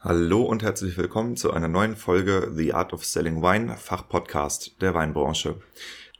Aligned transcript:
Hallo 0.00 0.42
und 0.42 0.62
herzlich 0.62 0.96
willkommen 0.96 1.36
zu 1.36 1.52
einer 1.52 1.66
neuen 1.66 1.96
Folge 1.96 2.52
The 2.54 2.72
Art 2.72 2.92
of 2.92 3.04
Selling 3.04 3.42
Wine, 3.42 3.76
Fachpodcast 3.76 4.80
der 4.80 4.94
Weinbranche. 4.94 5.60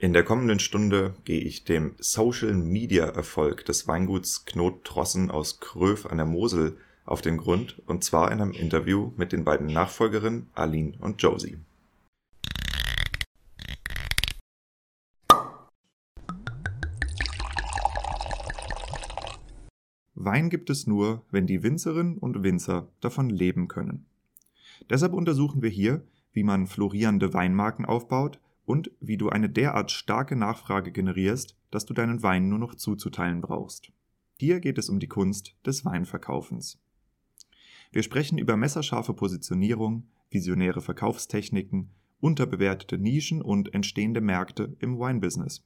In 0.01 0.13
der 0.13 0.25
kommenden 0.25 0.59
Stunde 0.59 1.15
gehe 1.23 1.41
ich 1.41 1.63
dem 1.63 1.95
Social 2.01 2.55
Media 2.55 3.05
Erfolg 3.05 3.65
des 3.67 3.87
Weinguts 3.87 4.45
Knot 4.47 4.83
Trossen 4.83 5.31
aus 5.31 5.61
Kröv 5.61 6.07
an 6.07 6.17
der 6.17 6.27
Mosel 6.27 6.77
auf 7.05 7.23
den 7.23 7.37
Grund 7.37 7.81
und 7.87 8.03
zwar 8.03 8.33
in 8.33 8.41
einem 8.41 8.51
Interview 8.51 9.13
mit 9.17 9.31
den 9.31 9.45
beiden 9.45 9.69
Nachfolgerinnen 9.69 10.51
Aline 10.55 10.95
und 10.99 11.23
Josie. 11.23 11.59
Wein 20.21 20.51
gibt 20.51 20.69
es 20.69 20.89
nur, 20.89 21.25
wenn 21.31 21.47
die 21.47 21.63
Winzerinnen 21.63 22.19
und 22.19 22.43
Winzer 22.43 22.89
davon 23.01 23.31
leben 23.31 23.69
können. 23.69 24.07
Deshalb 24.91 25.13
untersuchen 25.13 25.63
wir 25.63 25.71
hier, 25.71 26.03
wie 26.33 26.43
man 26.43 26.67
florierende 26.67 27.33
Weinmarken 27.35 27.85
aufbaut 27.85 28.41
und 28.65 28.91
wie 28.99 29.17
du 29.17 29.29
eine 29.29 29.49
derart 29.49 29.93
starke 29.93 30.35
Nachfrage 30.35 30.91
generierst, 30.91 31.57
dass 31.71 31.87
du 31.87 31.95
deinen 31.95 32.21
Wein 32.25 32.49
nur 32.49 32.59
noch 32.59 32.75
zuzuteilen 32.75 33.41
brauchst. 33.41 33.93
Hier 34.41 34.59
geht 34.59 34.79
es 34.79 34.89
um 34.89 34.99
die 34.99 35.07
Kunst 35.07 35.55
des 35.65 35.85
Weinverkaufens. 35.85 36.81
Wir 37.93 38.03
sprechen 38.03 38.39
über 38.39 38.57
messerscharfe 38.57 39.15
Positionierung, 39.15 40.09
visionäre 40.31 40.81
Verkaufstechniken, 40.81 41.91
unterbewertete 42.19 42.99
Nischen 42.99 43.41
und 43.41 43.73
entstehende 43.73 44.21
Märkte 44.21 44.77
im 44.81 44.99
Weinbusiness. 44.99 45.65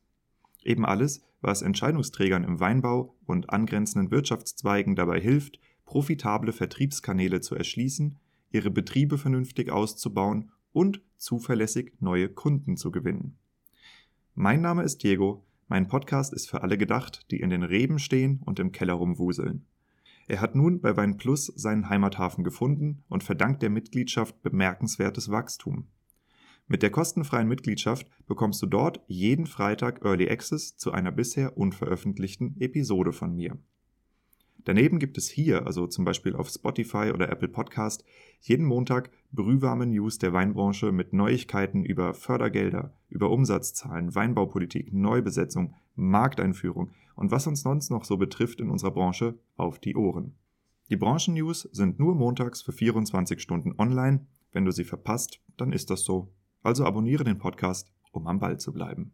Eben 0.65 0.87
alles, 0.87 1.25
was 1.41 1.63
Entscheidungsträgern 1.63 2.45
im 2.45 2.61
Weinbau 2.61 3.15
und 3.27 3.51
angrenzenden 3.51 4.11
Wirtschaftszweigen 4.11 4.95
dabei 4.95 5.21
hilft, 5.21 5.59
profitable 5.85 6.53
Vertriebskanäle 6.53 7.41
zu 7.41 7.55
erschließen, 7.55 8.19
ihre 8.51 8.71
Betriebe 8.71 9.19
vernünftig 9.19 9.71
auszubauen 9.71 10.53
und 10.73 11.01
zuverlässig 11.17 11.95
neue 12.01 12.29
Kunden 12.29 12.77
zu 12.77 12.91
gewinnen. 12.91 13.37
Mein 14.35 14.61
Name 14.61 14.83
ist 14.83 15.03
Diego, 15.03 15.45
mein 15.69 15.89
Podcast 15.89 16.33
ist 16.33 16.49
für 16.49 16.63
alle 16.63 16.79
gedacht, 16.79 17.31
die 17.31 17.41
in 17.41 17.51
den 17.51 17.63
Reben 17.63 17.99
stehen 17.99 18.41
und 18.45 18.59
im 18.59 18.73
Keller 18.73 18.95
rumwuseln. 18.95 19.67
Er 20.29 20.41
hat 20.41 20.55
nun 20.55 20.81
bei 20.81 20.97
Wein 20.97 21.17
Plus 21.17 21.47
seinen 21.47 21.89
Heimathafen 21.89 22.45
gefunden 22.45 23.03
und 23.09 23.25
verdankt 23.25 23.63
der 23.63 23.71
Mitgliedschaft 23.71 24.41
bemerkenswertes 24.43 25.31
Wachstum. 25.31 25.89
Mit 26.69 26.83
der 26.83 26.91
kostenfreien 26.91 27.49
Mitgliedschaft 27.49 28.07
bekommst 28.27 28.63
du 28.63 28.67
dort 28.67 29.01
jeden 29.07 29.47
Freitag 29.47 30.05
Early 30.05 30.31
Access 30.31 30.77
zu 30.77 30.93
einer 30.93 31.13
bisher 31.13 31.57
unveröffentlichten 31.57 32.61
Episode 32.61 33.13
von 33.13 33.35
mir. 33.35 33.59
Daneben 34.65 35.01
gibt 35.01 35.19
es 35.19 35.29
hier, 35.29 35.67
also 35.67 35.89
zum 35.89 36.05
Beispiel 36.05 36.37
auf 36.37 36.49
Spotify 36.49 37.11
oder 37.13 37.29
Apple 37.29 37.49
Podcast, 37.49 38.05
jeden 38.41 38.65
Montag 38.65 39.11
brühwarme 39.33 39.87
News 39.87 40.19
der 40.19 40.33
Weinbranche 40.33 40.93
mit 40.93 41.13
Neuigkeiten 41.13 41.85
über 41.85 42.15
Fördergelder, 42.15 42.93
über 43.09 43.31
Umsatzzahlen, 43.31 44.15
Weinbaupolitik, 44.15 44.93
Neubesetzung, 44.93 45.75
Markteinführung 45.97 46.93
und 47.17 47.33
was 47.33 47.47
uns 47.49 47.63
sonst 47.63 47.91
noch 47.91 48.05
so 48.05 48.17
betrifft 48.17 48.61
in 48.61 48.71
unserer 48.71 48.93
Branche 48.93 49.35
auf 49.57 49.81
die 49.81 49.97
Ohren. 49.97 50.37
Die 50.91 50.97
Branchennews 50.97 51.63
sind 51.73 51.99
nur 51.99 52.15
montags 52.15 52.63
für 52.63 52.73
24 52.73 53.41
Stunden 53.41 53.75
online. 53.79 54.27
Wenn 54.53 54.65
du 54.65 54.71
sie 54.71 54.85
verpasst, 54.85 55.41
dann 55.57 55.73
ist 55.73 55.91
das 55.91 56.03
so 56.03 56.33
also 56.63 56.85
abonniere 56.85 57.25
den 57.25 57.39
Podcast, 57.39 57.93
um 58.13 58.27
am 58.27 58.39
Ball 58.39 58.59
zu 58.59 58.73
bleiben. 58.73 59.13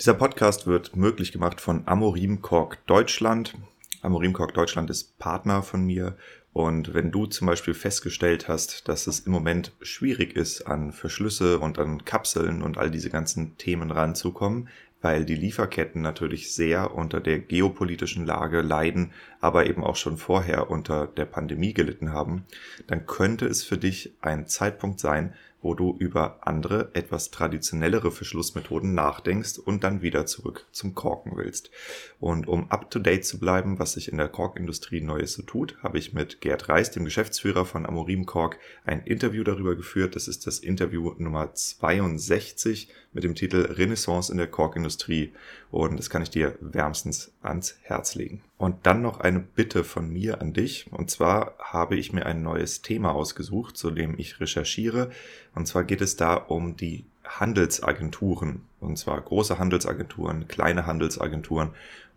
Dieser 0.00 0.14
Podcast 0.14 0.66
wird 0.66 0.96
möglich 0.96 1.30
gemacht 1.30 1.60
von 1.60 1.86
Amorim 1.86 2.40
Kork 2.40 2.86
Deutschland. 2.86 3.54
Amorim 4.00 4.32
Kork 4.32 4.54
Deutschland 4.54 4.88
ist 4.88 5.18
Partner 5.18 5.62
von 5.62 5.84
mir 5.84 6.16
und 6.52 6.94
wenn 6.94 7.12
du 7.12 7.26
zum 7.26 7.46
Beispiel 7.46 7.74
festgestellt 7.74 8.48
hast, 8.48 8.88
dass 8.88 9.06
es 9.06 9.20
im 9.20 9.32
Moment 9.32 9.72
schwierig 9.82 10.34
ist, 10.34 10.62
an 10.62 10.92
Verschlüsse 10.92 11.60
und 11.60 11.78
an 11.78 12.04
Kapseln 12.04 12.62
und 12.62 12.76
all 12.76 12.90
diese 12.90 13.10
ganzen 13.10 13.56
Themen 13.56 13.90
ranzukommen, 13.90 14.68
weil 15.02 15.24
die 15.24 15.34
Lieferketten 15.34 16.02
natürlich 16.02 16.54
sehr 16.54 16.94
unter 16.94 17.20
der 17.20 17.38
geopolitischen 17.38 18.26
Lage 18.26 18.60
leiden, 18.60 19.12
aber 19.40 19.66
eben 19.66 19.82
auch 19.82 19.96
schon 19.96 20.16
vorher 20.16 20.70
unter 20.70 21.06
der 21.06 21.24
Pandemie 21.24 21.72
gelitten 21.72 22.12
haben, 22.12 22.44
dann 22.86 23.06
könnte 23.06 23.46
es 23.46 23.64
für 23.64 23.78
dich 23.78 24.14
ein 24.20 24.46
Zeitpunkt 24.46 25.00
sein, 25.00 25.34
wo 25.62 25.74
du 25.74 25.96
über 25.98 26.38
andere, 26.46 26.90
etwas 26.94 27.30
traditionellere 27.30 28.10
Verschlussmethoden 28.10 28.94
nachdenkst 28.94 29.58
und 29.58 29.84
dann 29.84 30.02
wieder 30.02 30.26
zurück 30.26 30.66
zum 30.72 30.94
Korken 30.94 31.36
willst. 31.36 31.70
Und 32.18 32.48
um 32.48 32.70
up-to-date 32.70 33.24
zu 33.24 33.38
bleiben, 33.38 33.78
was 33.78 33.92
sich 33.92 34.10
in 34.10 34.18
der 34.18 34.28
Korkindustrie 34.28 35.00
Neues 35.00 35.34
so 35.34 35.42
tut, 35.42 35.76
habe 35.82 35.98
ich 35.98 36.12
mit 36.12 36.40
Gerd 36.40 36.68
Reis, 36.68 36.90
dem 36.90 37.04
Geschäftsführer 37.04 37.64
von 37.64 37.86
Amorim 37.86 38.26
Kork, 38.26 38.58
ein 38.84 39.02
Interview 39.04 39.44
darüber 39.44 39.74
geführt. 39.76 40.16
Das 40.16 40.28
ist 40.28 40.46
das 40.46 40.58
Interview 40.58 41.14
Nummer 41.18 41.54
62 41.54 42.88
mit 43.12 43.24
dem 43.24 43.34
Titel 43.34 43.72
Renaissance 43.72 44.30
in 44.30 44.38
der 44.38 44.46
Korkindustrie. 44.46 45.32
Und 45.70 45.98
das 45.98 46.10
kann 46.10 46.22
ich 46.22 46.30
dir 46.30 46.56
wärmstens 46.60 47.32
ans 47.42 47.76
Herz 47.82 48.14
legen. 48.14 48.42
Und 48.60 48.84
dann 48.84 49.00
noch 49.00 49.20
eine 49.20 49.40
Bitte 49.40 49.84
von 49.84 50.12
mir 50.12 50.42
an 50.42 50.52
dich. 50.52 50.92
Und 50.92 51.10
zwar 51.10 51.54
habe 51.58 51.96
ich 51.96 52.12
mir 52.12 52.26
ein 52.26 52.42
neues 52.42 52.82
Thema 52.82 53.12
ausgesucht, 53.12 53.78
zu 53.78 53.90
dem 53.90 54.18
ich 54.18 54.38
recherchiere. 54.38 55.08
Und 55.54 55.66
zwar 55.66 55.82
geht 55.82 56.02
es 56.02 56.16
da 56.16 56.34
um 56.34 56.76
die 56.76 57.06
Handelsagenturen. 57.24 58.60
Und 58.78 58.98
zwar 58.98 59.18
große 59.18 59.58
Handelsagenturen, 59.58 60.46
kleine 60.46 60.84
Handelsagenturen 60.84 61.70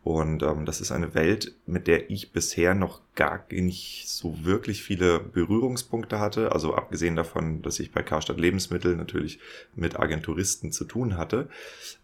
und 0.04 0.44
ähm, 0.44 0.66
das 0.66 0.82
ist 0.82 0.92
eine 0.92 1.16
Welt, 1.16 1.56
mit 1.66 1.88
der 1.88 2.10
ich 2.10 2.34
bisher 2.34 2.74
noch 2.74 3.00
gar 3.16 3.46
nicht 3.50 4.10
so 4.10 4.44
wirklich 4.44 4.84
viele 4.84 5.20
Berührungspunkte 5.20 6.20
hatte. 6.20 6.52
Also 6.52 6.76
abgesehen 6.76 7.16
davon, 7.16 7.62
dass 7.62 7.80
ich 7.80 7.94
bei 7.94 8.04
Karstadt 8.04 8.38
Lebensmittel 8.38 8.98
natürlich 8.98 9.40
mit 9.76 9.98
Agenturisten 9.98 10.74
zu 10.74 10.84
tun 10.84 11.16
hatte. 11.16 11.48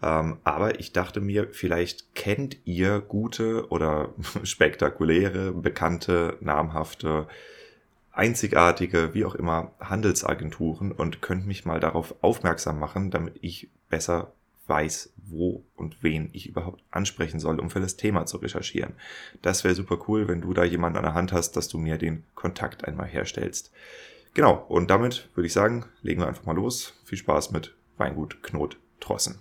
Ähm, 0.02 0.38
aber 0.46 0.80
ich 0.80 0.94
dachte 0.94 1.20
mir, 1.20 1.50
vielleicht 1.52 2.16
kennt 2.16 2.58
ihr 2.64 3.02
gute 3.02 3.68
oder 3.70 4.14
spektakuläre, 4.44 5.52
bekannte, 5.52 6.38
namhafte, 6.40 7.28
einzigartige, 8.14 9.14
wie 9.14 9.26
auch 9.26 9.36
immer, 9.36 9.74
Handelsagenturen 9.81 10.94
und 10.94 11.22
könnt 11.22 11.46
mich 11.46 11.66
mal 11.66 11.81
darauf 11.81 12.16
aufmerksam 12.22 12.80
machen, 12.80 13.12
damit 13.12 13.36
ich 13.42 13.70
besser 13.90 14.31
weiß, 14.69 15.13
wo 15.25 15.66
und 15.75 16.03
wen 16.03 16.30
ich 16.31 16.47
überhaupt 16.47 16.84
ansprechen 16.91 17.40
soll, 17.40 17.59
um 17.59 17.69
für 17.69 17.80
das 17.80 17.97
Thema 17.97 18.25
zu 18.25 18.38
recherchieren. 18.38 18.94
Das 19.41 19.63
wäre 19.63 19.75
super 19.75 20.00
cool, 20.07 20.28
wenn 20.28 20.41
du 20.41 20.53
da 20.53 20.63
jemanden 20.63 20.97
an 20.97 21.03
der 21.03 21.16
Hand 21.16 21.34
hast, 21.34 21.53
dass 21.53 21.68
du 21.68 21.78
mir 21.78 21.97
den 21.97 22.24
Kontakt 22.35 22.85
einmal 22.85 23.07
herstellst. 23.07 23.72
Genau, 24.34 24.66
und 24.69 24.90
damit 24.90 25.30
würde 25.35 25.47
ich 25.47 25.53
sagen, 25.53 25.85
legen 26.02 26.22
wir 26.22 26.28
einfach 26.28 26.46
mal 26.46 26.56
los. 26.56 26.94
Viel 27.03 27.18
Spaß 27.18 27.52
mit 27.52 27.75
Weingut 27.97 28.44
Knot 28.44 28.80
Trossen. 29.00 29.40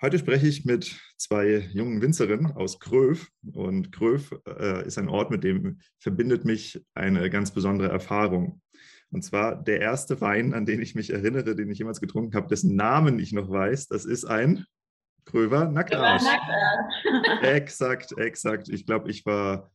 Heute 0.00 0.18
spreche 0.18 0.46
ich 0.46 0.64
mit 0.64 0.96
zwei 1.16 1.68
jungen 1.72 2.00
Winzerinnen 2.00 2.52
aus 2.52 2.78
Gröf. 2.78 3.30
Und 3.52 3.90
Gröf 3.92 4.32
äh, 4.46 4.86
ist 4.86 4.96
ein 4.96 5.08
Ort, 5.08 5.30
mit 5.30 5.42
dem 5.42 5.80
verbindet 5.98 6.44
mich 6.44 6.80
eine 6.94 7.28
ganz 7.30 7.50
besondere 7.50 7.88
Erfahrung. 7.88 8.60
Und 9.10 9.22
zwar 9.22 9.56
der 9.56 9.80
erste 9.80 10.20
Wein, 10.20 10.52
an 10.52 10.66
den 10.66 10.82
ich 10.82 10.94
mich 10.94 11.10
erinnere, 11.10 11.54
den 11.54 11.70
ich 11.70 11.78
jemals 11.78 12.00
getrunken 12.00 12.34
habe, 12.34 12.48
dessen 12.48 12.76
Namen 12.76 13.18
ich 13.18 13.32
noch 13.32 13.50
weiß, 13.50 13.88
das 13.88 14.04
ist 14.04 14.24
ein 14.24 14.64
Gröver 15.24 15.68
Nacktarsch. 15.68 16.24
exakt, 17.42 18.16
exakt. 18.16 18.68
Ich 18.70 18.86
glaube, 18.86 19.10
ich 19.10 19.26
war, 19.26 19.70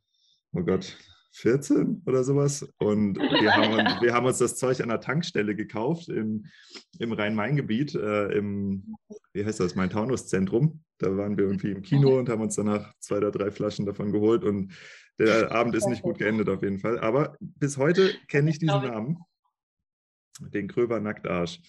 oh 0.51 0.63
Gott, 0.63 0.97
14 1.33 2.03
oder 2.05 2.23
sowas. 2.23 2.67
Und 2.77 3.17
wir 3.17 3.55
haben, 3.55 3.73
uns, 3.73 4.01
wir 4.01 4.13
haben 4.13 4.25
uns 4.25 4.37
das 4.37 4.55
Zeug 4.55 4.81
an 4.81 4.89
der 4.89 4.99
Tankstelle 4.99 5.55
gekauft 5.55 6.09
im, 6.09 6.45
im 6.99 7.11
Rhein-Main-Gebiet, 7.11 7.95
äh, 7.95 8.31
im, 8.37 8.95
wie 9.33 9.45
heißt 9.45 9.59
das, 9.59 9.75
Main-Taunus-Zentrum. 9.75 10.83
Da 10.99 11.15
waren 11.17 11.37
wir 11.37 11.45
irgendwie 11.45 11.71
im 11.71 11.81
Kino 11.81 12.17
und 12.17 12.29
haben 12.29 12.41
uns 12.41 12.55
danach 12.55 12.93
zwei 12.99 13.17
oder 13.17 13.31
drei 13.31 13.51
Flaschen 13.51 13.85
davon 13.85 14.11
geholt. 14.11 14.43
Und 14.43 14.73
der 15.19 15.51
Abend 15.51 15.75
ist 15.75 15.87
nicht 15.87 16.01
gut 16.01 16.17
geendet 16.17 16.49
auf 16.49 16.61
jeden 16.63 16.79
Fall. 16.79 16.99
Aber 16.99 17.37
bis 17.39 17.77
heute 17.77 18.13
kenne 18.27 18.49
ich 18.49 18.59
diesen 18.59 18.81
Namen. 18.81 19.17
Den 20.39 20.67
Kröber 20.67 20.99
Nacktarsch. 20.99 21.59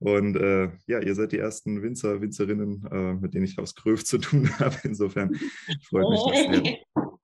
Und 0.00 0.36
äh, 0.36 0.70
ja, 0.86 1.00
ihr 1.00 1.14
seid 1.14 1.32
die 1.32 1.38
ersten 1.38 1.82
Winzer, 1.82 2.20
Winzerinnen, 2.20 2.84
äh, 2.90 3.14
mit 3.14 3.34
denen 3.34 3.44
ich 3.44 3.58
aus 3.58 3.74
Kröv 3.74 4.04
zu 4.04 4.18
tun 4.18 4.48
habe. 4.58 4.76
Insofern 4.82 5.34
freut 5.88 6.08
mich 6.10 6.20
das 6.26 6.62
sehr. 6.62 6.78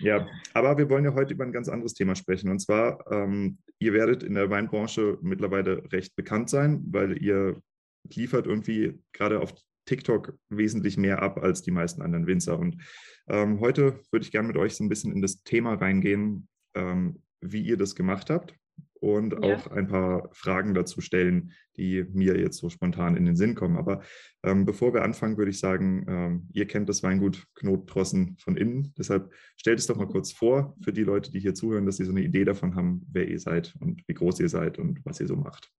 Ja, 0.00 0.26
aber 0.54 0.76
wir 0.76 0.90
wollen 0.90 1.04
ja 1.04 1.14
heute 1.14 1.34
über 1.34 1.44
ein 1.44 1.52
ganz 1.52 1.68
anderes 1.68 1.94
Thema 1.94 2.16
sprechen. 2.16 2.50
Und 2.50 2.58
zwar, 2.58 3.10
ähm, 3.12 3.58
ihr 3.78 3.92
werdet 3.92 4.24
in 4.24 4.34
der 4.34 4.50
Weinbranche 4.50 5.18
mittlerweile 5.22 5.84
recht 5.92 6.16
bekannt 6.16 6.50
sein, 6.50 6.82
weil 6.88 7.22
ihr 7.22 7.62
liefert 8.12 8.46
irgendwie 8.46 8.98
gerade 9.12 9.40
auf 9.40 9.54
TikTok 9.86 10.38
wesentlich 10.48 10.96
mehr 10.96 11.22
ab 11.22 11.38
als 11.42 11.62
die 11.62 11.70
meisten 11.70 12.02
anderen 12.02 12.26
Winzer. 12.26 12.58
Und 12.58 12.82
ähm, 13.28 13.60
heute 13.60 14.00
würde 14.10 14.24
ich 14.24 14.32
gerne 14.32 14.48
mit 14.48 14.56
euch 14.56 14.74
so 14.74 14.84
ein 14.84 14.88
bisschen 14.88 15.12
in 15.12 15.22
das 15.22 15.42
Thema 15.42 15.74
reingehen, 15.74 16.48
ähm, 16.74 17.22
wie 17.40 17.62
ihr 17.62 17.76
das 17.76 17.94
gemacht 17.94 18.30
habt, 18.30 18.54
und 19.04 19.34
ja. 19.34 19.40
auch 19.40 19.66
ein 19.66 19.86
paar 19.86 20.30
Fragen 20.32 20.72
dazu 20.72 21.02
stellen, 21.02 21.52
die 21.76 22.06
mir 22.14 22.40
jetzt 22.40 22.56
so 22.56 22.70
spontan 22.70 23.16
in 23.16 23.26
den 23.26 23.36
Sinn 23.36 23.54
kommen. 23.54 23.76
Aber 23.76 24.00
ähm, 24.42 24.64
bevor 24.64 24.94
wir 24.94 25.02
anfangen, 25.02 25.36
würde 25.36 25.50
ich 25.50 25.58
sagen, 25.58 26.06
ähm, 26.08 26.48
ihr 26.54 26.66
kennt 26.66 26.88
das 26.88 27.02
Weingut 27.02 27.44
Knotdrossen 27.54 28.38
von 28.38 28.56
innen. 28.56 28.94
Deshalb 28.96 29.30
stellt 29.56 29.78
es 29.78 29.86
doch 29.86 29.96
mal 29.96 30.08
kurz 30.08 30.32
vor 30.32 30.74
für 30.82 30.94
die 30.94 31.02
Leute, 31.02 31.30
die 31.30 31.40
hier 31.40 31.52
zuhören, 31.52 31.84
dass 31.84 31.98
sie 31.98 32.04
so 32.04 32.12
eine 32.12 32.22
Idee 32.22 32.44
davon 32.44 32.76
haben, 32.76 33.06
wer 33.12 33.28
ihr 33.28 33.38
seid 33.38 33.74
und 33.78 34.02
wie 34.06 34.14
groß 34.14 34.40
ihr 34.40 34.48
seid 34.48 34.78
und 34.78 35.04
was 35.04 35.20
ihr 35.20 35.26
so 35.26 35.36
macht. 35.36 35.70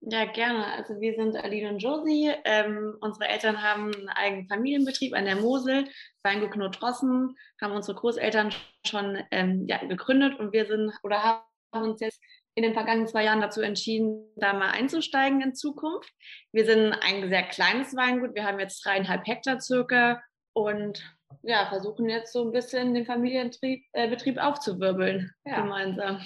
Ja, 0.00 0.24
gerne. 0.26 0.64
Also 0.74 1.00
wir 1.00 1.14
sind 1.14 1.36
Aline 1.36 1.70
und 1.70 1.78
Josie. 1.78 2.32
Ähm, 2.44 2.96
unsere 3.00 3.28
Eltern 3.28 3.62
haben 3.62 3.92
einen 3.94 4.08
eigenen 4.08 4.48
Familienbetrieb 4.48 5.14
an 5.14 5.24
der 5.24 5.36
Mosel, 5.36 5.88
Weingut 6.22 6.52
Knotdrossen, 6.52 7.36
haben 7.60 7.72
unsere 7.74 7.98
Großeltern 7.98 8.52
schon 8.86 9.18
ähm, 9.30 9.66
ja, 9.66 9.78
gegründet 9.78 10.38
und 10.38 10.52
wir 10.52 10.66
sind 10.66 10.92
oder 11.02 11.22
haben 11.22 11.42
uns 11.72 12.00
jetzt 12.00 12.20
in 12.54 12.62
den 12.62 12.74
vergangenen 12.74 13.08
zwei 13.08 13.24
Jahren 13.24 13.40
dazu 13.40 13.60
entschieden, 13.60 14.32
da 14.36 14.52
mal 14.52 14.70
einzusteigen 14.70 15.40
in 15.42 15.54
Zukunft. 15.54 16.12
Wir 16.52 16.64
sind 16.64 16.92
ein 16.92 17.28
sehr 17.28 17.44
kleines 17.44 17.94
Weingut. 17.94 18.34
Wir 18.34 18.44
haben 18.44 18.58
jetzt 18.58 18.84
dreieinhalb 18.84 19.26
Hektar 19.26 19.60
circa 19.60 20.22
und 20.54 21.02
ja, 21.42 21.66
versuchen 21.66 22.08
jetzt 22.08 22.32
so 22.32 22.44
ein 22.44 22.52
bisschen 22.52 22.94
den 22.94 23.06
Familienbetrieb 23.06 23.86
äh, 23.92 24.40
aufzuwirbeln 24.40 25.32
ja. 25.44 25.60
gemeinsam. 25.60 26.20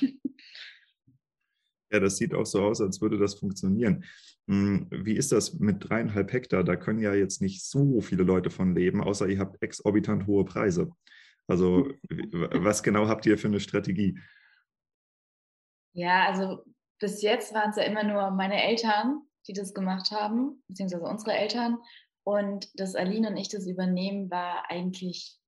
Ja, 1.93 2.00
das 2.00 2.17
sieht 2.17 2.35
auch 2.35 2.47
so 2.47 2.62
aus, 2.62 2.81
als 2.81 3.03
würde 3.03 3.19
das 3.19 3.35
funktionieren. 3.35 4.05
Hm, 4.49 4.89
wie 4.91 5.15
ist 5.15 5.31
das 5.31 5.59
mit 5.61 5.89
dreieinhalb 5.89 6.33
Hektar? 6.33 6.65
Da 6.65 6.77
können 6.77 7.00
ja 7.00 7.15
jetzt 7.15 7.43
nicht 7.43 7.65
so 7.65 8.00
viele 8.00 8.23
Leute 8.23 8.50
von 8.50 8.75
leben, 8.75 9.03
außer 9.03 9.29
ihr 9.29 9.39
habt 9.39 9.62
exorbitant 9.62 10.27
hohe 10.27 10.44
Preise. 10.44 10.91
Also 11.47 11.91
was 12.09 12.83
genau 12.83 13.09
habt 13.09 13.27
ihr 13.27 13.37
für 13.37 13.49
eine 13.49 13.61
Strategie? 13.61 14.19
Ja, 15.93 16.27
also 16.27 16.65
bis 16.99 17.21
jetzt 17.21 17.53
waren 17.53 17.71
es 17.71 17.77
ja 17.77 17.83
immer 17.83 18.05
nur 18.05 18.31
meine 18.31 18.62
Eltern, 18.62 19.21
die 19.47 19.53
das 19.53 19.75
gemacht 19.75 20.11
haben, 20.12 20.62
beziehungsweise 20.69 21.05
unsere 21.05 21.33
Eltern. 21.33 21.79
Und 22.25 22.71
dass 22.81 22.94
Aline 22.94 23.29
und 23.29 23.37
ich 23.37 23.49
das 23.49 23.67
übernehmen, 23.67 24.31
war 24.31 24.71
eigentlich 24.71 25.39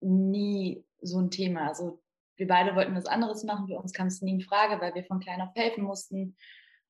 nie 0.00 0.84
so 1.00 1.20
ein 1.20 1.30
Thema. 1.30 1.68
Also 1.68 2.02
wir 2.36 2.46
beide 2.46 2.74
wollten 2.74 2.94
was 2.94 3.06
anderes 3.06 3.44
machen, 3.44 3.68
für 3.68 3.76
uns 3.76 3.92
kam 3.92 4.08
es 4.08 4.22
nie 4.22 4.32
in 4.32 4.40
Frage, 4.40 4.80
weil 4.80 4.94
wir 4.94 5.04
von 5.04 5.20
klein 5.20 5.40
auf 5.40 5.54
helfen 5.54 5.84
mussten 5.84 6.36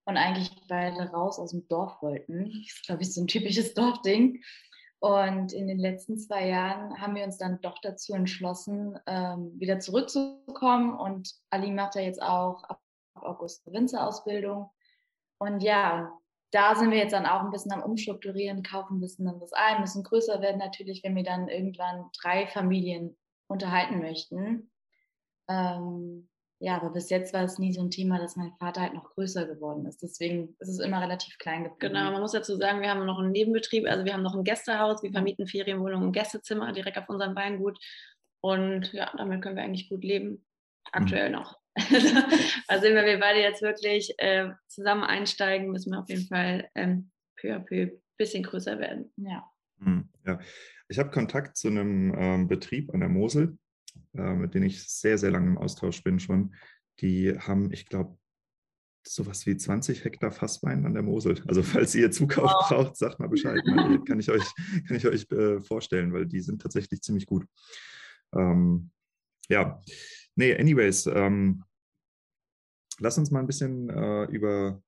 und 0.04 0.16
eigentlich 0.16 0.50
beide 0.68 1.10
raus 1.10 1.38
aus 1.38 1.50
dem 1.50 1.66
Dorf 1.68 2.00
wollten. 2.02 2.52
Das 2.52 2.72
ist, 2.74 2.86
glaube 2.86 3.02
ich, 3.02 3.14
so 3.14 3.20
ein 3.20 3.26
typisches 3.26 3.74
Dorfding. 3.74 4.42
Und 4.98 5.52
in 5.52 5.66
den 5.66 5.78
letzten 5.78 6.18
zwei 6.18 6.48
Jahren 6.48 6.98
haben 7.00 7.14
wir 7.14 7.24
uns 7.24 7.36
dann 7.38 7.60
doch 7.60 7.78
dazu 7.82 8.14
entschlossen, 8.14 8.98
ähm, 9.06 9.52
wieder 9.58 9.78
zurückzukommen. 9.78 10.98
Und 10.98 11.34
Ali 11.50 11.70
macht 11.70 11.96
ja 11.96 12.00
jetzt 12.00 12.22
auch 12.22 12.64
ab 12.64 12.80
August 13.14 13.70
Winzerausbildung. 13.70 14.70
Und 15.38 15.62
ja, 15.62 16.10
da 16.50 16.74
sind 16.74 16.90
wir 16.90 16.98
jetzt 16.98 17.12
dann 17.12 17.26
auch 17.26 17.42
ein 17.42 17.50
bisschen 17.50 17.72
am 17.72 17.82
Umstrukturieren, 17.82 18.62
kaufen 18.62 18.96
ein 18.96 19.00
bisschen 19.00 19.26
dann 19.26 19.40
was 19.40 19.52
ein, 19.52 19.80
müssen 19.80 20.02
größer 20.02 20.40
werden 20.40 20.58
natürlich, 20.58 21.02
wenn 21.04 21.16
wir 21.16 21.24
dann 21.24 21.48
irgendwann 21.48 22.08
drei 22.22 22.46
Familien 22.46 23.16
unterhalten 23.48 23.98
möchten. 23.98 24.70
Ähm, 25.48 26.28
ja, 26.58 26.76
aber 26.76 26.90
bis 26.90 27.10
jetzt 27.10 27.34
war 27.34 27.44
es 27.44 27.58
nie 27.58 27.72
so 27.72 27.82
ein 27.82 27.90
Thema, 27.90 28.18
dass 28.18 28.36
mein 28.36 28.52
Vater 28.58 28.80
halt 28.80 28.94
noch 28.94 29.10
größer 29.14 29.46
geworden 29.46 29.84
ist. 29.86 30.02
Deswegen 30.02 30.56
ist 30.58 30.70
es 30.70 30.78
immer 30.78 31.02
relativ 31.02 31.36
klein 31.38 31.64
geblieben. 31.64 31.94
Genau, 31.94 32.10
man 32.10 32.22
muss 32.22 32.32
dazu 32.32 32.56
sagen, 32.56 32.80
wir 32.80 32.88
haben 32.88 33.04
noch 33.04 33.18
einen 33.18 33.32
Nebenbetrieb, 33.32 33.86
also 33.86 34.06
wir 34.06 34.14
haben 34.14 34.22
noch 34.22 34.34
ein 34.34 34.44
Gästehaus, 34.44 35.02
wir 35.02 35.12
vermieten 35.12 35.46
Ferienwohnungen 35.46 36.06
und 36.06 36.12
Gästezimmer 36.12 36.72
direkt 36.72 36.96
auf 36.96 37.08
unserem 37.10 37.36
Weingut. 37.36 37.78
Und 38.40 38.92
ja, 38.92 39.12
damit 39.18 39.42
können 39.42 39.56
wir 39.56 39.64
eigentlich 39.64 39.88
gut 39.90 40.02
leben. 40.02 40.46
Aktuell 40.92 41.28
mhm. 41.28 41.34
noch. 41.34 41.58
also 42.68 42.84
wenn 42.84 43.04
wir 43.04 43.20
beide 43.20 43.40
jetzt 43.40 43.60
wirklich 43.60 44.14
äh, 44.18 44.50
zusammen 44.66 45.04
einsteigen, 45.04 45.70
müssen 45.70 45.92
wir 45.92 46.00
auf 46.00 46.08
jeden 46.08 46.26
Fall 46.26 46.70
ähm, 46.74 47.10
peu 47.38 47.54
à 47.54 47.58
peu 47.58 47.82
ein 47.82 48.02
bisschen 48.16 48.42
größer 48.42 48.78
werden. 48.78 49.12
Ja. 49.16 49.44
Mhm, 49.78 50.08
ja. 50.24 50.38
Ich 50.88 50.98
habe 50.98 51.10
Kontakt 51.10 51.56
zu 51.56 51.68
einem 51.68 52.14
ähm, 52.16 52.48
Betrieb 52.48 52.94
an 52.94 53.00
der 53.00 53.08
Mosel, 53.08 53.58
äh, 54.14 54.34
mit 54.34 54.54
dem 54.54 54.62
ich 54.62 54.82
sehr, 54.82 55.18
sehr 55.18 55.30
lange 55.30 55.48
im 55.48 55.58
Austausch 55.58 56.02
bin 56.02 56.18
schon. 56.18 56.54
Die 57.00 57.38
haben, 57.38 57.72
ich 57.72 57.86
glaube, 57.86 58.18
sowas 59.06 59.46
wie 59.46 59.56
20 59.56 60.04
Hektar 60.04 60.32
Fasswein 60.32 60.84
an 60.84 60.94
der 60.94 61.02
Mosel. 61.02 61.42
Also 61.46 61.62
falls 61.62 61.94
ihr 61.94 62.10
Zukauf 62.10 62.50
wow. 62.50 62.68
braucht, 62.68 62.96
sagt 62.96 63.18
mal 63.18 63.28
Bescheid. 63.28 63.62
Ne? 63.66 64.02
kann 64.06 64.18
ich 64.18 64.30
euch, 64.30 64.44
kann 64.88 64.96
ich 64.96 65.06
euch 65.06 65.30
äh, 65.30 65.60
vorstellen, 65.60 66.12
weil 66.12 66.26
die 66.26 66.40
sind 66.40 66.62
tatsächlich 66.62 67.02
ziemlich 67.02 67.26
gut. 67.26 67.46
Ähm, 68.34 68.90
ja, 69.48 69.80
nee, 70.34 70.56
anyways, 70.56 71.06
ähm, 71.06 71.64
lass 72.98 73.18
uns 73.18 73.30
mal 73.30 73.40
ein 73.40 73.46
bisschen 73.46 73.88
äh, 73.90 74.24
über 74.24 74.82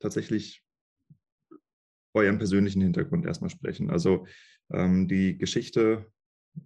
tatsächlich 0.00 0.62
euren 2.14 2.38
persönlichen 2.38 2.80
Hintergrund 2.80 3.26
erstmal 3.26 3.50
sprechen. 3.50 3.90
Also 3.90 4.26
ähm, 4.70 5.08
die 5.08 5.36
Geschichte, 5.36 6.10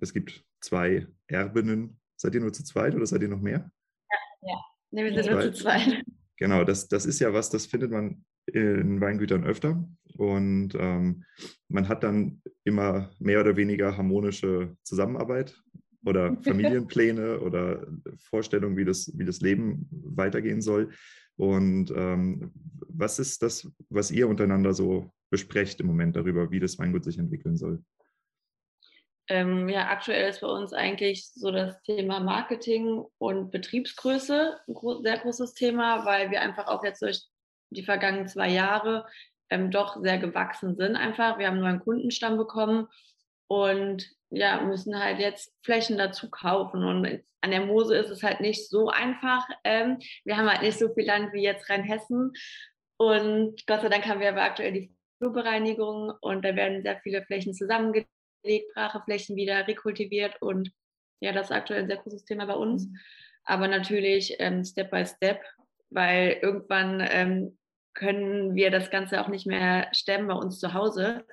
es 0.01 0.13
gibt 0.13 0.45
zwei 0.61 1.07
Erbinnen. 1.27 2.01
Seid 2.17 2.35
ihr 2.35 2.41
nur 2.41 2.53
zu 2.53 2.65
zweit 2.65 2.95
oder 2.95 3.07
seid 3.07 3.23
ihr 3.23 3.29
noch 3.29 3.41
mehr? 3.41 3.71
Ja, 4.11 4.19
ja. 4.43 4.65
Nee, 4.91 5.05
wir 5.05 5.23
sind 5.23 5.33
nur 5.33 5.43
zu 5.43 5.53
zweit. 5.53 6.05
Genau, 6.37 6.65
das, 6.65 6.89
das 6.89 7.05
ist 7.05 7.19
ja 7.19 7.33
was, 7.33 7.51
das 7.51 7.67
findet 7.67 7.91
man 7.91 8.25
in 8.47 9.01
Weingütern 9.01 9.45
öfter. 9.45 9.85
Und 10.17 10.75
ähm, 10.79 11.25
man 11.69 11.89
hat 11.89 12.03
dann 12.03 12.43
immer 12.65 13.11
mehr 13.19 13.41
oder 13.41 13.57
weniger 13.57 13.97
harmonische 13.97 14.77
Zusammenarbeit 14.83 15.61
oder 16.05 16.37
Familienpläne 16.43 17.41
oder 17.41 17.87
Vorstellungen, 18.19 18.77
wie 18.77 18.85
das, 18.85 19.13
wie 19.17 19.25
das 19.25 19.41
Leben 19.41 19.89
weitergehen 19.91 20.61
soll. 20.61 20.91
Und 21.37 21.93
ähm, 21.95 22.53
was 22.89 23.19
ist 23.19 23.43
das, 23.43 23.71
was 23.91 24.11
ihr 24.11 24.29
untereinander 24.29 24.73
so 24.73 25.13
besprecht 25.31 25.81
im 25.81 25.87
Moment 25.87 26.17
darüber, 26.17 26.51
wie 26.51 26.61
das 26.61 26.79
Weingut 26.79 27.05
sich 27.05 27.19
entwickeln 27.19 27.57
soll? 27.57 27.83
Ähm, 29.29 29.69
ja, 29.69 29.89
aktuell 29.89 30.31
ist 30.31 30.41
bei 30.41 30.47
uns 30.47 30.73
eigentlich 30.73 31.29
so 31.29 31.51
das 31.51 31.81
Thema 31.83 32.21
Marketing 32.21 33.05
und 33.19 33.51
Betriebsgröße 33.51 34.59
ein 34.67 34.75
gro 34.75 35.03
sehr 35.03 35.19
großes 35.19 35.55
Thema, 35.55 36.07
weil 36.07 36.31
wir 36.31 36.41
einfach 36.41 36.67
auch 36.67 36.83
jetzt 36.83 37.03
durch 37.03 37.23
die 37.71 37.83
vergangenen 37.83 38.29
zwei 38.29 38.49
Jahre 38.49 39.07
ähm, 39.51 39.71
doch 39.71 39.97
sehr 40.01 40.19
gewachsen 40.19 40.77
sind 40.77 40.97
einfach. 40.97 41.39
Wir 41.39 41.47
haben 41.47 41.55
einen 41.55 41.65
neuen 41.65 41.81
Kundenstamm 41.81 42.39
bekommen 42.39 42.89
und 43.49 44.09
ja, 44.31 44.61
müssen 44.63 44.99
halt 44.99 45.19
jetzt 45.19 45.55
Flächen 45.63 45.99
dazu 45.99 46.31
kaufen. 46.31 46.85
Und 46.85 47.23
an 47.41 47.51
der 47.51 47.67
Mose 47.67 47.97
ist 47.97 48.11
es 48.11 48.23
halt 48.23 48.41
nicht 48.41 48.69
so 48.69 48.89
einfach. 48.89 49.47
Ähm, 49.65 49.99
wir 50.25 50.37
haben 50.37 50.51
halt 50.51 50.63
nicht 50.63 50.79
so 50.79 50.93
viel 50.93 51.07
Land 51.07 51.33
wie 51.33 51.43
jetzt 51.43 51.69
Rheinhessen. 51.69 52.33
Und 52.99 53.67
Gott 53.67 53.83
sei 53.83 53.89
Dank 53.89 54.07
haben 54.07 54.21
wir 54.21 54.31
aber 54.31 54.43
aktuell 54.43 54.73
die 54.73 54.93
Flurbereinigung 55.19 56.13
und 56.21 56.45
da 56.45 56.55
werden 56.55 56.83
sehr 56.83 57.01
viele 57.03 57.25
Flächen 57.25 57.55
zusammengelegt, 57.55 58.09
Bracheflächen 58.75 59.37
wieder 59.37 59.67
rekultiviert 59.67 60.41
und 60.41 60.71
ja, 61.21 61.33
das 61.33 61.47
ist 61.47 61.57
aktuell 61.57 61.81
ein 61.81 61.89
sehr 61.89 61.97
großes 61.97 62.25
Thema 62.25 62.47
bei 62.47 62.55
uns. 62.55 62.87
Mhm. 62.87 62.97
Aber 63.45 63.69
natürlich 63.69 64.37
ähm, 64.39 64.65
Step 64.65 64.91
by 64.91 65.05
Step, 65.05 65.41
weil 65.91 66.39
irgendwann 66.43 67.07
ähm, 67.11 67.59
können 67.95 68.55
wir 68.55 68.71
das 68.71 68.91
Ganze 68.91 69.21
auch 69.21 69.29
nicht 69.29 69.47
mehr 69.47 69.89
stemmen 69.93 70.29
bei 70.29 70.35
uns 70.35 70.61
zu 70.61 70.75
Hause 70.75 71.25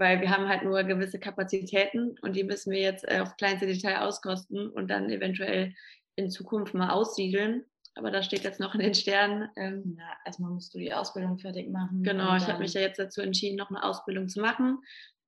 weil 0.00 0.22
wir 0.22 0.30
haben 0.30 0.48
halt 0.48 0.62
nur 0.62 0.82
gewisse 0.82 1.20
Kapazitäten 1.20 2.16
und 2.22 2.34
die 2.34 2.42
müssen 2.42 2.72
wir 2.72 2.80
jetzt 2.80 3.06
äh, 3.06 3.20
auf 3.20 3.36
kleinste 3.36 3.66
Detail 3.66 4.00
auskosten 4.00 4.70
und 4.70 4.88
dann 4.88 5.10
eventuell 5.10 5.74
in 6.16 6.30
Zukunft 6.30 6.72
mal 6.72 6.88
aussiedeln. 6.88 7.66
Aber 7.96 8.10
das 8.10 8.24
steht 8.24 8.42
jetzt 8.42 8.60
noch 8.60 8.74
in 8.74 8.80
den 8.80 8.94
Sternen. 8.94 9.50
Ähm, 9.56 9.96
ja, 9.98 10.06
erstmal 10.24 10.52
musst 10.52 10.72
du 10.74 10.78
die 10.78 10.94
Ausbildung 10.94 11.38
fertig 11.38 11.68
machen. 11.68 12.02
Genau, 12.02 12.34
ich 12.34 12.46
habe 12.46 12.60
mich 12.60 12.72
ja 12.72 12.80
jetzt 12.80 12.98
dazu 12.98 13.20
entschieden, 13.20 13.56
noch 13.56 13.68
eine 13.68 13.82
Ausbildung 13.82 14.28
zu 14.28 14.40
machen. 14.40 14.78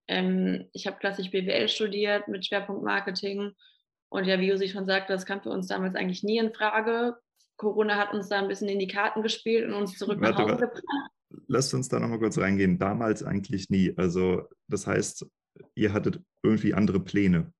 Ähm, 0.08 0.68
ich 0.72 0.86
habe 0.86 0.98
klassisch 0.98 1.30
BWL 1.30 1.68
studiert 1.68 2.28
mit 2.28 2.46
Schwerpunkt 2.46 2.82
Marketing. 2.82 3.52
Und 4.08 4.24
ja, 4.26 4.38
wie 4.40 4.48
Josi 4.48 4.68
schon 4.68 4.86
sagte, 4.86 5.12
das 5.12 5.26
kam 5.26 5.42
für 5.42 5.50
uns 5.50 5.68
damals 5.68 5.94
eigentlich 5.94 6.22
nie 6.22 6.38
in 6.38 6.52
Frage. 6.52 7.16
Corona 7.56 7.96
hat 7.96 8.12
uns 8.12 8.28
da 8.28 8.38
ein 8.38 8.48
bisschen 8.48 8.68
in 8.68 8.78
die 8.78 8.88
Karten 8.88 9.22
gespielt 9.22 9.68
und 9.68 9.74
uns 9.74 9.96
zurück 9.96 10.20
Warte, 10.20 10.42
nach 10.42 10.52
Hause 10.52 10.56
gebracht 10.56 10.82
lasst 11.46 11.74
uns 11.74 11.88
da 11.88 12.00
nochmal 12.00 12.18
kurz 12.18 12.38
reingehen. 12.38 12.78
Damals 12.78 13.22
eigentlich 13.22 13.70
nie. 13.70 13.94
Also, 13.96 14.48
das 14.68 14.86
heißt, 14.86 15.26
ihr 15.74 15.92
hattet 15.92 16.20
irgendwie 16.42 16.74
andere 16.74 17.00
Pläne. 17.00 17.52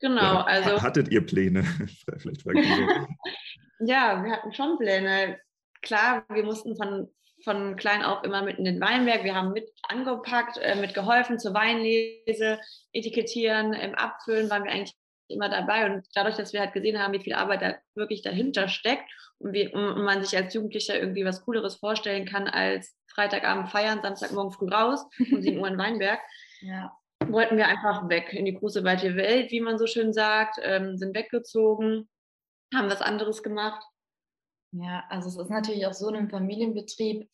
Genau, 0.00 0.42
Oder 0.42 0.46
also. 0.46 0.82
Hattet 0.82 1.08
ihr 1.08 1.24
Pläne? 1.24 1.62
Vielleicht 2.18 2.42
so. 2.42 2.50
ja, 3.86 4.22
wir 4.22 4.32
hatten 4.32 4.52
schon 4.52 4.78
Pläne. 4.78 5.38
Klar, 5.82 6.24
wir 6.30 6.44
mussten 6.44 6.76
von, 6.76 7.08
von 7.44 7.76
klein 7.76 8.02
auf 8.02 8.24
immer 8.24 8.42
mit 8.42 8.58
in 8.58 8.64
den 8.64 8.80
Weinberg. 8.80 9.24
Wir 9.24 9.34
haben 9.34 9.52
mit 9.52 9.70
angepackt, 9.82 10.58
äh, 10.58 10.74
mit 10.76 10.94
geholfen 10.94 11.38
zur 11.38 11.54
Weinlese, 11.54 12.58
Etikettieren, 12.92 13.72
im 13.72 13.94
Abfüllen 13.94 14.50
waren 14.50 14.64
wir 14.64 14.72
eigentlich 14.72 14.94
immer 15.28 15.48
dabei. 15.48 15.86
Und 15.86 16.06
dadurch, 16.14 16.36
dass 16.36 16.52
wir 16.52 16.60
halt 16.60 16.72
gesehen 16.72 16.98
haben, 16.98 17.12
wie 17.12 17.22
viel 17.22 17.34
Arbeit 17.34 17.62
da 17.62 17.74
wirklich 17.94 18.22
dahinter 18.22 18.68
steckt 18.68 19.10
und, 19.38 19.52
wie, 19.52 19.68
und 19.68 20.04
man 20.04 20.24
sich 20.24 20.36
als 20.36 20.54
Jugendlicher 20.54 20.98
irgendwie 20.98 21.24
was 21.24 21.44
Cooleres 21.44 21.76
vorstellen 21.76 22.26
kann, 22.26 22.48
als 22.48 22.94
Freitagabend 23.08 23.70
feiern, 23.70 24.00
Samstagmorgen 24.02 24.52
früh 24.52 24.68
raus 24.68 25.06
um 25.30 25.40
7 25.40 25.58
Uhr 25.58 25.68
in 25.68 25.78
Weinberg, 25.78 26.20
ja. 26.60 26.92
wollten 27.26 27.56
wir 27.56 27.68
einfach 27.68 28.08
weg 28.08 28.32
in 28.32 28.44
die 28.44 28.54
große 28.54 28.84
weite 28.84 29.16
Welt, 29.16 29.50
wie 29.50 29.60
man 29.60 29.78
so 29.78 29.86
schön 29.86 30.12
sagt, 30.12 30.58
ähm, 30.62 30.96
sind 30.96 31.14
weggezogen, 31.14 32.08
haben 32.74 32.90
was 32.90 33.02
anderes 33.02 33.42
gemacht. 33.42 33.82
Ja, 34.76 35.04
also 35.08 35.28
es 35.28 35.36
ist 35.36 35.50
natürlich 35.50 35.86
auch 35.86 35.92
so 35.92 36.08
in 36.08 36.16
einem 36.16 36.30
Familienbetrieb, 36.30 37.28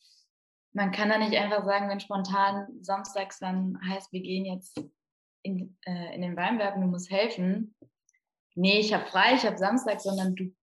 man 0.73 0.93
kann 0.93 1.09
da 1.09 1.19
nicht 1.19 1.35
einfach 1.37 1.65
sagen, 1.65 1.89
wenn 1.89 2.01
spontan 2.01 2.67
samstags 2.81 3.39
dann 3.39 3.79
heißt, 3.89 4.13
wir 4.13 4.21
gehen 4.21 4.45
jetzt 4.45 4.81
in, 5.43 5.77
äh, 5.85 6.15
in 6.15 6.23
den 6.23 6.37
Weinberg 6.37 6.77
und 6.77 6.83
du 6.83 6.89
musst 6.89 7.11
helfen. 7.11 7.75
Nee, 8.55 8.79
ich 8.79 8.93
habe 8.93 9.07
frei, 9.07 9.35
ich 9.35 9.45
habe 9.45 9.59
Samstag, 9.59 10.01
sondern 10.01 10.37
du 10.37 10.55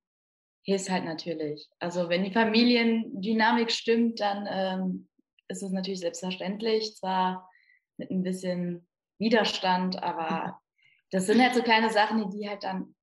hilfst 0.61 0.89
halt 0.89 1.03
natürlich. 1.03 1.67
Also 1.79 2.09
wenn 2.09 2.23
die 2.23 2.31
Familiendynamik 2.31 3.71
stimmt, 3.71 4.19
dann 4.19 4.47
ähm, 4.49 5.09
ist 5.47 5.63
es 5.63 5.71
natürlich 5.71 6.01
selbstverständlich, 6.01 6.95
zwar 6.95 7.49
mit 7.97 8.11
ein 8.11 8.23
bisschen 8.23 8.87
Widerstand, 9.17 10.01
aber 10.03 10.61
das 11.09 11.25
sind 11.25 11.41
halt 11.41 11.55
so 11.55 11.63
kleine 11.63 11.89
Sachen, 11.89 12.29
die 12.29 12.47
halt 12.47 12.63
dann 12.63 12.95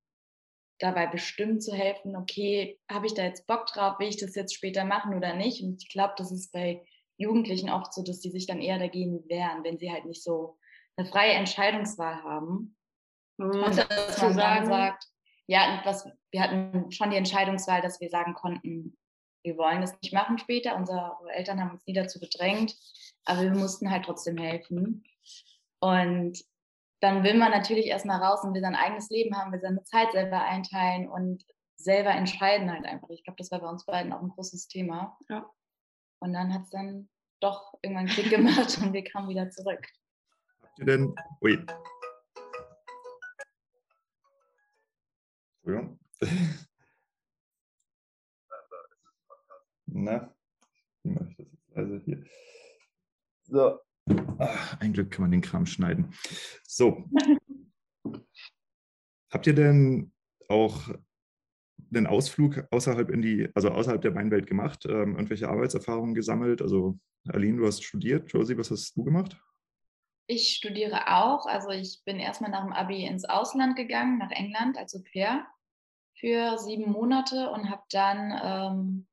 dabei 0.84 1.06
bestimmen 1.06 1.60
zu 1.60 1.74
helfen, 1.74 2.14
okay, 2.14 2.78
habe 2.90 3.06
ich 3.06 3.14
da 3.14 3.22
jetzt 3.22 3.46
Bock 3.46 3.66
drauf, 3.66 3.98
will 3.98 4.08
ich 4.08 4.18
das 4.18 4.34
jetzt 4.34 4.54
später 4.54 4.84
machen 4.84 5.16
oder 5.16 5.34
nicht? 5.34 5.62
Und 5.62 5.82
ich 5.82 5.88
glaube, 5.88 6.12
das 6.18 6.30
ist 6.30 6.52
bei 6.52 6.84
Jugendlichen 7.16 7.70
oft 7.70 7.94
so, 7.94 8.02
dass 8.02 8.20
die 8.20 8.30
sich 8.30 8.46
dann 8.46 8.60
eher 8.60 8.78
dagegen 8.78 9.26
wehren, 9.28 9.64
wenn 9.64 9.78
sie 9.78 9.90
halt 9.90 10.04
nicht 10.04 10.22
so 10.22 10.58
eine 10.96 11.08
freie 11.08 11.32
Entscheidungswahl 11.32 12.22
haben. 12.22 12.76
Muss 13.38 13.76
dazu 13.76 14.30
sagen, 14.30 14.66
sagt, 14.66 15.04
ja, 15.46 15.80
was, 15.84 16.06
wir 16.30 16.42
hatten 16.42 16.90
schon 16.92 17.10
die 17.10 17.16
Entscheidungswahl, 17.16 17.80
dass 17.80 18.00
wir 18.00 18.10
sagen 18.10 18.34
konnten, 18.34 18.96
wir 19.42 19.56
wollen 19.56 19.80
das 19.80 19.98
nicht 20.02 20.12
machen 20.12 20.38
später. 20.38 20.76
Unsere 20.76 21.16
Eltern 21.32 21.60
haben 21.60 21.70
uns 21.70 21.86
nie 21.86 21.94
dazu 21.94 22.20
gedrängt, 22.20 22.76
aber 23.24 23.42
wir 23.42 23.54
mussten 23.54 23.90
halt 23.90 24.04
trotzdem 24.04 24.36
helfen. 24.36 25.04
Und 25.80 26.44
dann 27.04 27.22
will 27.22 27.36
man 27.36 27.50
natürlich 27.50 27.88
erstmal 27.88 28.22
raus 28.22 28.42
und 28.42 28.54
will 28.54 28.62
sein 28.62 28.74
eigenes 28.74 29.10
Leben 29.10 29.36
haben, 29.36 29.52
will 29.52 29.60
seine 29.60 29.84
Zeit 29.84 30.12
selber 30.12 30.42
einteilen 30.42 31.06
und 31.06 31.44
selber 31.76 32.08
entscheiden 32.10 32.72
halt 32.72 32.86
einfach. 32.86 33.10
Ich 33.10 33.22
glaube, 33.24 33.36
das 33.36 33.50
war 33.50 33.60
bei 33.60 33.68
uns 33.68 33.84
beiden 33.84 34.10
auch 34.14 34.22
ein 34.22 34.30
großes 34.30 34.68
Thema. 34.68 35.18
Ja. 35.28 35.46
Und 36.20 36.32
dann 36.32 36.54
hat 36.54 36.62
es 36.62 36.70
dann 36.70 37.10
doch 37.40 37.74
irgendwann 37.82 38.06
Klick 38.06 38.30
gemacht 38.30 38.78
und 38.82 38.94
wir 38.94 39.04
kamen 39.04 39.28
wieder 39.28 39.50
zurück. 39.50 39.86
Habt 40.62 40.78
ihr 40.78 40.86
denn, 40.86 41.14
ui. 41.42 41.62
Entschuldigung. 45.62 46.00
Na, 49.86 50.34
wie 51.02 51.10
mache 51.10 51.28
ich 51.28 51.36
das 51.36 51.48
jetzt 51.50 51.68
leise 51.76 52.00
hier? 52.06 52.24
So. 53.42 53.83
Ach, 54.38 54.80
ein 54.80 54.92
Glück 54.92 55.10
kann 55.10 55.22
man 55.22 55.30
den 55.30 55.40
Kram 55.40 55.66
schneiden. 55.66 56.14
So. 56.66 57.04
Habt 59.30 59.46
ihr 59.46 59.54
denn 59.54 60.12
auch 60.48 60.90
einen 61.92 62.06
Ausflug 62.06 62.66
außerhalb 62.70 63.10
in 63.10 63.22
die, 63.22 63.48
also 63.54 63.70
außerhalb 63.70 64.02
der 64.02 64.14
Weinwelt 64.14 64.46
gemacht, 64.46 64.84
ähm, 64.86 65.16
irgendwelche 65.16 65.48
Arbeitserfahrungen 65.48 66.14
gesammelt? 66.14 66.62
Also 66.62 66.98
Aline, 67.28 67.58
du 67.58 67.66
hast 67.66 67.82
studiert. 67.82 68.32
Josie, 68.32 68.58
was 68.58 68.70
hast 68.70 68.96
du 68.96 69.04
gemacht? 69.04 69.36
Ich 70.26 70.54
studiere 70.54 71.08
auch. 71.08 71.46
Also 71.46 71.70
ich 71.70 72.02
bin 72.04 72.18
erstmal 72.18 72.50
nach 72.50 72.64
dem 72.64 72.72
Abi 72.72 73.04
ins 73.04 73.24
Ausland 73.24 73.76
gegangen, 73.76 74.18
nach 74.18 74.30
England 74.30 74.78
als 74.78 74.94
Au 74.94 75.02
pair 75.12 75.46
für 76.18 76.58
sieben 76.58 76.90
Monate 76.90 77.50
und 77.50 77.70
habe 77.70 77.82
dann 77.90 78.40
ähm, 78.42 79.06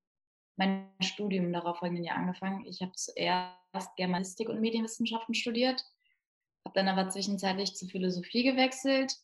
mein 0.62 0.91
Studium 1.01 1.51
darauf 1.51 1.80
folgenden 1.80 2.03
Jahr 2.03 2.18
angefangen. 2.18 2.65
Ich 2.68 2.82
habe 2.84 2.91
zuerst 2.91 3.96
Germanistik 3.98 4.48
und 4.48 4.62
Medienwissenschaften 4.62 5.34
studiert, 5.34 5.84
habe 6.63 6.75
dann 6.75 6.88
aber 6.88 7.10
zwischenzeitlich 7.10 7.74
zur 7.75 7.89
Philosophie 7.89 8.44
gewechselt 8.44 9.15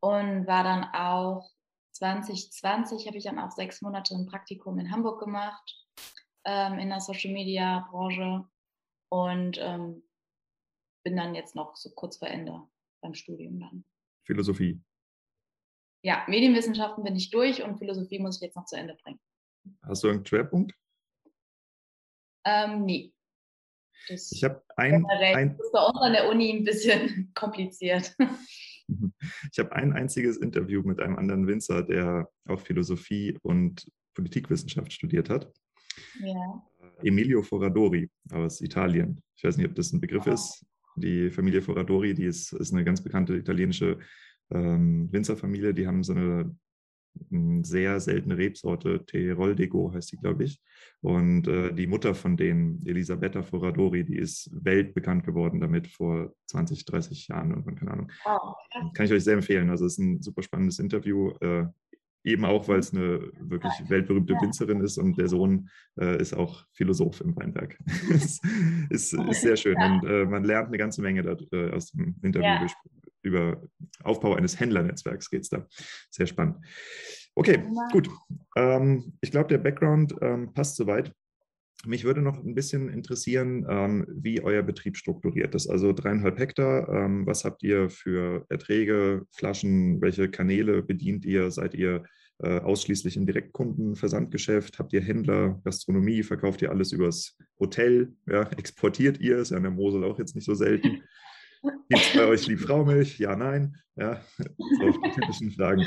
und 0.00 0.48
war 0.48 0.64
dann 0.64 0.84
auch 0.92 1.48
2020 1.92 3.06
habe 3.06 3.18
ich 3.18 3.24
dann 3.24 3.38
auch 3.38 3.52
sechs 3.52 3.82
Monate 3.82 4.16
ein 4.16 4.26
Praktikum 4.26 4.80
in 4.80 4.90
Hamburg 4.90 5.20
gemacht, 5.20 5.86
ähm, 6.44 6.80
in 6.80 6.88
der 6.88 7.00
Social 7.00 7.32
Media 7.32 7.86
Branche 7.90 8.48
und 9.10 9.58
ähm, 9.60 10.02
bin 11.04 11.16
dann 11.16 11.36
jetzt 11.36 11.54
noch 11.54 11.76
so 11.76 11.90
kurz 11.90 12.16
vor 12.16 12.28
Ende 12.28 12.62
beim 13.00 13.14
Studium 13.14 13.60
dann. 13.60 13.84
Philosophie. 14.24 14.82
Ja, 16.02 16.24
Medienwissenschaften 16.26 17.04
bin 17.04 17.14
ich 17.14 17.30
durch 17.30 17.62
und 17.62 17.78
Philosophie 17.78 18.18
muss 18.18 18.36
ich 18.36 18.42
jetzt 18.42 18.56
noch 18.56 18.64
zu 18.64 18.76
Ende 18.76 18.96
bringen. 18.96 19.20
Hast 19.82 20.04
du 20.04 20.08
einen 20.08 20.24
Schwerpunkt? 20.24 20.74
Ähm, 22.44 22.84
nee. 22.84 23.12
Das 24.08 24.32
ich 24.32 24.42
habe 24.44 24.62
ein, 24.76 25.04
ein. 25.06 25.56
Das 25.56 25.66
ist 25.66 25.72
bei 25.72 25.84
uns 25.84 25.98
an 26.00 26.12
der 26.12 26.28
Uni 26.28 26.52
ein 26.52 26.64
bisschen 26.64 27.30
kompliziert. 27.34 28.16
Ich 29.52 29.58
habe 29.58 29.72
ein 29.72 29.92
einziges 29.92 30.36
Interview 30.38 30.82
mit 30.82 31.00
einem 31.00 31.16
anderen 31.16 31.46
Winzer, 31.46 31.82
der 31.82 32.28
auch 32.48 32.60
Philosophie 32.60 33.38
und 33.42 33.86
Politikwissenschaft 34.14 34.92
studiert 34.92 35.30
hat. 35.30 35.52
Ja. 36.20 36.62
Emilio 37.02 37.42
Foradori 37.42 38.10
aus 38.32 38.60
Italien. 38.60 39.22
Ich 39.36 39.44
weiß 39.44 39.56
nicht, 39.56 39.68
ob 39.68 39.74
das 39.74 39.92
ein 39.92 40.00
Begriff 40.00 40.26
oh. 40.26 40.32
ist. 40.32 40.66
Die 40.96 41.30
Familie 41.30 41.62
Foradori, 41.62 42.14
die 42.14 42.24
ist, 42.24 42.52
ist 42.52 42.72
eine 42.72 42.84
ganz 42.84 43.02
bekannte 43.02 43.36
italienische 43.36 43.98
ähm, 44.50 45.10
Winzerfamilie. 45.12 45.72
Die 45.72 45.86
haben 45.86 46.02
so 46.02 46.12
eine 46.12 46.54
sehr 47.62 48.00
seltene 48.00 48.36
Rebsorte, 48.36 49.04
Teroldego 49.04 49.92
heißt 49.92 50.12
die, 50.12 50.16
glaube 50.16 50.44
ich. 50.44 50.60
Und 51.00 51.48
äh, 51.48 51.72
die 51.72 51.86
Mutter 51.86 52.14
von 52.14 52.36
denen, 52.36 52.84
Elisabetta 52.86 53.42
Foradori, 53.42 54.04
die 54.04 54.16
ist 54.16 54.50
weltbekannt 54.52 55.24
geworden 55.24 55.60
damit 55.60 55.88
vor 55.88 56.34
20, 56.46 56.84
30 56.84 57.28
Jahren 57.28 57.50
irgendwann, 57.50 57.76
keine 57.76 57.90
Ahnung. 57.92 58.12
Oh, 58.24 58.54
Kann 58.94 59.06
ich 59.06 59.12
euch 59.12 59.24
sehr 59.24 59.34
empfehlen. 59.34 59.70
Also 59.70 59.86
es 59.86 59.92
ist 59.92 59.98
ein 59.98 60.22
super 60.22 60.42
spannendes 60.42 60.78
Interview. 60.78 61.30
Äh, 61.40 61.66
eben 62.24 62.44
auch, 62.44 62.68
weil 62.68 62.80
es 62.80 62.92
eine 62.92 63.30
wirklich 63.40 63.72
weltberühmte 63.88 64.34
Winzerin 64.34 64.80
ist 64.80 64.98
und 64.98 65.16
der 65.16 65.28
Sohn 65.28 65.70
äh, 65.98 66.20
ist 66.20 66.34
auch 66.34 66.66
Philosoph 66.72 67.20
im 67.22 67.34
Weinberg. 67.36 67.78
ist, 68.10 68.44
ist, 68.90 69.14
ist, 69.14 69.40
sehr 69.40 69.56
schön 69.56 69.76
und 69.76 70.04
äh, 70.04 70.26
man 70.26 70.44
lernt 70.44 70.68
eine 70.68 70.76
ganze 70.76 71.00
Menge 71.00 71.22
da, 71.22 71.36
äh, 71.52 71.70
aus 71.70 71.92
dem 71.92 72.16
Interview 72.22 72.46
ja 72.46 72.68
über 73.22 73.62
Aufbau 74.02 74.34
eines 74.34 74.58
Händlernetzwerks 74.58 75.30
geht 75.30 75.42
es 75.42 75.48
da. 75.48 75.66
Sehr 76.10 76.26
spannend. 76.26 76.56
Okay, 77.34 77.62
gut. 77.92 78.10
Ähm, 78.56 79.14
ich 79.20 79.30
glaube, 79.30 79.48
der 79.48 79.58
Background 79.58 80.14
ähm, 80.20 80.52
passt 80.52 80.76
soweit. 80.76 81.12
Mich 81.86 82.04
würde 82.04 82.20
noch 82.20 82.36
ein 82.36 82.54
bisschen 82.54 82.90
interessieren, 82.90 83.64
ähm, 83.68 84.06
wie 84.08 84.42
euer 84.42 84.62
Betrieb 84.62 84.98
strukturiert 84.98 85.54
ist. 85.54 85.66
Also 85.66 85.94
dreieinhalb 85.94 86.38
Hektar. 86.38 86.88
Ähm, 86.90 87.26
was 87.26 87.44
habt 87.44 87.62
ihr 87.62 87.88
für 87.88 88.44
Erträge, 88.50 89.24
Flaschen? 89.30 90.02
Welche 90.02 90.28
Kanäle 90.28 90.82
bedient 90.82 91.24
ihr? 91.24 91.50
Seid 91.50 91.74
ihr 91.74 92.04
äh, 92.40 92.58
ausschließlich 92.58 93.16
im 93.16 93.24
Direktkundenversandgeschäft? 93.24 94.78
Habt 94.78 94.92
ihr 94.92 95.00
Händler, 95.00 95.60
Gastronomie? 95.64 96.22
Verkauft 96.22 96.60
ihr 96.60 96.70
alles 96.70 96.92
übers 96.92 97.38
Hotel? 97.58 98.12
Ja, 98.26 98.42
exportiert 98.58 99.18
ihr? 99.18 99.38
Ist 99.38 99.50
ja 99.50 99.56
in 99.56 99.62
der 99.62 99.72
Mosel 99.72 100.04
auch 100.04 100.18
jetzt 100.18 100.34
nicht 100.34 100.44
so 100.44 100.54
selten. 100.54 101.02
Gibt 101.62 102.02
es 102.02 102.12
bei 102.14 102.26
euch 102.26 102.46
Liebfraumilch? 102.46 103.18
Ja, 103.18 103.36
nein. 103.36 103.76
Ja, 103.96 104.20
so 104.38 104.90
die 104.90 105.10
typischen 105.10 105.50
Fragen. 105.52 105.86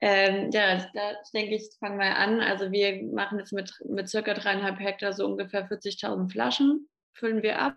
Ähm, 0.00 0.50
ja, 0.50 0.86
da 0.92 1.12
denke 1.32 1.54
ich, 1.54 1.70
fangen 1.78 1.98
wir 1.98 2.16
an. 2.16 2.40
Also 2.40 2.70
wir 2.70 3.02
machen 3.04 3.38
jetzt 3.38 3.52
mit, 3.52 3.72
mit 3.86 4.08
circa 4.08 4.34
dreieinhalb 4.34 4.78
Hektar 4.78 5.12
so 5.12 5.26
ungefähr 5.26 5.68
40.000 5.68 6.30
Flaschen, 6.30 6.88
füllen 7.12 7.42
wir 7.42 7.58
ab. 7.58 7.76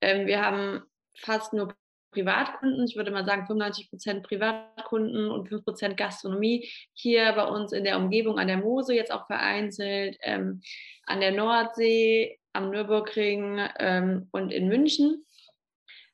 Ähm, 0.00 0.26
wir 0.26 0.42
haben 0.42 0.82
fast 1.18 1.52
nur 1.52 1.74
Privatkunden. 2.12 2.86
Ich 2.86 2.96
würde 2.96 3.10
mal 3.10 3.24
sagen 3.24 3.46
95 3.46 3.90
Prozent 3.90 4.22
Privatkunden 4.22 5.30
und 5.30 5.48
5 5.48 5.64
Prozent 5.64 5.96
Gastronomie. 5.96 6.70
Hier 6.94 7.32
bei 7.32 7.44
uns 7.46 7.72
in 7.72 7.84
der 7.84 7.98
Umgebung 7.98 8.38
an 8.38 8.48
der 8.48 8.58
Mose 8.58 8.94
jetzt 8.94 9.12
auch 9.12 9.26
vereinzelt, 9.26 10.16
ähm, 10.22 10.62
an 11.04 11.20
der 11.20 11.32
Nordsee, 11.32 12.38
am 12.52 12.70
Nürburgring 12.70 13.60
ähm, 13.78 14.28
und 14.30 14.52
in 14.52 14.68
München 14.68 15.24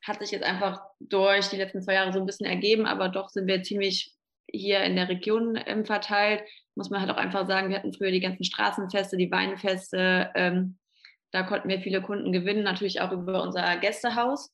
hat 0.03 0.21
sich 0.21 0.31
jetzt 0.31 0.45
einfach 0.45 0.81
durch 0.99 1.49
die 1.49 1.57
letzten 1.57 1.83
zwei 1.83 1.95
Jahre 1.95 2.13
so 2.13 2.21
ein 2.21 2.27
bisschen 2.27 2.47
ergeben, 2.47 2.87
aber 2.87 3.09
doch 3.09 3.29
sind 3.29 3.47
wir 3.47 3.63
ziemlich 3.63 4.15
hier 4.53 4.83
in 4.83 4.97
der 4.97 5.09
Region 5.09 5.59
ähm, 5.67 5.85
verteilt. 5.85 6.43
Muss 6.75 6.91
man 6.91 7.01
halt 7.01 7.11
auch 7.11 7.17
einfach 7.17 7.47
sagen, 7.47 7.69
wir 7.69 7.77
hatten 7.77 7.93
früher 7.93 8.11
die 8.11 8.21
ganzen 8.21 8.45
Straßenfeste, 8.45 9.17
die 9.17 9.31
Weinfeste. 9.31 10.31
Ähm, 10.35 10.79
da 11.31 11.43
konnten 11.43 11.69
wir 11.69 11.81
viele 11.81 12.03
Kunden 12.03 12.33
gewinnen, 12.33 12.65
natürlich 12.65 13.01
auch 13.01 13.13
über 13.13 13.43
unser 13.43 13.77
Gästehaus. 13.77 14.53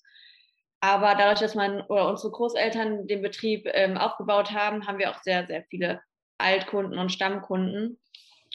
Aber 0.81 1.15
dadurch, 1.15 1.41
dass 1.41 1.55
man 1.55 1.81
oder 1.83 2.09
unsere 2.09 2.33
Großeltern 2.33 3.07
den 3.07 3.23
Betrieb 3.23 3.67
ähm, 3.73 3.97
aufgebaut 3.97 4.53
haben, 4.53 4.87
haben 4.87 4.99
wir 4.99 5.11
auch 5.11 5.23
sehr, 5.23 5.47
sehr 5.47 5.65
viele 5.71 6.00
Altkunden 6.38 6.99
und 6.99 7.11
Stammkunden, 7.11 7.99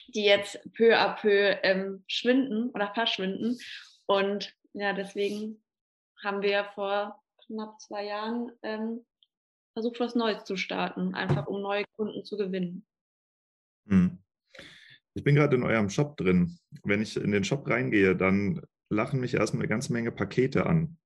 die 0.10 0.24
jetzt 0.24 0.60
peu 0.74 0.95
à 0.95 1.15
peu 1.15 1.57
ähm, 1.63 2.03
schwinden 2.07 2.69
oder 2.69 2.93
verschwinden. 2.93 3.57
Und 4.05 4.53
ja, 4.74 4.93
deswegen 4.93 5.63
haben 6.23 6.41
wir 6.41 6.65
vor 6.75 7.21
knapp 7.47 7.79
zwei 7.79 8.05
Jahren 8.05 8.51
ähm, 8.63 9.05
versucht, 9.73 9.99
was 9.99 10.15
Neues 10.15 10.43
zu 10.43 10.57
starten, 10.57 11.15
einfach 11.15 11.47
um 11.47 11.61
neue 11.61 11.83
Kunden 11.95 12.23
zu 12.23 12.37
gewinnen. 12.37 12.85
Hm. 13.87 14.19
Ich 15.13 15.23
bin 15.23 15.35
gerade 15.35 15.55
in 15.55 15.63
eurem 15.63 15.89
Shop 15.89 16.15
drin. 16.17 16.57
Wenn 16.83 17.01
ich 17.01 17.17
in 17.17 17.31
den 17.31 17.43
Shop 17.43 17.67
reingehe, 17.69 18.15
dann 18.15 18.61
lachen 18.89 19.19
mich 19.19 19.33
erstmal 19.33 19.63
eine 19.63 19.69
ganze 19.69 19.91
Menge 19.91 20.11
Pakete 20.11 20.65
an. 20.65 20.97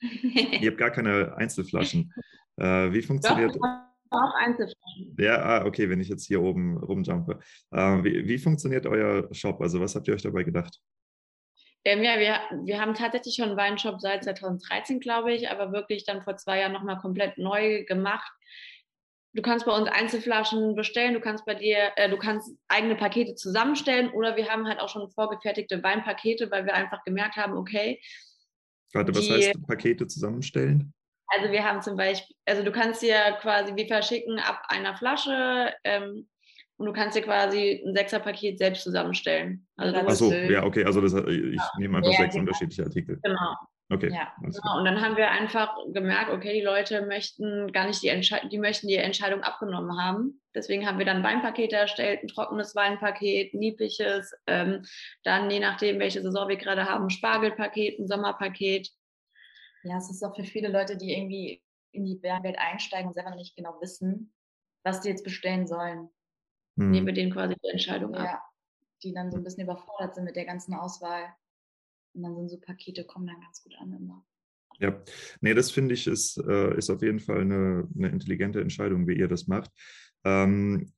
Ihr 0.00 0.70
habt 0.70 0.78
gar 0.78 0.90
keine 0.90 1.36
Einzelflaschen. 1.36 2.12
Äh, 2.60 2.92
wie 2.92 3.02
funktioniert. 3.02 3.54
Doch, 3.54 3.62
auch 4.10 4.34
Einzelflaschen. 4.34 5.14
Ja, 5.16 5.40
ah, 5.44 5.64
okay, 5.64 5.88
wenn 5.88 6.00
ich 6.00 6.08
jetzt 6.08 6.26
hier 6.26 6.42
oben 6.42 6.76
rumjumpe. 6.76 7.38
Äh, 7.70 8.02
wie, 8.02 8.26
wie 8.26 8.38
funktioniert 8.38 8.84
euer 8.84 9.32
Shop? 9.32 9.60
Also 9.60 9.80
was 9.80 9.94
habt 9.94 10.08
ihr 10.08 10.14
euch 10.14 10.22
dabei 10.22 10.42
gedacht? 10.42 10.80
Ähm, 11.88 12.02
ja, 12.02 12.18
wir, 12.18 12.66
wir 12.66 12.78
haben 12.82 12.92
tatsächlich 12.92 13.36
schon 13.36 13.46
einen 13.48 13.56
Weinshop 13.56 13.98
seit 14.02 14.22
2013, 14.22 15.00
glaube 15.00 15.32
ich, 15.32 15.48
aber 15.48 15.72
wirklich 15.72 16.04
dann 16.04 16.20
vor 16.20 16.36
zwei 16.36 16.60
Jahren 16.60 16.72
nochmal 16.72 16.98
komplett 16.98 17.38
neu 17.38 17.84
gemacht. 17.84 18.30
Du 19.32 19.40
kannst 19.40 19.64
bei 19.64 19.72
uns 19.72 19.88
Einzelflaschen 19.88 20.74
bestellen, 20.74 21.14
du 21.14 21.20
kannst 21.20 21.46
bei 21.46 21.54
dir, 21.54 21.92
äh, 21.96 22.10
du 22.10 22.18
kannst 22.18 22.50
eigene 22.68 22.94
Pakete 22.94 23.36
zusammenstellen 23.36 24.10
oder 24.10 24.36
wir 24.36 24.50
haben 24.50 24.68
halt 24.68 24.80
auch 24.80 24.90
schon 24.90 25.10
vorgefertigte 25.12 25.82
Weinpakete, 25.82 26.50
weil 26.50 26.66
wir 26.66 26.74
einfach 26.74 27.04
gemerkt 27.04 27.36
haben, 27.36 27.56
okay. 27.56 28.02
Warte, 28.92 29.14
was 29.14 29.22
die, 29.22 29.32
heißt 29.32 29.66
Pakete 29.66 30.06
zusammenstellen? 30.06 30.92
Also 31.28 31.50
wir 31.50 31.64
haben 31.64 31.80
zum 31.80 31.96
Beispiel, 31.96 32.36
also 32.44 32.62
du 32.64 32.70
kannst 32.70 33.00
dir 33.00 33.18
quasi, 33.40 33.74
wir 33.74 33.86
verschicken 33.86 34.38
ab 34.38 34.62
einer 34.68 34.94
Flasche 34.94 35.72
ähm, 35.84 36.28
und 36.78 36.86
du 36.86 36.92
kannst 36.92 37.16
dir 37.16 37.22
quasi 37.22 37.82
ein 37.84 37.94
Sechserpaket 37.94 38.58
selbst 38.58 38.84
zusammenstellen. 38.84 39.66
Also 39.76 39.96
Ach 40.06 40.10
so, 40.12 40.32
ja, 40.32 40.64
okay, 40.64 40.84
also 40.84 41.00
das, 41.00 41.12
ich 41.12 41.56
ja. 41.56 41.70
nehme 41.78 41.98
einfach 41.98 42.12
ja, 42.12 42.18
sechs 42.18 42.34
genau. 42.34 42.44
unterschiedliche 42.44 42.84
Artikel. 42.84 43.18
Genau. 43.22 43.56
Okay. 43.90 44.12
Ja, 44.12 44.32
genau. 44.40 44.78
Und 44.78 44.84
dann 44.84 45.00
haben 45.00 45.16
wir 45.16 45.30
einfach 45.30 45.74
gemerkt, 45.92 46.30
okay, 46.30 46.52
die 46.52 46.64
Leute 46.64 47.06
möchten 47.06 47.72
gar 47.72 47.86
nicht 47.86 48.02
die 48.02 48.08
Entscheidung, 48.08 48.50
die 48.50 48.58
möchten 48.58 48.86
die 48.86 48.96
Entscheidung 48.96 49.42
abgenommen 49.42 49.98
haben. 49.98 50.40
Deswegen 50.54 50.86
haben 50.86 50.98
wir 50.98 51.06
dann 51.06 51.22
Weinpakete 51.22 51.74
erstellt, 51.74 52.22
ein 52.22 52.28
trockenes 52.28 52.76
Weinpaket, 52.76 53.54
niebliches, 53.54 54.34
ähm, 54.46 54.84
dann 55.24 55.50
je 55.50 55.60
nachdem, 55.60 55.98
welche 55.98 56.20
Saison 56.20 56.48
wir 56.48 56.56
gerade 56.56 56.84
haben, 56.84 57.08
Spargelpaket, 57.08 57.98
ein 57.98 58.06
Sommerpaket. 58.06 58.90
Ja, 59.84 59.96
es 59.96 60.10
ist 60.10 60.22
auch 60.22 60.36
für 60.36 60.44
viele 60.44 60.68
Leute, 60.68 60.98
die 60.98 61.14
irgendwie 61.16 61.62
in 61.92 62.04
die 62.04 62.22
Welt 62.22 62.58
einsteigen 62.58 63.08
und 63.08 63.14
selber 63.14 63.30
noch 63.30 63.36
nicht 63.36 63.56
genau 63.56 63.80
wissen, 63.80 64.34
was 64.84 65.00
die 65.00 65.08
jetzt 65.08 65.24
bestellen 65.24 65.66
sollen. 65.66 66.10
Mhm. 66.78 66.90
Nehmen 66.90 67.06
wir 67.06 67.14
denen 67.14 67.32
quasi 67.32 67.54
die 67.62 67.68
Entscheidung 67.68 68.14
ab. 68.14 68.24
Ja, 68.24 68.42
die 69.02 69.12
dann 69.12 69.30
so 69.30 69.36
ein 69.36 69.44
bisschen 69.44 69.64
überfordert 69.64 70.14
sind 70.14 70.24
mit 70.24 70.36
der 70.36 70.44
ganzen 70.44 70.74
Auswahl. 70.74 71.24
Und 72.14 72.22
dann 72.22 72.36
sind 72.36 72.48
so 72.48 72.58
Pakete, 72.58 73.04
kommen 73.04 73.26
dann 73.26 73.40
ganz 73.40 73.62
gut 73.62 73.74
an 73.80 73.92
immer. 73.92 74.24
Ja, 74.80 74.96
nee, 75.40 75.54
das 75.54 75.72
finde 75.72 75.94
ich 75.94 76.06
ist, 76.06 76.38
äh, 76.38 76.76
ist 76.76 76.88
auf 76.88 77.02
jeden 77.02 77.18
Fall 77.18 77.40
eine, 77.40 77.88
eine 77.96 78.08
intelligente 78.08 78.60
Entscheidung, 78.60 79.08
wie 79.08 79.18
ihr 79.18 79.26
das 79.26 79.48
macht. 79.48 79.72
Ähm, 80.24 80.92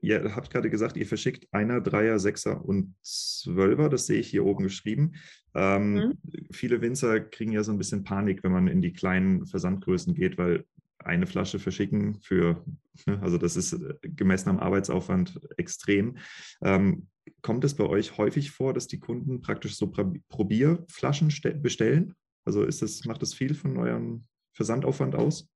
ihr 0.00 0.36
habt 0.36 0.50
gerade 0.50 0.70
gesagt, 0.70 0.96
ihr 0.96 1.06
verschickt 1.06 1.48
Einer, 1.52 1.80
Dreier, 1.80 2.20
Sechser 2.20 2.64
und 2.64 2.94
Zwölfer. 3.02 3.88
Das 3.88 4.06
sehe 4.06 4.20
ich 4.20 4.28
hier 4.28 4.44
oben 4.44 4.62
geschrieben. 4.62 5.14
Ähm, 5.54 5.94
mhm. 5.94 6.18
Viele 6.52 6.80
Winzer 6.80 7.18
kriegen 7.18 7.52
ja 7.52 7.64
so 7.64 7.72
ein 7.72 7.78
bisschen 7.78 8.04
Panik, 8.04 8.44
wenn 8.44 8.52
man 8.52 8.68
in 8.68 8.82
die 8.82 8.92
kleinen 8.92 9.46
Versandgrößen 9.46 10.14
geht, 10.14 10.38
weil 10.38 10.64
eine 10.98 11.26
Flasche 11.26 11.58
verschicken 11.58 12.20
für, 12.20 12.64
ne, 13.06 13.18
also 13.22 13.38
das 13.38 13.56
ist 13.56 13.72
äh, 13.72 13.94
gemessen 14.02 14.50
am 14.50 14.58
Arbeitsaufwand 14.58 15.40
extrem. 15.56 16.18
Ähm, 16.62 17.08
kommt 17.42 17.64
es 17.64 17.76
bei 17.76 17.84
euch 17.84 18.16
häufig 18.18 18.50
vor, 18.50 18.74
dass 18.74 18.86
die 18.86 19.00
Kunden 19.00 19.40
praktisch 19.40 19.76
so 19.76 19.90
Probierflaschen 20.28 21.32
bestellen? 21.62 22.14
Also 22.44 22.64
ist 22.64 22.82
das, 22.82 23.04
macht 23.04 23.22
das 23.22 23.34
viel 23.34 23.54
von 23.54 23.76
eurem 23.76 24.26
Versandaufwand 24.54 25.14
aus? 25.14 25.48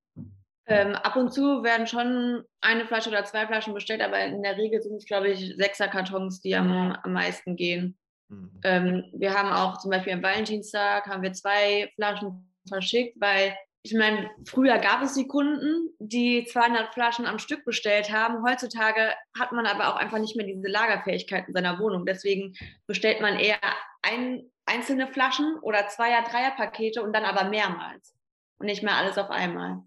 Ähm, 0.66 0.94
ab 0.94 1.16
und 1.16 1.32
zu 1.32 1.64
werden 1.64 1.86
schon 1.86 2.44
eine 2.60 2.86
Flasche 2.86 3.08
oder 3.08 3.24
zwei 3.24 3.46
Flaschen 3.46 3.74
bestellt, 3.74 4.00
aber 4.00 4.24
in 4.24 4.42
der 4.42 4.56
Regel 4.56 4.80
sind 4.80 4.96
es, 4.96 5.06
glaube 5.06 5.30
ich, 5.30 5.56
sechser 5.56 5.88
Kartons, 5.88 6.40
die 6.40 6.54
am, 6.54 6.70
am 6.70 7.12
meisten 7.12 7.56
gehen. 7.56 7.98
Mhm. 8.28 8.60
Ähm, 8.62 9.04
wir 9.12 9.34
haben 9.34 9.50
auch 9.50 9.78
zum 9.78 9.90
Beispiel 9.90 10.12
am 10.12 10.22
Valentinstag 10.22 11.06
haben 11.06 11.22
wir 11.22 11.32
zwei 11.32 11.90
Flaschen 11.96 12.54
verschickt, 12.68 13.20
weil 13.20 13.56
ich 13.84 13.94
meine, 13.94 14.30
früher 14.46 14.78
gab 14.78 15.02
es 15.02 15.14
die 15.14 15.26
Kunden, 15.26 15.90
die 15.98 16.44
200 16.44 16.94
Flaschen 16.94 17.26
am 17.26 17.40
Stück 17.40 17.64
bestellt 17.64 18.12
haben. 18.12 18.44
Heutzutage 18.44 19.12
hat 19.36 19.50
man 19.50 19.66
aber 19.66 19.88
auch 19.88 19.96
einfach 19.96 20.18
nicht 20.18 20.36
mehr 20.36 20.46
diese 20.46 20.68
Lagerfähigkeit 20.68 21.48
in 21.48 21.54
seiner 21.54 21.80
Wohnung. 21.80 22.06
Deswegen 22.06 22.54
bestellt 22.86 23.20
man 23.20 23.40
eher 23.40 23.58
ein, 24.02 24.48
einzelne 24.66 25.08
Flaschen 25.08 25.58
oder 25.62 25.88
Zweier-, 25.88 26.22
Dreier-Pakete 26.22 27.02
und 27.02 27.12
dann 27.12 27.24
aber 27.24 27.50
mehrmals 27.50 28.14
und 28.58 28.66
nicht 28.66 28.84
mehr 28.84 28.96
alles 28.96 29.18
auf 29.18 29.30
einmal. 29.30 29.82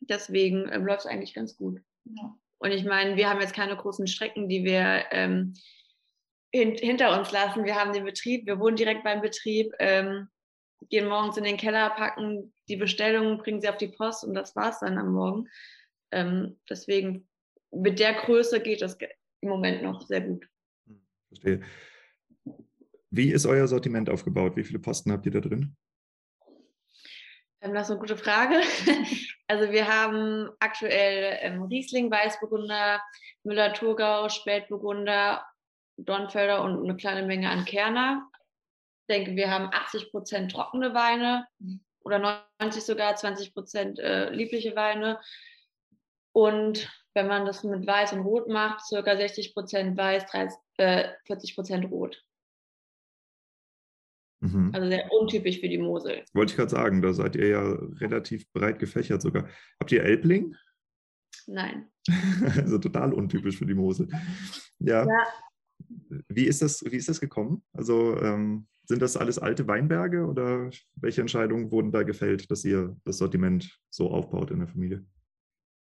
Deswegen 0.00 0.70
ähm, 0.70 0.86
läuft 0.86 1.00
es 1.00 1.06
eigentlich 1.06 1.34
ganz 1.34 1.56
gut. 1.56 1.80
Ja. 2.04 2.36
Und 2.58 2.70
ich 2.70 2.84
meine, 2.84 3.16
wir 3.16 3.28
haben 3.28 3.40
jetzt 3.40 3.54
keine 3.54 3.76
großen 3.76 4.06
Strecken, 4.06 4.48
die 4.48 4.62
wir 4.62 5.06
ähm, 5.10 5.54
hin, 6.52 6.76
hinter 6.76 7.18
uns 7.18 7.32
lassen. 7.32 7.64
Wir 7.64 7.74
haben 7.74 7.92
den 7.92 8.04
Betrieb, 8.04 8.46
wir 8.46 8.60
wohnen 8.60 8.76
direkt 8.76 9.02
beim 9.02 9.20
Betrieb. 9.20 9.72
Ähm, 9.80 10.28
gehen 10.88 11.08
morgens 11.08 11.36
in 11.36 11.44
den 11.44 11.56
Keller, 11.56 11.90
packen 11.90 12.52
die 12.68 12.76
Bestellungen, 12.76 13.38
bringen 13.38 13.60
sie 13.60 13.68
auf 13.68 13.76
die 13.76 13.88
Post 13.88 14.24
und 14.24 14.34
das 14.34 14.54
war 14.56 14.70
es 14.70 14.80
dann 14.80 14.98
am 14.98 15.12
Morgen. 15.12 15.48
Ähm, 16.10 16.58
deswegen 16.68 17.28
mit 17.70 17.98
der 17.98 18.14
Größe 18.14 18.60
geht 18.60 18.82
das 18.82 18.96
im 19.40 19.48
Moment 19.48 19.82
noch 19.82 20.02
sehr 20.02 20.22
gut. 20.22 20.48
Hm, 20.86 21.00
verstehe. 21.28 21.62
Wie 23.10 23.30
ist 23.30 23.46
euer 23.46 23.66
Sortiment 23.66 24.10
aufgebaut? 24.10 24.56
Wie 24.56 24.64
viele 24.64 24.78
Posten 24.78 25.12
habt 25.12 25.26
ihr 25.26 25.32
da 25.32 25.40
drin? 25.40 25.76
Ähm, 27.60 27.74
das 27.74 27.86
ist 27.86 27.90
eine 27.92 28.00
gute 28.00 28.16
Frage. 28.16 28.60
Also 29.50 29.72
wir 29.72 29.88
haben 29.88 30.50
aktuell 30.58 31.38
ähm, 31.40 31.62
Riesling, 31.62 32.10
Weißburgunder, 32.10 33.00
Müller-Thurgau, 33.44 34.28
Spätburgunder, 34.28 35.42
Dornfelder 35.96 36.62
und 36.62 36.84
eine 36.84 36.96
kleine 36.96 37.26
Menge 37.26 37.48
an 37.48 37.64
Kerner 37.64 38.30
denke, 39.08 39.36
wir 39.36 39.50
haben 39.50 39.70
80 39.72 40.10
Prozent 40.10 40.52
trockene 40.52 40.94
Weine 40.94 41.46
oder 42.04 42.42
90 42.60 42.82
sogar, 42.82 43.16
20 43.16 43.54
Prozent 43.54 43.98
äh, 43.98 44.30
liebliche 44.30 44.76
Weine. 44.76 45.20
Und 46.32 46.90
wenn 47.14 47.26
man 47.26 47.46
das 47.46 47.64
mit 47.64 47.86
Weiß 47.86 48.12
und 48.12 48.20
Rot 48.20 48.48
macht, 48.48 48.86
circa 48.86 49.16
60 49.16 49.54
Prozent 49.54 49.96
Weiß, 49.96 50.26
30, 50.26 50.58
äh, 50.76 51.08
40 51.26 51.54
Prozent 51.54 51.90
Rot. 51.90 52.24
Mhm. 54.40 54.70
Also 54.72 54.88
sehr 54.88 55.12
untypisch 55.12 55.60
für 55.60 55.68
die 55.68 55.78
Mosel. 55.78 56.24
Wollte 56.32 56.52
ich 56.52 56.56
gerade 56.56 56.70
sagen, 56.70 57.02
da 57.02 57.12
seid 57.12 57.34
ihr 57.34 57.48
ja 57.48 57.72
relativ 58.00 58.50
breit 58.52 58.78
gefächert 58.78 59.20
sogar. 59.20 59.48
Habt 59.80 59.90
ihr 59.90 60.04
Elbling? 60.04 60.54
Nein. 61.46 61.90
also 62.56 62.78
total 62.78 63.12
untypisch 63.12 63.58
für 63.58 63.66
die 63.66 63.74
Mosel. 63.74 64.08
Ja. 64.78 65.04
ja. 65.04 65.26
Wie, 66.28 66.44
ist 66.44 66.62
das, 66.62 66.84
wie 66.84 66.96
ist 66.96 67.08
das 67.08 67.20
gekommen? 67.20 67.64
Also 67.72 68.16
ähm, 68.20 68.68
sind 68.88 69.02
das 69.02 69.18
alles 69.18 69.38
alte 69.38 69.68
Weinberge 69.68 70.24
oder 70.24 70.70
welche 70.96 71.20
Entscheidungen 71.20 71.70
wurden 71.70 71.92
da 71.92 72.04
gefällt, 72.04 72.50
dass 72.50 72.64
ihr 72.64 72.96
das 73.04 73.18
Sortiment 73.18 73.78
so 73.90 74.10
aufbaut 74.10 74.50
in 74.50 74.60
der 74.60 74.68
Familie? 74.68 75.04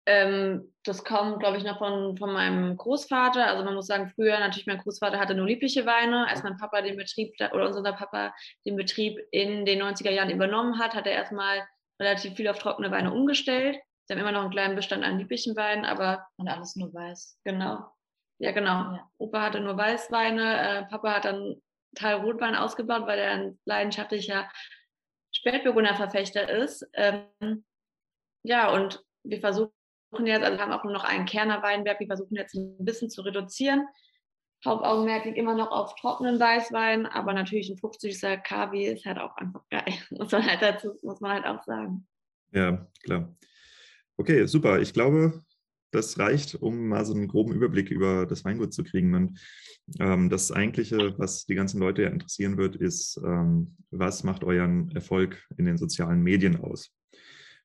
Ähm, 0.06 0.72
das 0.84 1.04
kommt, 1.04 1.40
glaube 1.40 1.58
ich, 1.58 1.64
noch 1.64 1.78
von, 1.78 2.16
von 2.16 2.32
meinem 2.32 2.76
Großvater. 2.76 3.46
Also 3.46 3.64
man 3.64 3.74
muss 3.74 3.86
sagen, 3.86 4.10
früher 4.14 4.38
natürlich, 4.38 4.66
mein 4.66 4.78
Großvater 4.78 5.18
hatte 5.18 5.34
nur 5.34 5.46
liebliche 5.46 5.84
Weine. 5.84 6.26
Als 6.28 6.42
mein 6.42 6.56
Papa 6.56 6.80
den 6.80 6.96
Betrieb 6.96 7.34
oder 7.52 7.66
unser 7.66 7.92
Papa 7.92 8.34
den 8.66 8.76
Betrieb 8.76 9.18
in 9.30 9.66
den 9.66 9.82
90er 9.82 10.10
Jahren 10.10 10.30
übernommen 10.30 10.78
hat, 10.78 10.94
hat 10.94 11.06
er 11.06 11.12
erstmal 11.12 11.62
relativ 12.00 12.34
viel 12.34 12.48
auf 12.48 12.58
trockene 12.58 12.90
Weine 12.90 13.12
umgestellt. 13.12 13.78
Sie 14.06 14.14
haben 14.14 14.20
immer 14.20 14.32
noch 14.32 14.42
einen 14.42 14.50
kleinen 14.50 14.76
Bestand 14.76 15.04
an 15.04 15.18
lieblichen 15.18 15.56
Weinen, 15.56 15.84
aber. 15.84 16.26
Und 16.36 16.48
alles 16.48 16.76
nur 16.76 16.92
weiß. 16.92 17.38
Genau. 17.44 17.86
Ja, 18.38 18.52
genau. 18.52 18.94
Ja. 18.94 19.10
Opa 19.18 19.42
hatte 19.42 19.60
nur 19.60 19.76
Weißweine, 19.76 20.60
äh, 20.60 20.84
Papa 20.86 21.14
hat 21.14 21.24
dann 21.24 21.56
Teil 21.94 22.16
Rotwein 22.16 22.54
ausgebaut, 22.54 23.06
weil 23.06 23.18
er 23.18 23.30
ein 23.32 23.58
leidenschaftlicher 23.64 24.50
Spätburgunder-Verfechter 25.32 26.48
ist. 26.48 26.88
Ähm, 26.94 27.64
ja, 28.42 28.72
und 28.72 29.04
wir 29.24 29.40
versuchen 29.40 29.72
jetzt, 30.24 30.44
also 30.44 30.56
wir 30.56 30.62
haben 30.62 30.72
auch 30.72 30.84
nur 30.84 30.92
noch 30.92 31.04
einen 31.04 31.26
Kerner 31.26 31.62
Weinberg, 31.62 32.00
wir 32.00 32.06
versuchen 32.06 32.36
jetzt 32.36 32.54
ein 32.54 32.84
bisschen 32.84 33.10
zu 33.10 33.22
reduzieren. 33.22 33.86
Hauptaugenmerk 34.64 35.26
liegt 35.26 35.36
immer 35.36 35.54
noch 35.54 35.70
auf 35.70 35.94
trockenen 35.96 36.40
Weißwein, 36.40 37.06
aber 37.06 37.34
natürlich 37.34 37.68
ein 37.68 37.76
50er 37.76 38.38
Kavi 38.38 38.86
ist 38.86 39.04
halt 39.04 39.18
auch 39.18 39.36
einfach 39.36 39.62
geil, 39.70 39.84
muss 40.10 40.32
man 40.32 40.46
halt 40.46 40.62
dazu, 40.62 40.98
muss 41.02 41.20
man 41.20 41.32
halt 41.32 41.46
auch 41.46 41.62
sagen. 41.64 42.06
Ja, 42.52 42.86
klar. 43.02 43.34
Okay, 44.16 44.46
super. 44.46 44.78
Ich 44.78 44.92
glaube, 44.92 45.44
das 45.94 46.18
reicht, 46.18 46.54
um 46.56 46.88
mal 46.88 47.04
so 47.04 47.14
einen 47.14 47.28
groben 47.28 47.52
Überblick 47.52 47.90
über 47.90 48.26
das 48.26 48.44
Weingut 48.44 48.72
zu 48.72 48.84
kriegen. 48.84 49.14
Und 49.14 49.40
ähm, 50.00 50.30
das 50.30 50.52
Eigentliche, 50.52 51.18
was 51.18 51.46
die 51.46 51.54
ganzen 51.54 51.80
Leute 51.80 52.02
ja 52.02 52.08
interessieren 52.08 52.56
wird, 52.56 52.76
ist, 52.76 53.20
ähm, 53.24 53.76
was 53.90 54.24
macht 54.24 54.44
euren 54.44 54.90
Erfolg 54.92 55.46
in 55.56 55.64
den 55.64 55.76
sozialen 55.76 56.22
Medien 56.22 56.56
aus? 56.56 56.92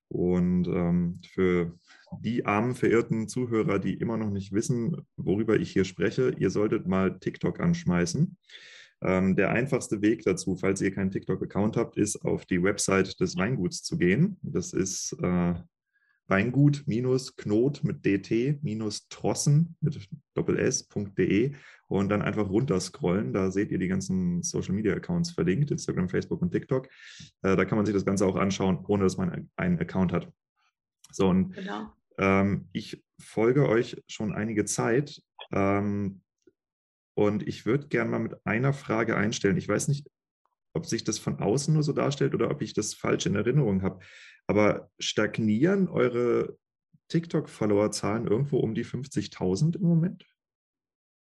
Und 0.09 0.67
ähm, 0.67 1.21
für 1.33 1.77
die 2.21 2.45
armen, 2.45 2.73
verirrten 2.75 3.27
Zuhörer, 3.27 3.79
die 3.79 3.93
immer 3.93 4.17
noch 4.17 4.31
nicht 4.31 4.51
wissen, 4.51 4.97
worüber 5.17 5.59
ich 5.59 5.71
hier 5.71 5.85
spreche, 5.85 6.33
ihr 6.37 6.49
solltet 6.49 6.87
mal 6.87 7.19
TikTok 7.19 7.59
anschmeißen. 7.59 8.35
Ähm, 9.01 9.35
der 9.35 9.51
einfachste 9.51 10.01
Weg 10.01 10.23
dazu, 10.23 10.55
falls 10.55 10.81
ihr 10.81 10.91
keinen 10.91 11.11
TikTok-Account 11.11 11.77
habt, 11.77 11.97
ist 11.97 12.17
auf 12.25 12.45
die 12.45 12.61
Website 12.61 13.19
des 13.19 13.37
Weinguts 13.37 13.83
zu 13.83 13.97
gehen. 13.97 14.37
Das 14.41 14.73
ist 14.73 15.15
äh, 15.21 15.53
Weingut-Knot 16.29 17.83
mit 17.83 18.05
dt-trossen 18.05 19.75
mit 19.81 20.09
doppels.de 20.35 21.55
und 21.87 22.09
dann 22.09 22.21
einfach 22.21 22.49
runterscrollen. 22.49 23.33
Da 23.33 23.51
seht 23.51 23.71
ihr 23.71 23.79
die 23.79 23.87
ganzen 23.87 24.43
Social 24.43 24.75
Media 24.75 24.93
Accounts 24.93 25.31
verlinkt, 25.31 25.71
Instagram, 25.71 26.07
Facebook 26.07 26.41
und 26.41 26.51
TikTok. 26.51 26.87
Äh, 27.41 27.55
da 27.55 27.65
kann 27.65 27.77
man 27.77 27.85
sich 27.85 27.95
das 27.95 28.05
Ganze 28.05 28.25
auch 28.25 28.35
anschauen, 28.35 28.85
ohne 28.87 29.03
dass 29.03 29.17
man 29.17 29.49
einen 29.55 29.79
Account 29.79 30.13
hat. 30.13 30.31
So, 31.11 31.27
und 31.27 31.53
genau. 31.53 31.91
Ähm, 32.17 32.69
ich 32.73 33.03
folge 33.19 33.67
euch 33.67 34.03
schon 34.07 34.33
einige 34.33 34.65
Zeit 34.65 35.21
ähm, 35.51 36.21
und 37.15 37.47
ich 37.47 37.65
würde 37.65 37.87
gerne 37.87 38.11
mal 38.11 38.19
mit 38.19 38.45
einer 38.45 38.73
Frage 38.73 39.15
einstellen. 39.17 39.57
Ich 39.57 39.67
weiß 39.67 39.87
nicht, 39.87 40.07
ob 40.73 40.85
sich 40.85 41.03
das 41.03 41.19
von 41.19 41.39
außen 41.39 41.73
nur 41.73 41.83
so 41.83 41.93
darstellt 41.93 42.33
oder 42.33 42.49
ob 42.49 42.61
ich 42.61 42.73
das 42.73 42.93
falsch 42.93 43.25
in 43.25 43.35
Erinnerung 43.35 43.81
habe. 43.81 43.99
Aber 44.47 44.89
stagnieren 44.99 45.87
eure 45.87 46.57
TikTok-Follower-Zahlen 47.09 48.27
irgendwo 48.27 48.59
um 48.59 48.75
die 48.75 48.85
50.000 48.85 49.77
im 49.77 49.83
Moment? 49.83 50.25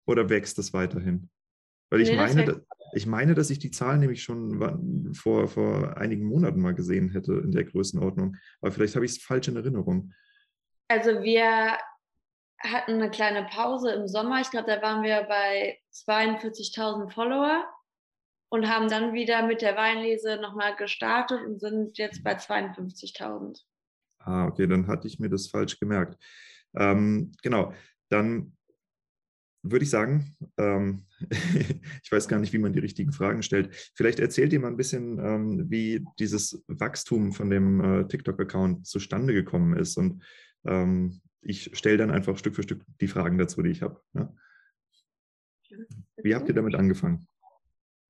Oder 0.05 0.29
wächst 0.29 0.57
das 0.57 0.73
weiterhin? 0.73 1.29
Weil 1.89 2.01
ich, 2.01 2.09
nee, 2.09 2.17
meine, 2.17 2.65
ich 2.93 3.05
meine, 3.05 3.33
dass 3.33 3.49
ich 3.49 3.59
die 3.59 3.71
Zahlen 3.71 4.01
nämlich 4.01 4.23
schon 4.23 5.13
vor, 5.13 5.47
vor 5.47 5.97
einigen 5.97 6.25
Monaten 6.25 6.59
mal 6.59 6.75
gesehen 6.75 7.09
hätte 7.11 7.33
in 7.33 7.51
der 7.51 7.63
Größenordnung. 7.63 8.35
Aber 8.61 8.71
vielleicht 8.71 8.95
habe 8.95 9.05
ich 9.05 9.11
es 9.11 9.23
falsch 9.23 9.47
in 9.47 9.55
Erinnerung. 9.55 10.13
Also 10.89 11.21
wir 11.21 11.77
hatten 12.59 12.93
eine 12.93 13.09
kleine 13.09 13.45
Pause 13.45 13.91
im 13.93 14.07
Sommer. 14.07 14.41
Ich 14.41 14.51
glaube, 14.51 14.67
da 14.67 14.81
waren 14.81 15.03
wir 15.03 15.23
bei 15.23 15.79
42.000 15.93 17.09
Follower 17.09 17.65
und 18.49 18.69
haben 18.69 18.89
dann 18.89 19.13
wieder 19.13 19.45
mit 19.45 19.61
der 19.61 19.75
Weinlese 19.75 20.37
nochmal 20.37 20.75
gestartet 20.75 21.41
und 21.45 21.59
sind 21.59 21.97
jetzt 21.97 22.23
bei 22.23 22.37
52.000. 22.37 23.61
Ah, 24.19 24.45
okay, 24.45 24.67
dann 24.67 24.87
hatte 24.87 25.07
ich 25.07 25.19
mir 25.19 25.29
das 25.29 25.47
falsch 25.47 25.79
gemerkt. 25.79 26.17
Ähm, 26.75 27.31
genau, 27.41 27.73
dann 28.09 28.57
würde 29.63 29.83
ich 29.83 29.89
sagen, 29.89 30.35
ähm, 30.57 31.05
ich 32.03 32.11
weiß 32.11 32.27
gar 32.27 32.39
nicht, 32.39 32.53
wie 32.53 32.57
man 32.57 32.73
die 32.73 32.79
richtigen 32.79 33.11
Fragen 33.11 33.43
stellt. 33.43 33.91
Vielleicht 33.95 34.19
erzählt 34.19 34.53
ihr 34.53 34.59
mal 34.59 34.67
ein 34.67 34.77
bisschen, 34.77 35.19
ähm, 35.19 35.69
wie 35.69 36.05
dieses 36.19 36.63
Wachstum 36.67 37.33
von 37.33 37.49
dem 37.49 37.81
äh, 37.81 38.07
TikTok-Account 38.07 38.85
zustande 38.85 39.33
gekommen 39.33 39.77
ist. 39.77 39.97
Und 39.97 40.23
ähm, 40.65 41.21
ich 41.41 41.71
stelle 41.77 41.97
dann 41.97 42.11
einfach 42.11 42.37
Stück 42.37 42.55
für 42.55 42.63
Stück 42.63 42.83
die 43.01 43.07
Fragen 43.07 43.37
dazu, 43.37 43.61
die 43.61 43.71
ich 43.71 43.81
habe. 43.81 44.01
Ja? 44.13 44.33
Wie 46.17 46.35
habt 46.35 46.47
ihr 46.47 46.55
damit 46.55 46.75
angefangen? 46.75 47.27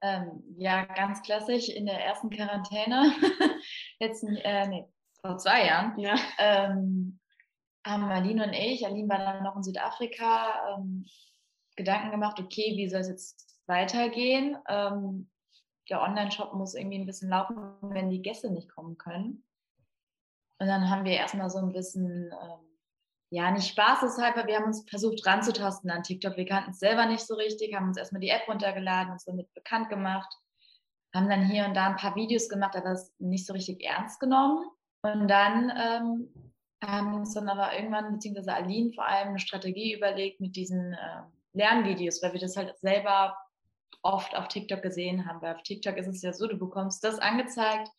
Ähm, 0.02 0.44
ja, 0.58 0.86
ganz 0.86 1.22
klassisch 1.24 1.70
in 1.70 1.86
der 1.86 2.00
ersten 2.04 2.30
Quarantäne, 2.30 3.12
jetzt 4.00 4.24
äh, 4.24 4.68
nee, 4.68 4.86
vor 5.22 5.38
zwei 5.38 5.66
Jahren, 5.66 5.98
ja. 6.00 6.16
ähm, 6.38 7.20
haben 7.86 8.04
Aline 8.04 8.46
und 8.46 8.54
ich, 8.54 8.86
Aline 8.86 9.10
war 9.10 9.18
dann 9.18 9.44
noch 9.44 9.56
in 9.56 9.64
Südafrika, 9.64 10.76
ähm, 10.76 11.06
Gedanken 11.76 12.12
gemacht, 12.12 12.40
okay, 12.40 12.74
wie 12.76 12.90
soll 12.90 13.02
es 13.02 13.08
jetzt 13.08 13.62
weitergehen? 13.68 14.58
Ähm, 14.68 15.30
der 15.90 16.02
Online-Shop 16.02 16.54
muss 16.54 16.76
irgendwie 16.76 17.00
ein 17.00 17.06
bisschen 17.06 17.30
laufen, 17.30 17.58
wenn 17.82 18.10
die 18.10 18.22
Gäste 18.22 18.52
nicht 18.52 18.70
kommen 18.70 18.98
können. 18.98 19.44
Und 20.60 20.68
dann 20.68 20.90
haben 20.90 21.06
wir 21.06 21.14
erstmal 21.14 21.50
so 21.50 21.60
ein 21.60 21.72
bisschen, 21.72 22.32
ähm, 22.32 22.67
ja, 23.30 23.52
nicht 23.52 23.68
spaßeshalber, 23.68 24.48
wir 24.48 24.56
haben 24.56 24.66
uns 24.66 24.88
versucht 24.90 25.26
ranzutasten 25.26 25.90
an 25.90 26.04
TikTok. 26.04 26.38
Wir 26.38 26.46
kannten 26.46 26.72
es 26.72 26.80
selber 26.80 27.06
nicht 27.06 27.26
so 27.26 27.36
richtig, 27.36 27.76
haben 27.76 27.90
uns 27.90 27.98
erstmal 27.98 28.22
die 28.22 28.30
App 28.30 28.48
runtergeladen, 28.48 29.12
uns 29.12 29.26
damit 29.26 29.54
bekannt 29.54 29.90
gemacht, 29.90 30.34
haben 31.14 31.30
dann 31.30 31.46
hier 31.46 31.66
und 31.66 31.76
da 31.76 31.88
ein 31.88 31.98
paar 31.98 32.16
Videos 32.16 32.48
gemacht, 32.48 32.76
aber 32.76 32.92
es 32.92 33.14
nicht 33.20 33.46
so 33.46 33.54
richtig 33.54 33.84
ernst 33.84 34.20
genommen. 34.20 34.70
Und 35.02 35.28
dann 35.28 35.72
ähm, 35.76 36.54
haben 36.82 37.16
uns 37.16 37.34
dann 37.34 37.50
aber 37.50 37.76
irgendwann, 37.76 38.14
beziehungsweise 38.14 38.54
Aline 38.54 38.94
vor 38.94 39.06
allem, 39.06 39.30
eine 39.30 39.40
Strategie 39.40 39.96
überlegt 39.96 40.40
mit 40.40 40.56
diesen 40.56 40.94
ähm, 40.94 41.26
Lernvideos, 41.54 42.24
weil 42.24 42.34
wir 42.34 42.40
das 42.40 42.56
halt 42.56 42.78
selber 42.80 43.38
oft 44.04 44.36
auf 44.36 44.48
TikTok 44.48 44.82
gesehen 44.82 45.26
haben. 45.26 45.42
Weil 45.42 45.56
auf 45.56 45.64
TikTok 45.64 45.98
ist 45.98 46.08
es 46.08 46.22
ja 46.22 46.32
so, 46.32 46.48
du 46.48 46.58
bekommst 46.58 47.04
das 47.04 47.20
angezeigt, 47.20 47.90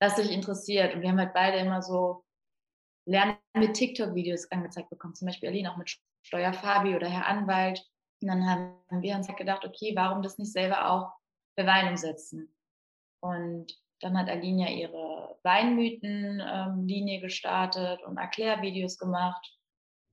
was 0.00 0.16
dich 0.16 0.30
interessiert. 0.30 0.94
Und 0.94 1.02
wir 1.02 1.10
haben 1.10 1.18
halt 1.18 1.34
beide 1.34 1.58
immer 1.58 1.82
so 1.82 2.24
Lernen 3.04 3.36
mit 3.54 3.74
TikTok-Videos 3.74 4.50
angezeigt 4.50 4.90
bekommen. 4.90 5.14
Zum 5.14 5.26
Beispiel 5.26 5.48
Aline 5.48 5.72
auch 5.72 5.76
mit 5.76 5.98
Steuerfabi 6.22 6.94
oder 6.94 7.08
Herr 7.08 7.26
Anwalt. 7.26 7.84
Und 8.20 8.28
dann 8.28 8.46
haben 8.46 9.02
wir 9.02 9.16
uns 9.16 9.28
halt 9.28 9.38
gedacht, 9.38 9.64
okay, 9.64 9.92
warum 9.96 10.22
das 10.22 10.38
nicht 10.38 10.52
selber 10.52 10.90
auch 10.90 11.12
für 11.58 11.66
Wein 11.66 11.88
umsetzen? 11.88 12.54
Und 13.20 13.76
dann 14.00 14.18
hat 14.18 14.28
Aline 14.28 14.68
ja 14.68 14.76
ihre 14.76 15.38
Weinmythen-Linie 15.42 17.16
ähm, 17.16 17.22
gestartet 17.22 18.02
und 18.02 18.18
Erklärvideos 18.18 18.98
gemacht, 18.98 19.58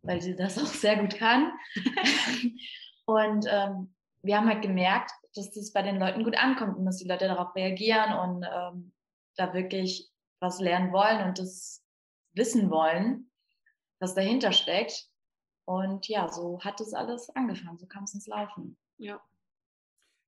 weil 0.03 0.21
sie 0.21 0.35
das 0.35 0.57
auch 0.61 0.67
sehr 0.67 0.97
gut 0.97 1.17
kann. 1.17 1.51
Und 3.05 3.45
ähm, 3.49 3.93
wir 4.21 4.37
haben 4.37 4.47
halt 4.47 4.61
gemerkt, 4.61 5.11
dass 5.35 5.51
das 5.51 5.73
bei 5.73 5.81
den 5.81 5.97
Leuten 5.97 6.23
gut 6.23 6.37
ankommt 6.37 6.77
und 6.77 6.85
dass 6.85 6.97
die 6.97 7.07
Leute 7.07 7.27
darauf 7.27 7.55
reagieren 7.55 8.13
und 8.13 8.43
ähm, 8.43 8.93
da 9.35 9.53
wirklich 9.53 10.09
was 10.39 10.59
lernen 10.59 10.91
wollen 10.91 11.27
und 11.27 11.39
das 11.39 11.78
wissen 12.39 12.71
wollen, 12.71 13.29
was 13.99 14.15
dahinter 14.15 14.51
steckt. 14.51 15.07
Und 15.65 16.07
ja, 16.07 16.27
so 16.27 16.59
hat 16.61 16.81
es 16.81 16.95
alles 16.95 17.29
angefangen, 17.35 17.77
so 17.77 17.85
kam 17.85 18.05
es 18.05 18.15
ins 18.15 18.25
Laufen. 18.25 18.75
Ja. 18.97 19.21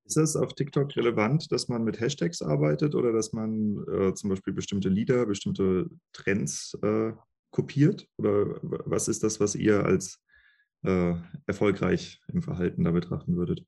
Ist 0.04 0.16
das 0.16 0.36
auf 0.36 0.54
TikTok 0.54 0.94
relevant, 0.96 1.50
dass 1.50 1.68
man 1.68 1.82
mit 1.82 2.00
Hashtags 2.00 2.42
arbeitet 2.42 2.94
oder 2.94 3.12
dass 3.12 3.32
man 3.32 3.84
äh, 3.88 4.14
zum 4.14 4.30
Beispiel 4.30 4.52
bestimmte 4.52 4.88
Lieder, 4.88 5.26
bestimmte 5.26 5.90
Trends 6.12 6.76
äh, 6.82 7.12
kopiert? 7.50 8.08
Oder 8.18 8.58
was 8.62 9.08
ist 9.08 9.22
das, 9.22 9.40
was 9.40 9.54
ihr 9.54 9.84
als 9.84 10.20
äh, 10.84 11.14
erfolgreich 11.46 12.20
im 12.28 12.42
Verhalten 12.42 12.84
da 12.84 12.90
betrachten 12.90 13.36
würdet? 13.36 13.64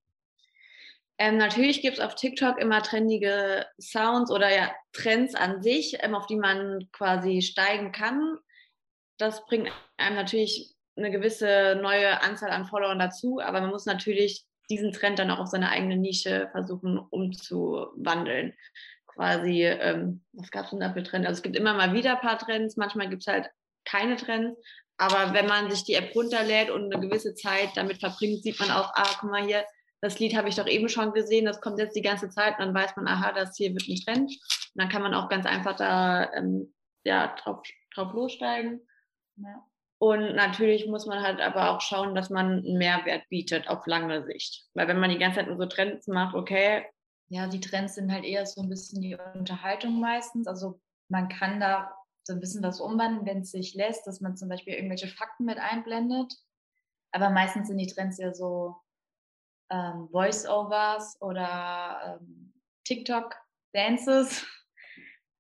Ähm, 1.19 1.37
natürlich 1.37 1.81
gibt 1.81 1.99
es 1.99 2.05
auf 2.05 2.17
TikTok 2.17 2.59
immer 2.59 2.83
trendige 2.83 3.67
Sounds 3.81 4.31
oder 4.31 4.53
ja, 4.55 4.73
Trends 4.93 5.35
an 5.35 5.63
sich, 5.63 5.97
ähm, 6.01 6.15
auf 6.15 6.27
die 6.27 6.37
man 6.37 6.89
quasi 6.93 7.41
steigen 7.43 7.93
kann. 7.93 8.39
Das 9.17 9.45
bringt 9.47 9.71
einem 9.97 10.17
natürlich 10.17 10.75
eine 10.97 11.11
gewisse 11.11 11.79
neue 11.81 12.21
Anzahl 12.23 12.51
an 12.51 12.67
Followern 12.67 12.99
dazu, 12.99 13.41
aber 13.41 13.61
man 13.61 13.71
muss 13.71 13.87
natürlich 13.87 14.45
diesen 14.71 14.93
Trend 14.93 15.19
dann 15.19 15.31
auch 15.31 15.39
auf 15.39 15.49
seine 15.49 15.71
eigene 15.71 15.97
Nische 15.97 16.49
versuchen 16.53 16.99
umzuwandeln. 16.99 18.55
Quasi, 19.07 19.63
ähm, 19.65 20.25
was 20.33 20.51
gab 20.51 20.65
es 20.65 20.71
denn 20.71 20.81
da 20.81 20.93
für 20.93 21.03
Trends? 21.03 21.29
Also 21.29 21.39
es 21.39 21.43
gibt 21.43 21.57
immer 21.57 21.75
mal 21.75 21.93
wieder 21.93 22.13
ein 22.13 22.27
paar 22.27 22.39
Trends, 22.39 22.77
manchmal 22.77 23.09
gibt 23.09 23.23
es 23.23 23.33
halt 23.33 23.51
keine 23.85 24.17
Trends, 24.17 24.59
aber 24.97 25.33
wenn 25.35 25.47
man 25.47 25.71
sich 25.71 25.85
die 25.85 25.95
App 25.95 26.15
runterlädt 26.15 26.71
und 26.71 26.93
eine 26.93 27.07
gewisse 27.07 27.35
Zeit 27.35 27.71
damit 27.77 28.01
verbringt, 28.01 28.43
sieht 28.43 28.59
man 28.59 28.71
auch, 28.71 28.91
ah, 28.95 29.17
guck 29.21 29.31
mal 29.31 29.45
hier, 29.45 29.65
das 30.05 30.19
Lied 30.19 30.37
habe 30.37 30.51
ich 30.51 30.57
doch 30.57 30.67
eben 30.67 30.91
schon 30.91 31.15
gesehen, 31.15 31.47
das 31.47 31.63
kommt 31.63 31.79
jetzt 31.79 31.97
die 31.97 32.03
ganze 32.03 32.29
Zeit 32.29 32.59
und 32.59 32.67
dann 32.67 32.75
weiß 32.75 32.95
man, 32.97 33.09
aha, 33.09 33.33
das 33.33 33.57
hier 33.57 33.73
wird 33.73 33.89
ein 33.89 33.97
Trend. 33.97 34.31
Und 34.31 34.75
dann 34.75 34.91
kann 34.91 35.03
man 35.03 35.15
auch 35.15 35.31
ganz 35.31 35.47
einfach 35.47 35.77
da 35.77 36.31
ähm, 36.35 36.75
ja, 37.05 37.35
drauf, 37.37 37.63
drauf 37.95 38.13
lossteigen. 38.13 38.87
Ja. 39.37 39.65
Und 39.99 40.35
natürlich 40.37 40.87
muss 40.87 41.07
man 41.07 41.23
halt 41.23 41.41
aber 41.41 41.71
auch 41.71 41.81
schauen, 41.81 42.15
dass 42.15 42.29
man 42.29 42.59
einen 42.59 42.77
Mehrwert 42.77 43.27
bietet 43.31 43.67
auf 43.69 43.87
lange 43.87 44.27
Sicht. 44.27 44.67
Weil 44.75 44.89
wenn 44.89 45.01
man 45.01 45.09
die 45.09 45.17
ganze 45.17 45.39
Zeit 45.39 45.47
nur 45.47 45.57
so 45.57 45.65
Trends 45.65 46.07
macht, 46.07 46.35
okay. 46.35 46.85
Ja, 47.29 47.47
die 47.47 47.61
Trends 47.61 47.95
sind 47.95 48.13
halt 48.13 48.25
eher 48.25 48.45
so 48.45 48.61
ein 48.61 48.69
bisschen 48.69 49.01
die 49.01 49.17
Unterhaltung 49.35 50.01
meistens. 50.01 50.47
Also 50.47 50.83
man 51.09 51.31
kann 51.31 51.61
da 51.61 51.91
so 52.25 52.35
ein 52.35 52.41
bisschen 52.41 52.63
was 52.63 52.79
umwandeln, 52.79 53.25
wenn 53.25 53.41
es 53.41 53.53
sich 53.53 53.75
lässt, 53.75 54.07
dass 54.07 54.21
man 54.21 54.37
zum 54.37 54.51
Beispiel 54.51 54.75
irgendwelche 54.75 55.09
Fakten 55.09 55.47
mit 55.47 55.59
einblendet. 55.59 56.35
Aber 57.13 57.31
meistens 57.31 57.69
sind 57.69 57.79
die 57.79 57.87
Trends 57.87 58.19
ja 58.19 58.35
so 58.35 58.77
ähm, 59.71 60.09
Voice-Overs 60.11 61.21
oder 61.21 62.21
ähm, 62.21 62.53
TikTok-Dances. 62.85 64.47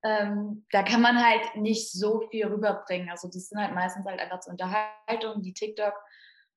Ähm, 0.06 0.66
da 0.70 0.82
kann 0.82 1.00
man 1.00 1.16
halt 1.16 1.56
nicht 1.56 1.90
so 1.90 2.20
viel 2.28 2.46
rüberbringen. 2.46 3.08
Also 3.08 3.26
das 3.26 3.48
sind 3.48 3.58
halt 3.58 3.74
meistens 3.74 4.04
halt 4.04 4.20
einfach 4.20 4.40
zur 4.40 4.50
Unterhaltung, 4.52 5.40
die 5.40 5.54
TikTok 5.54 5.94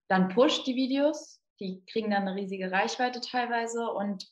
dann 0.07 0.29
pusht 0.29 0.65
die 0.67 0.75
Videos. 0.75 1.41
Die 1.59 1.83
kriegen 1.91 2.11
dann 2.11 2.27
eine 2.27 2.35
riesige 2.35 2.71
Reichweite 2.71 3.19
teilweise 3.19 3.91
und 3.91 4.27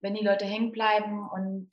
wenn 0.00 0.14
die 0.14 0.24
Leute 0.24 0.44
hängen 0.44 0.70
bleiben 0.70 1.28
und 1.28 1.70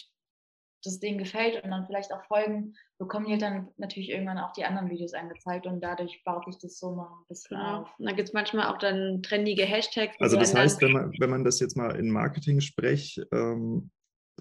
das 0.86 1.00
denen 1.00 1.18
gefällt 1.18 1.64
und 1.64 1.72
dann 1.72 1.86
vielleicht 1.86 2.14
auch 2.14 2.24
folgen, 2.26 2.76
bekommen 2.98 3.26
die 3.28 3.38
dann 3.38 3.70
natürlich 3.78 4.10
irgendwann 4.10 4.38
auch 4.38 4.54
die 4.54 4.64
anderen 4.64 4.90
Videos 4.90 5.14
angezeigt 5.14 5.66
und 5.68 5.82
dadurch 5.82 6.24
baut 6.24 6.46
sich 6.46 6.58
das 6.60 6.80
so 6.80 6.96
mal 6.96 7.08
ein 7.08 7.28
bisschen 7.28 7.58
genau. 7.58 7.82
auf. 7.82 7.90
Und 8.00 8.06
da 8.06 8.12
gibt 8.14 8.30
es 8.30 8.34
manchmal 8.34 8.68
auch 8.74 8.78
dann 8.78 9.22
trendige 9.22 9.64
Hashtags. 9.64 10.16
Also 10.20 10.38
das 10.38 10.56
heißt, 10.56 10.82
wenn 10.82 10.92
man, 10.92 11.12
wenn 11.20 11.30
man 11.30 11.44
das 11.44 11.60
jetzt 11.60 11.76
mal 11.76 11.96
in 11.96 12.10
Marketing-Sprech 12.10 13.22
ähm, 13.32 13.92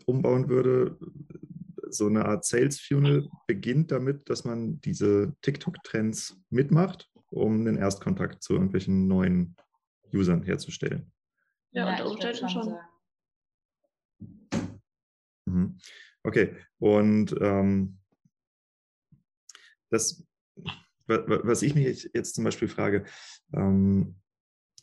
umbauen 0.06 0.48
würde, 0.48 0.98
so 1.88 2.06
eine 2.06 2.24
Art 2.24 2.44
Sales 2.44 2.80
Funnel 2.80 3.28
beginnt 3.46 3.90
damit, 3.90 4.28
dass 4.28 4.44
man 4.44 4.80
diese 4.80 5.34
TikTok-Trends 5.42 6.40
mitmacht, 6.50 7.10
um 7.30 7.60
einen 7.60 7.76
Erstkontakt 7.76 8.42
zu 8.42 8.54
irgendwelchen 8.54 9.06
neuen 9.06 9.56
Usern 10.12 10.42
herzustellen. 10.42 11.12
Ja, 11.72 11.86
ja 11.86 11.90
unter 11.92 12.10
Umständen 12.10 12.48
schon. 12.48 12.62
schon. 12.64 12.78
Mhm. 15.64 15.78
Okay, 16.22 16.56
und 16.78 17.34
ähm, 17.40 17.98
das, 19.90 20.26
was 21.06 21.62
ich 21.62 21.74
mich 21.74 22.10
jetzt 22.14 22.34
zum 22.34 22.44
Beispiel 22.44 22.68
frage, 22.68 23.04
ähm, 23.52 24.16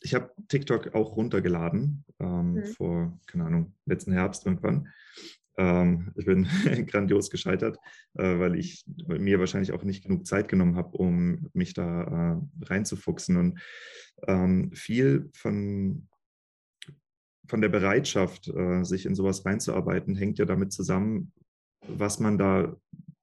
ich 0.00 0.14
habe 0.14 0.32
TikTok 0.48 0.94
auch 0.94 1.16
runtergeladen, 1.16 2.04
ähm, 2.18 2.54
mhm. 2.54 2.64
vor, 2.64 3.20
keine 3.26 3.44
Ahnung, 3.44 3.74
letzten 3.86 4.12
Herbst 4.12 4.46
irgendwann. 4.46 4.88
Ähm, 5.58 6.12
ich 6.16 6.24
bin 6.24 6.46
grandios 6.86 7.30
gescheitert, 7.30 7.78
äh, 8.14 8.38
weil 8.38 8.58
ich 8.58 8.84
mir 9.06 9.38
wahrscheinlich 9.38 9.72
auch 9.72 9.84
nicht 9.84 10.04
genug 10.04 10.26
Zeit 10.26 10.48
genommen 10.48 10.76
habe, 10.76 10.96
um 10.96 11.50
mich 11.52 11.74
da 11.74 12.38
äh, 12.40 12.64
reinzufuchsen. 12.64 13.36
Und 13.36 13.60
ähm, 14.26 14.72
viel 14.72 15.30
von, 15.34 16.08
von 17.52 17.60
der 17.60 17.68
Bereitschaft, 17.68 18.48
äh, 18.48 18.82
sich 18.82 19.04
in 19.04 19.14
sowas 19.14 19.44
reinzuarbeiten, 19.44 20.16
hängt 20.16 20.38
ja 20.38 20.46
damit 20.46 20.72
zusammen, 20.72 21.34
was 21.86 22.18
man 22.18 22.38
da 22.38 22.74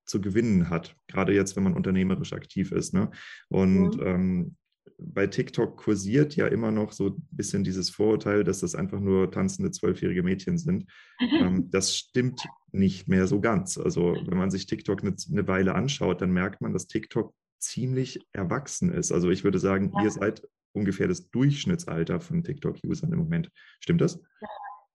zu 0.06 0.22
gewinnen 0.22 0.70
hat, 0.70 0.96
gerade 1.08 1.34
jetzt, 1.34 1.56
wenn 1.56 1.64
man 1.64 1.74
unternehmerisch 1.74 2.34
aktiv 2.34 2.72
ist. 2.72 2.94
Ne? 2.94 3.10
Und 3.48 3.98
mhm. 3.98 4.06
ähm, 4.06 4.56
bei 5.00 5.26
TikTok 5.26 5.78
kursiert 5.78 6.36
ja 6.36 6.46
immer 6.46 6.70
noch 6.70 6.92
so 6.92 7.08
ein 7.08 7.28
bisschen 7.32 7.64
dieses 7.64 7.90
Vorurteil, 7.90 8.44
dass 8.44 8.60
das 8.60 8.76
einfach 8.76 9.00
nur 9.00 9.32
tanzende 9.32 9.72
zwölfjährige 9.72 10.22
Mädchen 10.22 10.60
sind. 10.60 10.86
ähm, 11.20 11.68
das 11.72 11.96
stimmt 11.96 12.48
nicht 12.72 13.08
mehr 13.08 13.26
so 13.26 13.42
ganz. 13.42 13.80
Also 13.80 14.16
wenn 14.28 14.38
man 14.38 14.52
sich 14.52 14.68
TikTok 14.68 15.02
eine, 15.02 15.16
eine, 15.32 15.48
Weile 15.48 15.74
anschaut, 15.74 16.22
dann 16.22 16.32
merkt 16.32 16.62
man, 16.62 16.72
dass 16.72 16.86
TikTok 16.86 17.34
ziemlich 17.58 18.20
erwachsen 18.32 18.92
ist. 18.92 19.12
Also 19.12 19.32
ich 19.32 19.44
würde 19.44 19.58
sagen, 19.58 19.92
ja. 19.96 20.04
ihr 20.04 20.12
seid 20.12 20.44
ungefähr 20.74 21.08
das 21.08 21.30
Durchschnittsalter 21.30 22.20
von 22.20 22.44
TikTok-Usern 22.44 23.12
im 23.12 23.20
Moment. 23.20 23.52
Stimmt 23.80 24.02
das? 24.02 24.22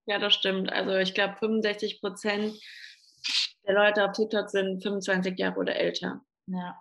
Ja, 0.07 0.19
das 0.19 0.35
stimmt. 0.35 0.71
Also 0.73 0.97
ich 0.97 1.15
glaube, 1.15 1.37
65 1.39 2.01
Prozent 2.01 2.55
der 3.67 3.75
Leute 3.75 4.05
auf 4.05 4.13
TikTok 4.13 4.51
sind 4.51 4.83
25 4.83 5.39
Jahre 5.39 5.59
oder 5.59 5.77
älter. 5.77 6.21
Ja. 6.47 6.79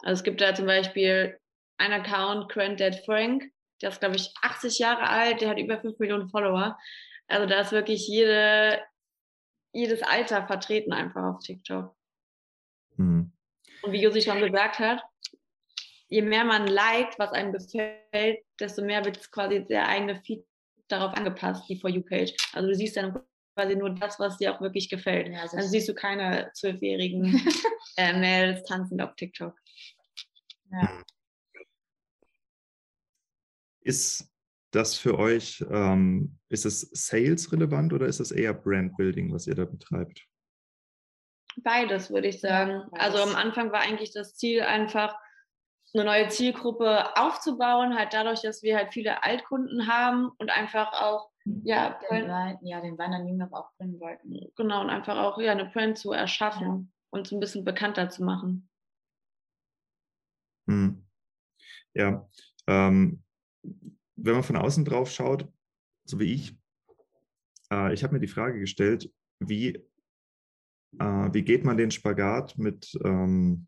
Also 0.00 0.20
es 0.20 0.24
gibt 0.24 0.40
da 0.40 0.54
zum 0.54 0.66
Beispiel 0.66 1.38
einen 1.78 2.00
Account, 2.00 2.50
Granddad 2.50 2.96
Frank, 3.04 3.44
der 3.80 3.90
ist, 3.90 4.00
glaube 4.00 4.16
ich, 4.16 4.32
80 4.42 4.78
Jahre 4.78 5.08
alt, 5.08 5.40
der 5.40 5.50
hat 5.50 5.58
über 5.58 5.80
5 5.80 5.98
Millionen 5.98 6.28
Follower. 6.28 6.78
Also 7.28 7.46
da 7.46 7.60
ist 7.60 7.72
wirklich 7.72 8.06
jede, 8.08 8.80
jedes 9.72 10.02
Alter 10.02 10.46
vertreten 10.46 10.92
einfach 10.92 11.22
auf 11.22 11.38
TikTok. 11.40 11.96
Mhm. 12.96 13.32
Und 13.82 13.92
wie 13.92 14.02
Josi 14.02 14.22
schon 14.22 14.40
gesagt 14.40 14.78
hat, 14.78 15.02
je 16.12 16.22
mehr 16.22 16.44
man 16.44 16.66
liked, 16.66 17.18
was 17.18 17.32
einem 17.32 17.52
gefällt, 17.52 18.44
desto 18.60 18.84
mehr 18.84 19.04
wird 19.04 19.32
quasi 19.32 19.64
der 19.64 19.88
eigene 19.88 20.20
Feed 20.22 20.44
darauf 20.88 21.14
angepasst, 21.14 21.64
die 21.68 21.80
For 21.80 21.88
You-Page. 21.88 22.34
Also 22.52 22.68
du 22.68 22.74
siehst 22.74 22.96
dann 22.98 23.18
quasi 23.56 23.74
nur 23.74 23.90
das, 23.90 24.18
was 24.20 24.36
dir 24.36 24.54
auch 24.54 24.60
wirklich 24.60 24.90
gefällt. 24.90 25.28
Ja, 25.28 25.46
dann 25.50 25.62
siehst 25.62 25.88
du 25.88 25.94
keine 25.94 26.50
zwölfjährigen 26.54 27.24
äh, 27.96 28.12
Mädels 28.12 28.62
tanzen 28.64 29.00
auf 29.00 29.14
TikTok. 29.16 29.58
Ja. 30.70 30.82
Mhm. 30.82 31.04
Ist 33.80 34.30
das 34.70 34.96
für 34.96 35.18
euch, 35.18 35.64
ähm, 35.70 36.38
ist 36.48 36.66
es 36.66 36.82
Sales 36.92 37.52
relevant 37.52 37.92
oder 37.92 38.06
ist 38.06 38.20
es 38.20 38.30
eher 38.30 38.54
Brandbuilding, 38.54 39.32
was 39.32 39.46
ihr 39.46 39.54
da 39.54 39.64
betreibt? 39.64 40.26
Beides, 41.56 42.10
würde 42.10 42.28
ich 42.28 42.40
sagen. 42.40 42.82
Also 42.92 43.18
am 43.18 43.34
Anfang 43.34 43.72
war 43.72 43.80
eigentlich 43.80 44.12
das 44.12 44.36
Ziel 44.36 44.62
einfach, 44.62 45.14
eine 45.94 46.04
neue 46.04 46.28
Zielgruppe 46.28 47.16
aufzubauen, 47.16 47.96
halt 47.96 48.12
dadurch, 48.12 48.42
dass 48.42 48.62
wir 48.62 48.76
halt 48.76 48.92
viele 48.92 49.22
Altkunden 49.22 49.86
haben 49.86 50.30
und 50.38 50.50
einfach 50.50 50.92
auch, 50.92 51.30
ja, 51.44 51.98
den 52.10 52.28
Wein, 52.28 52.58
ja, 52.62 52.80
den 52.80 52.96
Wein 52.98 53.12
an 53.12 53.36
noch 53.36 53.52
aufbringen 53.52 53.98
wollten. 54.00 54.52
Genau, 54.56 54.80
und 54.80 54.90
einfach 54.90 55.18
auch 55.18 55.38
ja, 55.38 55.52
eine 55.52 55.66
Brand 55.66 55.98
zu 55.98 56.12
erschaffen 56.12 56.66
ja. 56.66 56.84
und 57.10 57.26
so 57.26 57.36
ein 57.36 57.40
bisschen 57.40 57.64
bekannter 57.64 58.08
zu 58.08 58.24
machen. 58.24 58.68
Hm. 60.68 61.04
Ja, 61.94 62.28
ähm, 62.68 63.22
wenn 64.16 64.34
man 64.34 64.44
von 64.44 64.56
außen 64.56 64.84
drauf 64.84 65.10
schaut, 65.10 65.48
so 66.04 66.18
wie 66.18 66.32
ich, 66.32 66.56
äh, 67.72 67.92
ich 67.92 68.02
habe 68.04 68.14
mir 68.14 68.20
die 68.20 68.28
Frage 68.28 68.60
gestellt, 68.60 69.12
wie, 69.40 69.74
äh, 70.98 71.28
wie 71.32 71.42
geht 71.42 71.64
man 71.64 71.76
den 71.76 71.90
Spagat 71.90 72.56
mit, 72.56 72.96
ähm, 73.04 73.66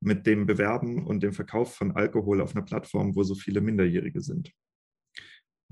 mit 0.00 0.26
dem 0.26 0.46
Bewerben 0.46 1.06
und 1.06 1.22
dem 1.22 1.32
Verkauf 1.32 1.74
von 1.74 1.96
Alkohol 1.96 2.40
auf 2.40 2.54
einer 2.54 2.64
Plattform, 2.64 3.16
wo 3.16 3.22
so 3.22 3.34
viele 3.34 3.60
Minderjährige 3.60 4.20
sind? 4.20 4.52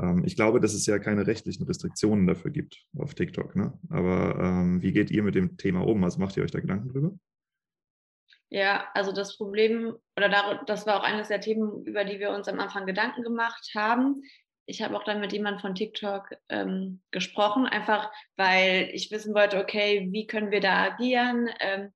Ähm, 0.00 0.24
ich 0.24 0.36
glaube, 0.36 0.60
dass 0.60 0.74
es 0.74 0.86
ja 0.86 0.98
keine 0.98 1.26
rechtlichen 1.26 1.64
Restriktionen 1.64 2.26
dafür 2.26 2.50
gibt 2.50 2.84
auf 2.96 3.14
TikTok. 3.14 3.56
Ne? 3.56 3.78
Aber 3.90 4.38
ähm, 4.40 4.82
wie 4.82 4.92
geht 4.92 5.10
ihr 5.10 5.22
mit 5.22 5.34
dem 5.34 5.56
Thema 5.56 5.86
um? 5.86 6.02
Also 6.04 6.20
macht 6.20 6.36
ihr 6.36 6.42
euch 6.42 6.50
da 6.50 6.60
Gedanken 6.60 6.88
drüber? 6.88 7.12
Ja, 8.50 8.88
also 8.94 9.12
das 9.12 9.36
Problem, 9.36 9.94
oder 10.16 10.64
das 10.66 10.86
war 10.86 11.00
auch 11.00 11.04
eines 11.04 11.28
der 11.28 11.40
Themen, 11.40 11.84
über 11.84 12.04
die 12.04 12.18
wir 12.18 12.30
uns 12.30 12.48
am 12.48 12.60
Anfang 12.60 12.86
Gedanken 12.86 13.22
gemacht 13.22 13.72
haben. 13.74 14.22
Ich 14.64 14.82
habe 14.82 14.96
auch 14.96 15.04
dann 15.04 15.20
mit 15.20 15.32
jemandem 15.32 15.60
von 15.60 15.74
TikTok 15.74 16.30
ähm, 16.48 17.00
gesprochen, 17.10 17.66
einfach 17.66 18.10
weil 18.36 18.90
ich 18.92 19.10
wissen 19.10 19.34
wollte, 19.34 19.58
okay, 19.58 20.08
wie 20.10 20.26
können 20.26 20.50
wir 20.50 20.60
da 20.60 20.84
agieren? 20.84 21.48
Ähm, 21.60 21.92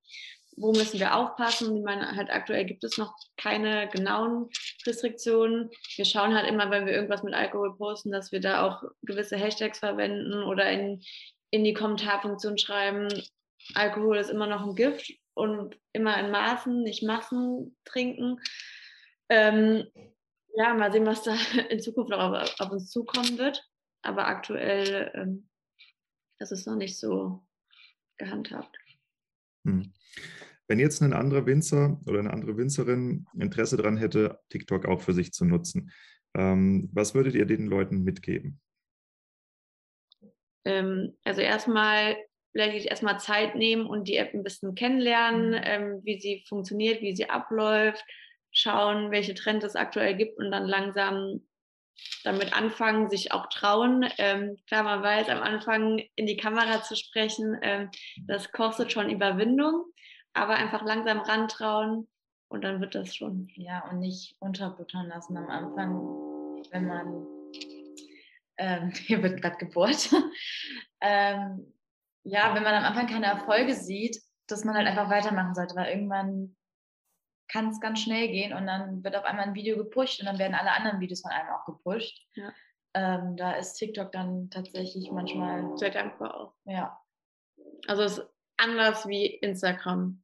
wo 0.56 0.72
müssen 0.72 1.00
wir 1.00 1.16
aufpassen? 1.16 1.76
Ich 1.76 1.82
meine, 1.82 2.14
halt 2.14 2.30
aktuell 2.30 2.64
gibt 2.64 2.84
es 2.84 2.98
noch 2.98 3.14
keine 3.36 3.88
genauen 3.88 4.48
Restriktionen. 4.86 5.70
Wir 5.96 6.04
schauen 6.04 6.34
halt 6.34 6.48
immer, 6.48 6.70
wenn 6.70 6.86
wir 6.86 6.92
irgendwas 6.92 7.22
mit 7.22 7.34
Alkohol 7.34 7.76
posten, 7.76 8.10
dass 8.10 8.32
wir 8.32 8.40
da 8.40 8.66
auch 8.66 8.82
gewisse 9.02 9.36
Hashtags 9.36 9.78
verwenden 9.78 10.42
oder 10.44 10.70
in, 10.70 11.02
in 11.50 11.64
die 11.64 11.74
Kommentarfunktion 11.74 12.58
schreiben, 12.58 13.08
Alkohol 13.74 14.18
ist 14.18 14.30
immer 14.30 14.46
noch 14.46 14.62
ein 14.62 14.74
Gift 14.74 15.12
und 15.34 15.78
immer 15.92 16.18
in 16.18 16.30
Maßen, 16.30 16.82
nicht 16.82 17.02
Massen 17.02 17.76
trinken. 17.84 18.40
Ähm, 19.28 19.86
ja, 20.54 20.74
mal 20.74 20.92
sehen, 20.92 21.06
was 21.06 21.22
da 21.22 21.34
in 21.70 21.80
Zukunft 21.80 22.10
noch 22.10 22.18
auf, 22.18 22.60
auf 22.60 22.70
uns 22.70 22.90
zukommen 22.90 23.38
wird. 23.38 23.64
Aber 24.02 24.26
aktuell 24.26 25.12
ähm, 25.14 25.48
ist 26.38 26.52
es 26.52 26.66
noch 26.66 26.74
nicht 26.74 26.98
so 26.98 27.44
gehandhabt. 28.18 28.76
Hm. 29.64 29.92
Wenn 30.68 30.78
jetzt 30.78 31.02
ein 31.02 31.12
anderer 31.12 31.46
Winzer 31.46 32.00
oder 32.06 32.20
eine 32.20 32.32
andere 32.32 32.56
Winzerin 32.56 33.26
Interesse 33.38 33.76
daran 33.76 33.96
hätte, 33.96 34.38
TikTok 34.48 34.86
auch 34.86 35.00
für 35.02 35.12
sich 35.12 35.32
zu 35.32 35.44
nutzen, 35.44 35.90
ähm, 36.34 36.88
was 36.92 37.14
würdet 37.14 37.34
ihr 37.34 37.46
den 37.46 37.66
Leuten 37.66 38.02
mitgeben? 38.02 38.60
Ähm, 40.64 41.16
also 41.24 41.40
erstmal 41.40 42.16
vielleicht 42.52 42.86
erstmal 42.86 43.18
Zeit 43.18 43.54
nehmen 43.54 43.86
und 43.86 44.08
die 44.08 44.16
App 44.16 44.34
ein 44.34 44.42
bisschen 44.44 44.74
kennenlernen, 44.74 45.50
mhm. 45.50 45.60
ähm, 45.64 46.00
wie 46.04 46.20
sie 46.20 46.44
funktioniert, 46.48 47.00
wie 47.00 47.16
sie 47.16 47.28
abläuft, 47.28 48.04
schauen, 48.50 49.10
welche 49.10 49.34
Trends 49.34 49.64
es 49.64 49.76
aktuell 49.76 50.16
gibt 50.16 50.38
und 50.38 50.50
dann 50.50 50.66
langsam 50.66 51.40
damit 52.24 52.56
anfangen, 52.56 53.10
sich 53.10 53.32
auch 53.32 53.46
trauen. 53.46 54.08
Ähm, 54.18 54.56
klar, 54.66 54.82
man 54.82 55.02
weiß, 55.02 55.28
am 55.28 55.42
Anfang 55.42 56.02
in 56.14 56.26
die 56.26 56.36
Kamera 56.36 56.82
zu 56.82 56.96
sprechen, 56.96 57.58
ähm, 57.62 57.90
das 58.26 58.52
kostet 58.52 58.92
schon 58.92 59.10
Überwindung, 59.10 59.84
aber 60.32 60.54
einfach 60.54 60.82
langsam 60.84 61.20
rantrauen 61.20 62.08
und 62.48 62.62
dann 62.62 62.80
wird 62.80 62.94
das 62.94 63.14
schon. 63.14 63.48
Ja, 63.54 63.88
und 63.90 63.98
nicht 63.98 64.36
unterbuttern 64.38 65.08
lassen 65.08 65.36
am 65.36 65.48
Anfang, 65.48 66.62
wenn 66.70 66.86
man, 66.86 67.26
ähm, 68.58 68.90
hier 69.06 69.22
wird 69.22 69.40
gerade 69.40 69.56
gebohrt, 69.56 70.10
ähm, 71.00 71.72
ja, 72.24 72.54
wenn 72.54 72.62
man 72.62 72.74
am 72.74 72.84
Anfang 72.84 73.08
keine 73.08 73.26
Erfolge 73.26 73.74
sieht, 73.74 74.20
dass 74.46 74.64
man 74.64 74.76
halt 74.76 74.86
einfach 74.86 75.10
weitermachen 75.10 75.54
sollte, 75.54 75.74
weil 75.74 75.92
irgendwann 75.92 76.54
kann 77.52 77.68
es 77.68 77.80
ganz 77.80 78.00
schnell 78.00 78.28
gehen 78.28 78.52
und 78.52 78.66
dann 78.66 79.04
wird 79.04 79.14
auf 79.14 79.24
einmal 79.24 79.46
ein 79.46 79.54
Video 79.54 79.76
gepusht 79.76 80.20
und 80.20 80.26
dann 80.26 80.38
werden 80.38 80.54
alle 80.54 80.72
anderen 80.72 81.00
Videos 81.00 81.20
von 81.20 81.30
einem 81.30 81.50
auch 81.50 81.66
gepusht. 81.66 82.26
Ja. 82.34 82.52
Ähm, 82.94 83.36
da 83.36 83.52
ist 83.52 83.74
TikTok 83.74 84.12
dann 84.12 84.50
tatsächlich 84.50 85.10
manchmal. 85.10 85.76
Sehr 85.76 85.90
dankbar 85.90 86.34
auch. 86.34 86.54
Ja. 86.64 86.98
Also 87.86 88.02
es 88.02 88.18
ist 88.18 88.26
anders 88.56 89.06
wie 89.06 89.26
Instagram. 89.26 90.22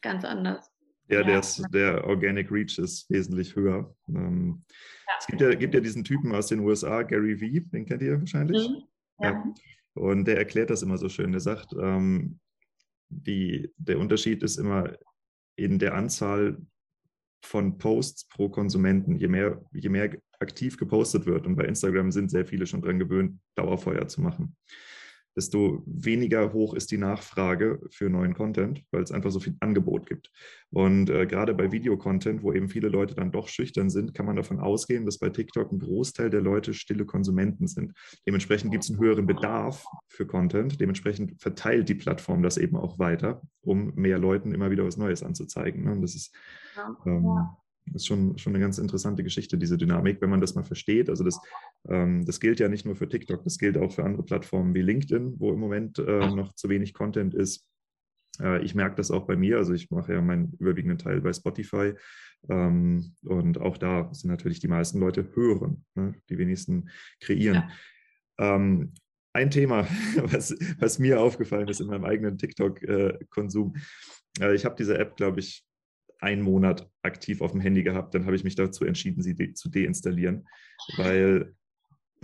Ganz 0.00 0.24
anders. 0.24 0.70
Ja, 1.08 1.20
ja. 1.20 1.40
Der, 1.40 1.68
der 1.70 2.04
Organic 2.06 2.50
Reach 2.50 2.78
ist 2.78 3.10
wesentlich 3.10 3.54
höher. 3.56 3.94
Ähm, 4.08 4.64
ja. 5.06 5.12
Es 5.18 5.26
gibt 5.26 5.40
ja, 5.40 5.54
gibt 5.54 5.74
ja 5.74 5.80
diesen 5.80 6.04
Typen 6.04 6.34
aus 6.34 6.48
den 6.48 6.60
USA, 6.60 7.02
Gary 7.02 7.40
Vee, 7.40 7.60
den 7.60 7.86
kennt 7.86 8.02
ihr 8.02 8.18
wahrscheinlich. 8.18 8.68
Mhm. 8.68 8.84
Ja. 9.20 9.44
Und 9.94 10.24
der 10.24 10.38
erklärt 10.38 10.70
das 10.70 10.82
immer 10.82 10.98
so 10.98 11.08
schön. 11.08 11.32
Der 11.32 11.40
sagt, 11.40 11.72
ähm, 11.74 12.40
die, 13.08 13.72
der 13.76 13.98
Unterschied 13.98 14.42
ist 14.42 14.56
immer 14.56 14.96
in 15.56 15.78
der 15.78 15.94
Anzahl 15.94 16.58
von 17.42 17.78
Posts 17.78 18.28
pro 18.28 18.48
Konsumenten. 18.48 19.16
Je 19.16 19.28
mehr, 19.28 19.62
je 19.72 19.88
mehr 19.88 20.16
aktiv 20.40 20.76
gepostet 20.76 21.26
wird, 21.26 21.46
und 21.46 21.56
bei 21.56 21.64
Instagram 21.64 22.10
sind 22.10 22.30
sehr 22.30 22.46
viele 22.46 22.66
schon 22.66 22.82
dran 22.82 22.98
gewöhnt, 22.98 23.38
Dauerfeuer 23.54 24.08
zu 24.08 24.22
machen 24.22 24.56
desto 25.36 25.82
weniger 25.86 26.52
hoch 26.52 26.74
ist 26.74 26.90
die 26.90 26.98
Nachfrage 26.98 27.80
für 27.90 28.08
neuen 28.08 28.34
Content, 28.34 28.84
weil 28.90 29.02
es 29.02 29.12
einfach 29.12 29.30
so 29.30 29.40
viel 29.40 29.56
Angebot 29.60 30.06
gibt. 30.06 30.30
Und 30.70 31.10
äh, 31.10 31.26
gerade 31.26 31.54
bei 31.54 31.72
Videocontent, 31.72 32.42
wo 32.42 32.52
eben 32.52 32.68
viele 32.68 32.88
Leute 32.88 33.14
dann 33.14 33.32
doch 33.32 33.48
schüchtern 33.48 33.90
sind, 33.90 34.14
kann 34.14 34.26
man 34.26 34.36
davon 34.36 34.60
ausgehen, 34.60 35.04
dass 35.06 35.18
bei 35.18 35.30
TikTok 35.30 35.72
ein 35.72 35.78
Großteil 35.78 36.30
der 36.30 36.40
Leute 36.40 36.74
stille 36.74 37.04
Konsumenten 37.04 37.66
sind. 37.66 37.92
Dementsprechend 38.26 38.70
gibt 38.70 38.84
es 38.84 38.90
einen 38.90 39.00
höheren 39.00 39.26
Bedarf 39.26 39.84
für 40.08 40.26
Content. 40.26 40.80
Dementsprechend 40.80 41.40
verteilt 41.40 41.88
die 41.88 41.94
Plattform 41.94 42.42
das 42.42 42.56
eben 42.56 42.76
auch 42.76 42.98
weiter, 42.98 43.42
um 43.60 43.92
mehr 43.94 44.18
Leuten 44.18 44.52
immer 44.52 44.70
wieder 44.70 44.84
was 44.84 44.96
Neues 44.96 45.22
anzuzeigen. 45.22 45.84
Ne? 45.84 45.92
Und 45.92 46.02
das 46.02 46.14
ist 46.14 46.34
ähm, 47.06 47.26
ist 47.92 48.06
schon, 48.06 48.38
schon 48.38 48.52
eine 48.54 48.60
ganz 48.60 48.78
interessante 48.78 49.22
Geschichte, 49.22 49.58
diese 49.58 49.76
Dynamik, 49.76 50.20
wenn 50.20 50.30
man 50.30 50.40
das 50.40 50.54
mal 50.54 50.64
versteht. 50.64 51.10
Also 51.10 51.24
das, 51.24 51.40
ähm, 51.88 52.24
das 52.24 52.40
gilt 52.40 52.60
ja 52.60 52.68
nicht 52.68 52.84
nur 52.84 52.96
für 52.96 53.08
TikTok, 53.08 53.44
das 53.44 53.58
gilt 53.58 53.76
auch 53.76 53.92
für 53.92 54.04
andere 54.04 54.22
Plattformen 54.22 54.74
wie 54.74 54.82
LinkedIn, 54.82 55.34
wo 55.38 55.52
im 55.52 55.60
Moment 55.60 55.98
äh, 55.98 56.30
noch 56.30 56.54
zu 56.54 56.68
wenig 56.68 56.94
Content 56.94 57.34
ist. 57.34 57.66
Äh, 58.40 58.64
ich 58.64 58.74
merke 58.74 58.96
das 58.96 59.10
auch 59.10 59.26
bei 59.26 59.36
mir, 59.36 59.58
also 59.58 59.74
ich 59.74 59.90
mache 59.90 60.14
ja 60.14 60.20
meinen 60.22 60.54
überwiegenden 60.58 60.98
Teil 60.98 61.20
bei 61.20 61.32
Spotify 61.32 61.94
ähm, 62.48 63.14
und 63.24 63.60
auch 63.60 63.76
da 63.76 64.12
sind 64.12 64.30
natürlich 64.30 64.60
die 64.60 64.68
meisten 64.68 64.98
Leute 64.98 65.28
hören, 65.34 65.84
ne? 65.94 66.14
die 66.28 66.38
wenigsten 66.38 66.90
kreieren. 67.20 67.64
Ja. 68.38 68.56
Ähm, 68.56 68.92
ein 69.32 69.50
Thema, 69.50 69.86
was, 70.16 70.54
was, 70.78 70.98
mir 70.98 71.20
aufgefallen 71.20 71.68
ist 71.68 71.80
in 71.80 71.88
meinem 71.88 72.04
eigenen 72.04 72.38
TikTok-Konsum. 72.38 73.74
Äh, 74.40 74.46
äh, 74.46 74.54
ich 74.54 74.64
habe 74.64 74.76
diese 74.76 74.98
App, 74.98 75.16
glaube 75.16 75.40
ich, 75.40 75.64
einen 76.24 76.42
Monat 76.42 76.90
aktiv 77.02 77.40
auf 77.40 77.52
dem 77.52 77.60
Handy 77.60 77.82
gehabt. 77.82 78.14
Dann 78.14 78.26
habe 78.26 78.34
ich 78.34 78.44
mich 78.44 78.56
dazu 78.56 78.84
entschieden, 78.84 79.22
sie 79.22 79.34
de 79.34 79.54
zu 79.54 79.68
deinstallieren, 79.68 80.46
weil 80.96 81.54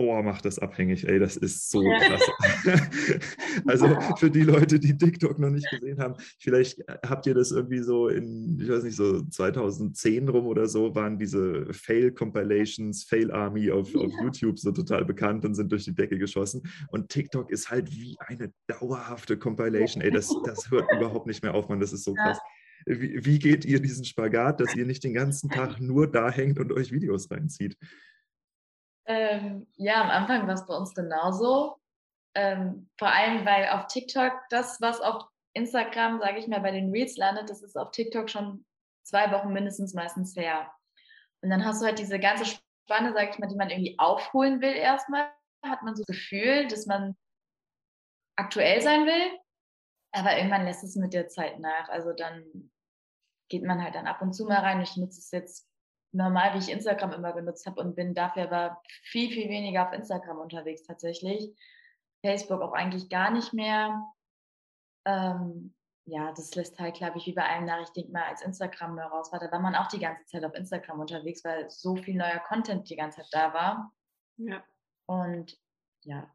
boah, 0.01 0.23
macht 0.23 0.45
das 0.45 0.57
abhängig, 0.57 1.07
ey, 1.07 1.19
das 1.19 1.37
ist 1.37 1.69
so 1.69 1.83
krass. 1.83 2.21
also 3.67 3.95
für 4.17 4.31
die 4.31 4.41
Leute, 4.41 4.79
die 4.79 4.97
TikTok 4.97 5.37
noch 5.37 5.51
nicht 5.51 5.69
gesehen 5.69 5.99
haben, 5.99 6.15
vielleicht 6.39 6.79
äh, 6.87 6.97
habt 7.05 7.27
ihr 7.27 7.35
das 7.35 7.51
irgendwie 7.51 7.79
so 7.79 8.07
in, 8.07 8.59
ich 8.59 8.69
weiß 8.69 8.83
nicht, 8.83 8.95
so 8.95 9.21
2010 9.21 10.27
rum 10.29 10.47
oder 10.47 10.65
so, 10.67 10.95
waren 10.95 11.19
diese 11.19 11.71
Fail-Compilations, 11.71 13.03
Fail-Army 13.03 13.69
auf, 13.69 13.93
auf 13.95 14.11
YouTube 14.23 14.57
so 14.57 14.71
total 14.71 15.05
bekannt 15.05 15.45
und 15.45 15.53
sind 15.53 15.71
durch 15.71 15.83
die 15.83 15.93
Decke 15.93 16.17
geschossen. 16.17 16.63
Und 16.89 17.09
TikTok 17.09 17.51
ist 17.51 17.69
halt 17.69 17.91
wie 17.91 18.17
eine 18.19 18.51
dauerhafte 18.67 19.37
Compilation, 19.37 20.01
ey, 20.01 20.09
das, 20.09 20.33
das 20.45 20.71
hört 20.71 20.91
überhaupt 20.91 21.27
nicht 21.27 21.43
mehr 21.43 21.53
auf, 21.53 21.69
man, 21.69 21.79
das 21.79 21.93
ist 21.93 22.05
so 22.05 22.13
krass. 22.15 22.39
Wie, 22.85 23.25
wie 23.25 23.39
geht 23.39 23.65
ihr 23.65 23.81
diesen 23.81 24.05
Spagat, 24.05 24.59
dass 24.59 24.75
ihr 24.75 24.85
nicht 24.85 25.03
den 25.03 25.13
ganzen 25.13 25.49
Tag 25.49 25.79
nur 25.79 26.11
da 26.11 26.29
hängt 26.29 26.59
und 26.59 26.71
euch 26.71 26.91
Videos 26.91 27.29
reinzieht? 27.29 27.77
Ähm, 29.05 29.67
ja, 29.77 30.01
am 30.01 30.09
Anfang 30.09 30.47
war 30.47 30.53
es 30.53 30.65
bei 30.65 30.75
uns 30.75 30.93
genauso. 30.93 31.77
Ähm, 32.35 32.89
vor 32.97 33.09
allem, 33.09 33.45
weil 33.45 33.67
auf 33.69 33.87
TikTok 33.87 34.33
das, 34.49 34.79
was 34.79 35.01
auf 35.01 35.23
Instagram, 35.53 36.19
sage 36.19 36.39
ich 36.39 36.47
mal, 36.47 36.61
bei 36.61 36.71
den 36.71 36.91
Reels 36.91 37.17
landet, 37.17 37.49
das 37.49 37.61
ist 37.61 37.77
auf 37.77 37.91
TikTok 37.91 38.29
schon 38.29 38.65
zwei 39.03 39.31
Wochen 39.31 39.51
mindestens 39.51 39.93
meistens 39.93 40.35
her. 40.35 40.71
Und 41.41 41.49
dann 41.49 41.65
hast 41.65 41.81
du 41.81 41.85
halt 41.85 41.99
diese 41.99 42.19
ganze 42.19 42.45
Spanne, 42.45 43.13
sage 43.13 43.31
ich 43.31 43.39
mal, 43.39 43.47
die 43.47 43.55
man 43.55 43.69
irgendwie 43.69 43.97
aufholen 43.97 44.61
will 44.61 44.73
erstmal. 44.73 45.31
Hat 45.63 45.83
man 45.83 45.95
so 45.95 46.03
das 46.07 46.15
Gefühl, 46.15 46.67
dass 46.67 46.85
man 46.85 47.15
aktuell 48.35 48.81
sein 48.81 49.05
will, 49.05 49.39
aber 50.11 50.37
irgendwann 50.37 50.65
lässt 50.65 50.83
es 50.83 50.95
mit 50.95 51.13
der 51.13 51.27
Zeit 51.27 51.59
nach. 51.59 51.89
Also 51.89 52.13
dann 52.13 52.71
geht 53.49 53.63
man 53.63 53.83
halt 53.83 53.95
dann 53.95 54.07
ab 54.07 54.21
und 54.21 54.33
zu 54.33 54.45
mal 54.45 54.59
rein. 54.59 54.81
Ich 54.81 54.97
nutze 54.97 55.19
es 55.19 55.31
jetzt 55.31 55.67
normal, 56.13 56.53
wie 56.53 56.59
ich 56.59 56.71
Instagram 56.71 57.13
immer 57.13 57.33
benutzt 57.33 57.65
habe 57.65 57.81
und 57.81 57.95
bin 57.95 58.13
dafür 58.13 58.43
aber 58.43 58.81
viel, 59.03 59.31
viel 59.31 59.49
weniger 59.49 59.87
auf 59.87 59.93
Instagram 59.93 60.39
unterwegs 60.39 60.83
tatsächlich. 60.83 61.55
Facebook 62.25 62.61
auch 62.61 62.73
eigentlich 62.73 63.09
gar 63.09 63.31
nicht 63.31 63.53
mehr. 63.53 64.05
Ähm, 65.05 65.73
ja, 66.05 66.31
das 66.33 66.55
lässt 66.55 66.79
halt, 66.79 66.95
glaube 66.95 67.17
ich, 67.17 67.27
wie 67.27 67.33
bei 67.33 67.47
allen 67.47 67.65
Nachrichten 67.65 68.11
mal 68.11 68.23
als 68.23 68.41
Instagram 68.41 68.95
neu 68.95 69.03
raus 69.03 69.31
war. 69.31 69.39
Da 69.39 69.51
war 69.51 69.59
man 69.59 69.75
auch 69.75 69.87
die 69.87 69.99
ganze 69.99 70.25
Zeit 70.25 70.43
auf 70.43 70.53
Instagram 70.55 70.99
unterwegs, 70.99 71.43
weil 71.45 71.69
so 71.69 71.95
viel 71.95 72.15
neuer 72.15 72.39
Content 72.39 72.89
die 72.89 72.95
ganze 72.95 73.21
Zeit 73.21 73.29
da 73.31 73.53
war. 73.53 73.93
Ja. 74.37 74.63
Und 75.05 75.57
ja, 76.03 76.29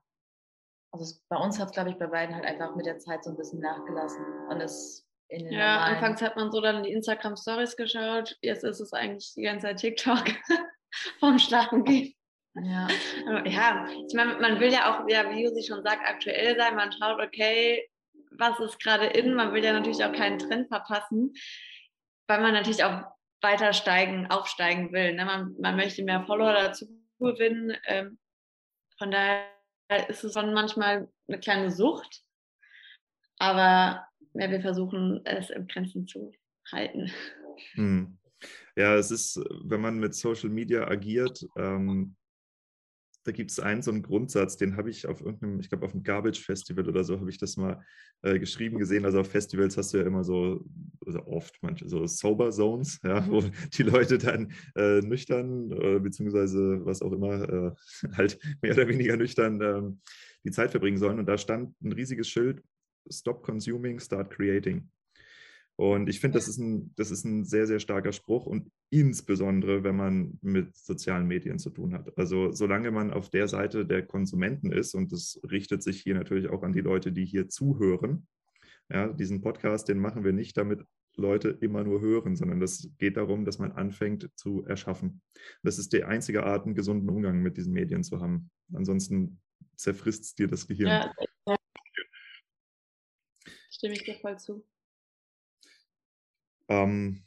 also 0.97 1.05
es, 1.05 1.23
bei 1.29 1.37
uns 1.37 1.59
hat 1.59 1.69
es, 1.69 1.73
glaube 1.73 1.91
ich, 1.91 1.99
bei 1.99 2.07
beiden 2.07 2.35
halt 2.35 2.45
einfach 2.45 2.75
mit 2.75 2.87
der 2.87 2.99
Zeit 2.99 3.23
so 3.23 3.31
ein 3.31 3.37
bisschen 3.37 3.61
nachgelassen. 3.61 4.25
Und 4.49 4.61
es 4.61 5.07
ja, 5.29 5.41
normalen... 5.41 5.95
anfangs 5.95 6.23
hat 6.23 6.37
man 6.37 6.51
so 6.51 6.61
dann 6.61 6.83
die 6.83 6.93
Instagram 6.93 7.37
Stories 7.37 7.77
geschaut, 7.77 8.37
jetzt 8.41 8.65
ist 8.65 8.81
es 8.81 8.93
eigentlich 8.93 9.33
die 9.35 9.43
ganze 9.43 9.67
Zeit 9.67 9.79
TikTok 9.79 10.25
vom 11.21 11.39
Schlafen 11.39 11.85
gehen. 11.85 12.15
Ja. 12.55 12.89
ja, 13.45 13.87
ich 14.09 14.15
meine, 14.15 14.39
man 14.41 14.59
will 14.59 14.73
ja 14.73 14.91
auch, 14.91 15.07
ja, 15.09 15.31
wie 15.31 15.45
Josi 15.45 15.63
schon 15.63 15.83
sagt, 15.83 16.09
aktuell 16.09 16.57
sein. 16.57 16.75
Man 16.75 16.91
schaut, 16.91 17.21
okay, 17.21 17.87
was 18.31 18.59
ist 18.61 18.81
gerade 18.83 19.07
in? 19.07 19.35
Man 19.35 19.53
will 19.53 19.63
ja 19.63 19.75
natürlich 19.75 20.03
auch 20.03 20.13
keinen 20.13 20.39
Trend 20.39 20.69
verpassen, 20.69 21.35
weil 22.29 22.41
man 22.41 22.55
natürlich 22.55 22.83
auch 22.83 23.03
weiter 23.43 23.75
steigen, 23.75 24.27
aufsteigen 24.29 24.91
will. 24.93 25.13
Ne? 25.13 25.27
Man, 25.27 25.55
man 25.61 25.77
möchte 25.77 26.03
mehr 26.03 26.25
Follower 26.25 26.55
dazu 26.55 26.87
gewinnen. 27.19 27.77
Ähm, 27.85 28.19
von 28.97 29.11
daher 29.11 29.56
ist 30.09 30.25
es 30.25 30.35
schon 30.35 30.53
manchmal 30.53 31.09
eine 31.29 31.40
kleine 31.40 31.70
Sucht. 31.70 32.22
Aber 33.38 34.07
ja, 34.35 34.51
wir 34.51 34.61
versuchen 34.61 35.20
es 35.25 35.51
im 35.51 35.66
Grenzen 35.66 36.07
zu 36.07 36.33
halten. 36.72 37.12
Hm. 37.72 38.18
Ja, 38.77 38.94
es 38.96 39.11
ist, 39.11 39.40
wenn 39.64 39.81
man 39.81 39.99
mit 39.99 40.14
Social 40.14 40.51
Media 40.51 40.87
agiert, 40.87 41.46
ähm, 41.57 42.16
da 43.27 43.33
gibt 43.33 43.51
es 43.51 43.59
einen 43.59 43.83
so 43.83 43.91
einen 43.91 44.03
Grundsatz, 44.03 44.57
den 44.57 44.77
habe 44.77 44.89
ich 44.89 45.07
auf 45.07 45.21
irgendeinem, 45.21 45.59
ich 45.59 45.69
glaube 45.69 45.85
auf 45.85 45.93
einem 45.93 46.05
Garbage 46.05 46.41
Festival 46.41 46.89
oder 46.89 47.03
so, 47.03 47.19
habe 47.19 47.29
ich 47.29 47.39
das 47.39 47.57
mal 47.57 47.83
äh, 48.23 48.39
geschrieben 48.39 48.79
gesehen. 48.79 49.05
Also 49.05 49.21
auf 49.21 49.29
Festivals 49.31 49.77
hast 49.77 49.93
du 49.93 49.99
ja 49.99 50.05
immer 50.05 50.23
so, 50.23 50.65
also 51.05 51.27
oft 51.27 51.57
manche 51.61 51.89
so 51.89 52.07
Sober 52.07 52.51
Zones, 52.53 53.01
ja, 53.03 53.29
wo 53.29 53.43
die 53.75 53.83
Leute 53.83 54.19
dann 54.19 54.53
äh, 54.77 55.01
nüchtern, 55.01 55.73
äh, 55.73 55.99
beziehungsweise 55.99 56.85
was 56.85 57.03
auch 57.03 57.12
immer, 57.12 57.43
äh, 57.49 57.71
halt 58.17 58.39
mehr 58.62 58.73
oder 58.73 58.89
weniger 58.89 59.17
nüchtern 59.17 59.61
ähm, 59.61 60.01
die 60.45 60.53
Zeit 60.53 60.71
verbringen 60.71 60.99
sollen. 60.99 61.19
Und 61.19 61.27
da 61.27 61.37
stand 61.37 61.75
ein 61.83 61.93
riesiges 61.93 62.29
Schild, 62.29 62.62
Stop 63.11 63.43
Consuming, 63.43 63.99
Start 63.99 64.31
Creating. 64.31 64.89
Und 65.77 66.09
ich 66.09 66.21
finde, 66.21 66.39
das, 66.39 66.49
ist 66.49 66.57
ein, 66.57 66.95
das 66.97 67.11
ist 67.11 67.25
ein 67.25 67.45
sehr, 67.45 67.67
sehr 67.67 67.81
starker 67.81 68.12
Spruch 68.12 68.47
und 68.47 68.71
insbesondere, 68.89 69.85
wenn 69.85 69.97
man 69.97 70.39
mit 70.41 70.75
sozialen 70.75 71.27
Medien 71.27 71.59
zu 71.59 71.69
tun 71.69 71.93
hat. 71.93 72.17
Also 72.17 72.51
solange 72.51 72.91
man 72.91 73.11
auf 73.11 73.29
der 73.29 73.47
Seite 73.47 73.85
der 73.85 74.07
Konsumenten 74.07 74.73
ist, 74.73 74.95
und 74.95 75.12
das 75.12 75.39
richtet 75.51 75.83
sich 75.83 76.01
hier 76.01 76.15
natürlich 76.15 76.49
auch 76.49 76.62
an 76.62 76.73
die 76.73 76.81
Leute, 76.81 77.12
die 77.12 77.27
hier 77.27 77.49
zuhören, 77.49 78.27
ja, 78.89 79.09
diesen 79.09 79.43
Podcast, 79.43 79.89
den 79.89 79.99
machen 79.99 80.25
wir 80.25 80.33
nicht, 80.33 80.57
damit 80.57 80.83
Leute 81.17 81.51
immer 81.61 81.85
nur 81.85 82.01
hören, 82.01 82.37
sondern 82.37 82.61
das 82.61 82.89
geht 82.99 83.19
darum, 83.19 83.45
dass 83.45 83.59
man 83.59 83.73
anfängt 83.73 84.31
zu 84.35 84.65
erschaffen. 84.65 85.21
Das 85.62 85.79
ist 85.79 85.93
die 85.93 86.05
einzige 86.05 86.45
Art, 86.45 86.65
einen 86.65 86.75
gesunden 86.75 87.09
Umgang 87.09 87.43
mit 87.43 87.57
diesen 87.59 87.73
Medien 87.73 88.03
zu 88.03 88.21
haben. 88.21 88.51
Ansonsten 88.73 89.41
zerfrisst 89.77 90.25
es 90.25 90.35
dir 90.35 90.47
das 90.47 90.67
Gehirn. 90.67 90.89
Ja, 90.89 91.57
Stimme 93.71 93.95
ich 93.95 94.05
dir 94.05 94.15
voll 94.15 94.39
zu. 94.39 94.65
Ähm, 96.68 97.24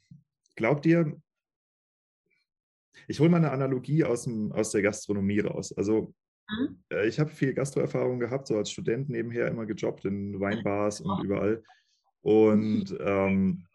glaubt 0.56 0.86
ihr, 0.86 1.20
ich 3.08 3.20
hole 3.20 3.30
mal 3.30 3.38
eine 3.38 3.52
Analogie 3.52 4.04
aus, 4.04 4.24
dem, 4.24 4.52
aus 4.52 4.72
der 4.72 4.82
Gastronomie 4.82 5.40
raus. 5.40 5.76
Also 5.76 6.14
mhm. 6.50 6.84
äh, 6.92 7.08
ich 7.08 7.20
habe 7.20 7.30
viel 7.30 7.54
Gastroerfahrung 7.54 8.20
gehabt, 8.20 8.48
so 8.48 8.58
als 8.58 8.72
Student 8.72 9.10
nebenher 9.10 9.48
immer 9.48 9.66
gejobbt 9.66 10.06
in 10.06 10.40
Weinbars 10.40 11.02
und 11.02 11.24
überall. 11.24 11.64
Und 12.22 12.96
ähm, 13.00 13.66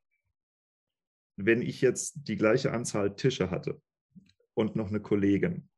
wenn 1.37 1.63
ich 1.63 1.81
jetzt 1.81 2.29
die 2.29 2.37
gleiche 2.37 2.73
Anzahl 2.73 3.17
Tische 3.17 3.51
hatte 3.51 3.81
und 4.55 4.77
noch 4.77 4.89
eine 4.89 5.01
Kollegin, 5.01 5.69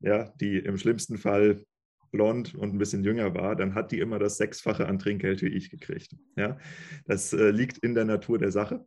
ja, 0.00 0.32
die 0.40 0.58
im 0.58 0.78
schlimmsten 0.78 1.18
Fall 1.18 1.64
blond 2.10 2.54
und 2.54 2.74
ein 2.74 2.78
bisschen 2.78 3.04
jünger 3.04 3.34
war, 3.34 3.54
dann 3.54 3.74
hat 3.74 3.92
die 3.92 4.00
immer 4.00 4.18
das 4.18 4.36
Sechsfache 4.36 4.88
an 4.88 4.98
Trinkgeld 4.98 5.42
wie 5.42 5.48
ich 5.48 5.70
gekriegt. 5.70 6.16
Ja? 6.36 6.58
Das 7.06 7.32
äh, 7.32 7.50
liegt 7.50 7.78
in 7.78 7.94
der 7.94 8.04
Natur 8.04 8.38
der 8.38 8.50
Sache, 8.50 8.84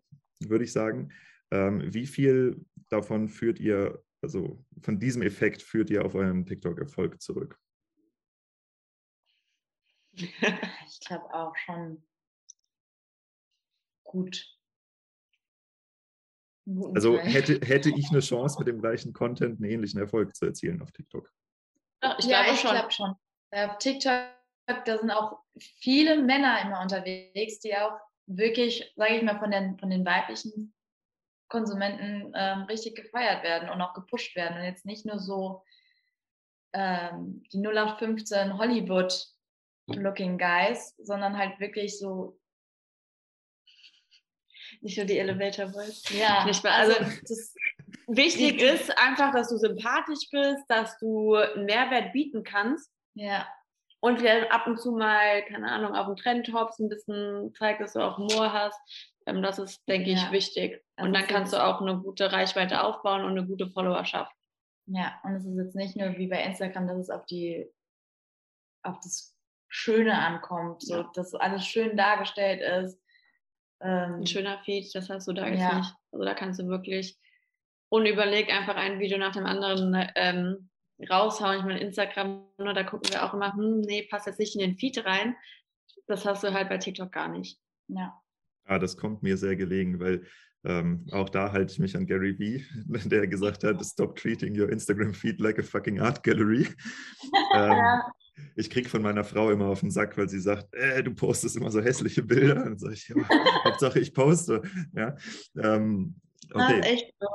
würde 0.50 0.64
ich 0.64 0.74
sagen. 0.74 1.12
Ähm, 1.52 1.94
wie 1.94 2.08
viel 2.08 2.66
davon 2.90 3.30
führt 3.30 3.60
ihr, 3.60 4.04
also 4.22 4.64
von 4.82 5.00
diesem 5.00 5.22
Effekt 5.22 5.62
führt 5.62 5.90
ihr 5.90 6.06
auf 6.06 6.16
euren 6.16 6.46
TikTok-Erfolg 6.46 7.22
zurück? 7.22 7.60
Ich 10.86 11.00
glaube 11.08 11.34
auch 11.34 11.56
schon 11.58 12.04
gut. 14.04 14.58
Also 16.96 17.20
hätte, 17.20 17.60
hätte 17.66 17.90
ich 17.90 18.10
eine 18.10 18.20
Chance, 18.22 18.58
mit 18.60 18.68
dem 18.68 18.80
gleichen 18.80 19.12
Content 19.12 19.60
einen 19.60 19.70
ähnlichen 19.70 20.00
Erfolg 20.00 20.36
zu 20.36 20.46
erzielen 20.46 20.82
auf 20.82 20.92
TikTok? 20.92 21.30
ich 22.20 22.26
ja, 22.26 22.44
glaube 22.44 22.56
ich 22.56 22.60
schon. 22.62 22.72
Glaub 22.72 22.94
schon. 22.94 23.16
Auf 23.52 23.78
TikTok, 23.80 24.30
da 24.86 24.98
sind 24.98 25.12
auch 25.12 25.40
viele 25.58 26.22
Männer 26.22 26.62
immer 26.62 26.82
unterwegs, 26.82 27.60
die 27.60 27.76
auch 27.76 28.00
wirklich, 28.26 28.94
sage 28.96 29.16
ich 29.16 29.24
mal, 29.24 29.40
von 29.40 29.52
den, 29.52 29.78
von 29.78 29.90
den 29.90 30.06
weiblichen 30.06 30.74
Konsumenten 31.50 32.34
ähm, 32.36 32.64
richtig 32.64 32.96
gefeiert 32.96 33.44
werden 33.44 33.70
und 33.70 33.82
auch 33.82 33.94
gepusht 33.94 34.36
werden. 34.36 34.58
Und 34.58 34.64
jetzt 34.64 34.86
nicht 34.86 35.06
nur 35.06 35.20
so 35.20 35.64
ähm, 36.74 37.44
die 37.52 37.60
0815 37.60 38.58
Hollywood-looking 38.58 40.38
Guys, 40.38 40.96
sondern 40.98 41.38
halt 41.38 41.60
wirklich 41.60 42.00
so 42.00 42.40
nicht 44.82 44.98
nur 44.98 45.06
die 45.06 45.18
Elevator 45.18 45.68
Boys. 45.68 46.04
Ja, 46.10 46.46
nicht 46.46 46.64
mehr. 46.64 46.74
Also, 46.74 46.98
also 46.98 47.12
das, 47.22 47.56
wichtig 48.08 48.62
ist 48.62 48.98
einfach, 48.98 49.32
dass 49.32 49.50
du 49.50 49.58
sympathisch 49.58 50.30
bist, 50.32 50.64
dass 50.68 50.98
du 51.00 51.36
einen 51.36 51.66
Mehrwert 51.66 52.14
bieten 52.14 52.44
kannst. 52.44 52.92
Ja. 53.14 53.48
Und 54.04 54.20
vielleicht 54.20 54.52
ab 54.52 54.68
und 54.68 54.78
zu 54.82 54.92
mal, 54.92 55.44
keine 55.46 55.72
Ahnung, 55.72 55.96
auf 55.96 56.08
dem 56.08 56.18
Trendtops 56.18 56.78
ein 56.80 56.90
bisschen 56.90 57.54
zeigt, 57.58 57.80
dass 57.80 57.94
du 57.94 58.02
auch 58.02 58.18
Humor 58.18 58.52
hast. 58.52 58.78
Ähm, 59.26 59.42
das 59.42 59.60
ist, 59.60 59.82
denke 59.88 60.10
ich, 60.10 60.22
Ja. 60.22 60.32
wichtig. 60.34 60.84
Das 60.98 61.06
Und 61.06 61.14
dann 61.14 61.26
kannst 61.26 61.54
du 61.54 61.64
auch 61.64 61.80
eine 61.80 61.98
gute 62.00 62.30
Reichweite 62.34 62.84
aufbauen 62.84 63.24
und 63.24 63.32
eine 63.32 63.46
gute 63.48 63.70
Followerschaft. 63.70 64.36
Ja, 64.88 65.18
und 65.24 65.36
es 65.36 65.46
ist 65.46 65.56
jetzt 65.56 65.76
nicht 65.76 65.96
nur 65.96 66.18
wie 66.18 66.28
bei 66.28 66.44
Instagram, 66.44 66.86
dass 66.90 66.98
es 66.98 67.10
auf 67.10 67.26
die, 67.28 67.66
auf 68.84 69.00
das 69.00 69.38
Schöne 69.70 70.18
ankommt, 70.18 70.82
so 70.82 70.98
Ja. 70.98 71.12
dass 71.16 71.34
alles 71.34 71.66
schön 71.66 71.96
dargestellt 71.96 72.60
ist. 72.60 73.02
Ähm, 73.80 74.16
Ein 74.16 74.28
schöner 74.28 74.60
Feed, 74.66 74.94
das 74.94 75.10
hast 75.10 75.30
du 75.30 75.32
da 75.32 75.48
jetzt 75.48 75.62
Ja. 75.62 75.78
nicht. 75.78 75.96
Also 76.12 76.26
da 76.26 76.34
kannst 76.34 76.60
du 76.60 76.68
wirklich 76.68 77.18
unüberlegt 77.88 78.52
einfach 78.52 78.76
ein 78.76 79.00
Video 79.00 79.18
nach 79.18 79.32
dem 79.32 79.46
anderen 79.46 79.96
ähm, 80.16 80.70
raushauen. 81.10 81.60
Ich 81.60 81.66
meine, 81.66 81.80
Instagram, 81.80 82.46
ne, 82.58 82.74
da 82.74 82.84
gucken 82.84 83.12
wir 83.12 83.24
auch 83.24 83.34
immer, 83.34 83.54
hm, 83.54 83.82
nee, 83.82 84.08
passt 84.10 84.28
jetzt 84.28 84.40
nicht 84.40 84.56
in 84.56 84.62
den 84.62 84.78
Feed 84.78 85.06
rein. 85.06 85.36
Das 86.08 86.26
hast 86.26 86.44
du 86.44 86.54
halt 86.54 86.70
bei 86.70 86.78
TikTok 86.78 87.12
gar 87.12 87.28
nicht. 87.28 87.60
ja. 87.88 88.14
Ja, 88.68 88.80
das 88.80 88.96
kommt 88.96 89.24
mir 89.24 89.36
sehr 89.36 89.58
gelegen, 89.58 90.00
weil 90.00 90.26
ähm, 90.64 91.06
auch 91.12 91.30
da 91.30 91.52
halte 91.52 91.74
ich 91.74 91.80
mich 91.80 91.98
an 91.98 92.06
Gary 92.06 92.40
Vee, 92.40 92.66
der 93.10 93.28
gesagt 93.28 93.64
hat, 93.64 93.84
stop 93.86 94.16
treating 94.16 94.58
your 94.58 94.70
Instagram 94.70 95.14
feed 95.14 95.42
like 95.42 95.60
a 95.60 95.64
fucking 95.64 96.00
art 96.00 96.24
gallery. 96.24 96.68
ähm, 97.54 98.02
ich 98.56 98.70
kriege 98.70 98.88
von 98.88 99.02
meiner 99.02 99.24
Frau 99.24 99.52
immer 99.52 99.68
auf 99.68 99.82
den 99.82 99.92
Sack, 99.92 100.18
weil 100.18 100.30
sie 100.30 100.40
sagt, 100.40 100.74
äh, 100.74 101.04
du 101.04 101.14
postest 101.14 101.58
immer 101.58 101.72
so 101.72 101.82
hässliche 101.82 102.24
Bilder. 102.24 102.56
Dann 102.56 102.78
sage 102.78 102.94
ich, 102.94 103.10
ja, 103.10 103.16
Hauptsache 103.66 104.00
ich 104.00 104.14
poste. 104.14 104.62
Ja, 104.96 105.16
ähm, 105.58 106.16
Das 106.50 106.64
okay. 106.64 106.80
ist 106.80 106.86
echt 106.86 107.14
so. 107.20 107.28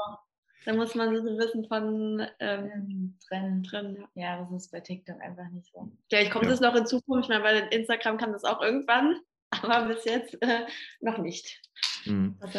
Da 0.65 0.75
muss 0.75 0.95
man 0.95 1.15
sich 1.15 1.25
ein 1.25 1.37
bisschen 1.37 1.65
von 1.67 2.21
ähm, 2.41 2.71
Ähm, 2.75 3.15
Trennen. 3.27 3.63
drin. 3.63 3.97
Ja. 4.15 4.37
Ja, 4.37 4.43
das 4.43 4.65
ist 4.65 4.71
bei 4.73 4.81
TikTok 4.81 5.21
einfach 5.21 5.49
nicht 5.51 5.71
so. 5.73 5.91
Vielleicht 6.09 6.31
kommt 6.33 6.47
Ja. 6.47 6.53
es 6.53 6.61
noch 6.61 6.75
in 6.75 6.87
Zukunft, 6.87 7.25
ich 7.25 7.29
meine, 7.31 7.45
weil 7.45 7.69
Instagram 7.73 8.19
kann 8.19 8.33
das 8.33 8.45
auch 8.45 8.61
irgendwann, 8.63 9.21
aber 9.51 9.87
bis 9.95 10.05
jetzt 10.05 10.37
äh, 10.43 10.67
noch 11.01 11.19
nicht. 11.19 11.61
Mhm. 12.05 12.37
Also, 12.41 12.59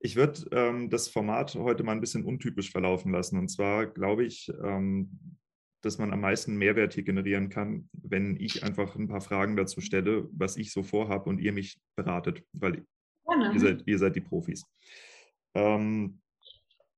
Ich 0.00 0.16
würde 0.16 0.40
ähm, 0.52 0.90
das 0.90 1.08
Format 1.08 1.54
heute 1.54 1.82
mal 1.82 1.92
ein 1.92 2.00
bisschen 2.00 2.24
untypisch 2.24 2.70
verlaufen 2.70 3.12
lassen. 3.12 3.38
Und 3.38 3.48
zwar 3.48 3.86
glaube 3.86 4.24
ich, 4.24 4.50
ähm, 4.62 5.38
dass 5.82 5.98
man 5.98 6.12
am 6.12 6.20
meisten 6.20 6.56
Mehrwert 6.56 6.94
hier 6.94 7.04
generieren 7.04 7.48
kann, 7.48 7.88
wenn 7.92 8.36
ich 8.40 8.62
einfach 8.64 8.96
ein 8.96 9.08
paar 9.08 9.20
Fragen 9.20 9.56
dazu 9.56 9.80
stelle, 9.80 10.28
was 10.32 10.56
ich 10.56 10.72
so 10.72 10.82
vorhabe 10.82 11.28
und 11.30 11.38
ihr 11.40 11.52
mich 11.52 11.78
beratet, 11.94 12.42
weil 12.52 12.84
gerne. 13.26 13.52
ihr 13.54 13.60
seid, 13.60 13.82
ihr 13.86 13.98
seid 13.98 14.16
die 14.16 14.20
Profis. 14.22 14.64
Ähm, 15.54 16.20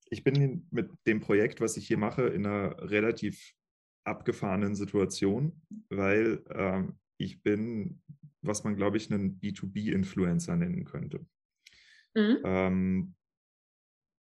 ich 0.08 0.22
bin 0.22 0.66
mit 0.70 0.90
dem 1.06 1.20
Projekt, 1.20 1.60
was 1.60 1.76
ich 1.76 1.86
hier 1.86 1.98
mache, 1.98 2.22
in 2.28 2.46
einer 2.46 2.76
relativ 2.90 3.54
abgefahrenen 4.04 4.74
Situation, 4.74 5.60
weil 5.88 6.44
ähm, 6.50 6.98
ich 7.18 7.42
bin, 7.42 8.02
was 8.42 8.62
man, 8.62 8.76
glaube 8.76 8.96
ich, 8.98 9.10
einen 9.10 9.40
B2B-Influencer 9.40 10.54
nennen 10.56 10.84
könnte. 10.84 11.26
Mhm. 12.14 12.38
Ähm, 12.44 13.14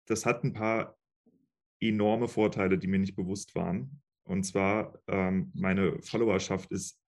das 0.07 0.26
hat 0.26 0.43
ein 0.43 0.53
paar 0.53 0.97
enorme 1.80 2.28
Vorteile, 2.28 2.78
die 2.78 2.88
mir 2.88 2.99
nicht 2.99 3.15
bewusst 3.15 3.55
waren. 3.55 4.01
Und 4.24 4.43
zwar, 4.43 4.99
ähm, 5.07 5.51
meine 5.53 6.01
Followerschaft 6.01 6.72
ist 6.72 7.01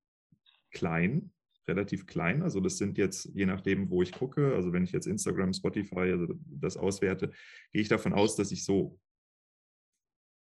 klein, 0.71 1.32
relativ 1.67 2.05
klein. 2.05 2.43
Also 2.43 2.59
das 2.59 2.77
sind 2.77 2.97
jetzt, 2.97 3.29
je 3.33 3.45
nachdem, 3.45 3.89
wo 3.89 4.01
ich 4.01 4.11
gucke, 4.11 4.53
also 4.53 4.73
wenn 4.73 4.83
ich 4.83 4.91
jetzt 4.91 5.07
Instagram, 5.07 5.53
Spotify, 5.53 6.11
also 6.11 6.27
das 6.45 6.75
auswerte, 6.77 7.31
gehe 7.71 7.81
ich 7.81 7.87
davon 7.87 8.13
aus, 8.13 8.35
dass 8.35 8.51
ich 8.51 8.65
so 8.65 8.99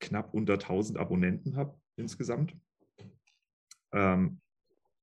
knapp 0.00 0.34
unter 0.34 0.54
1000 0.54 0.98
Abonnenten 0.98 1.54
habe 1.56 1.78
insgesamt. 1.96 2.56
Ähm, 3.92 4.40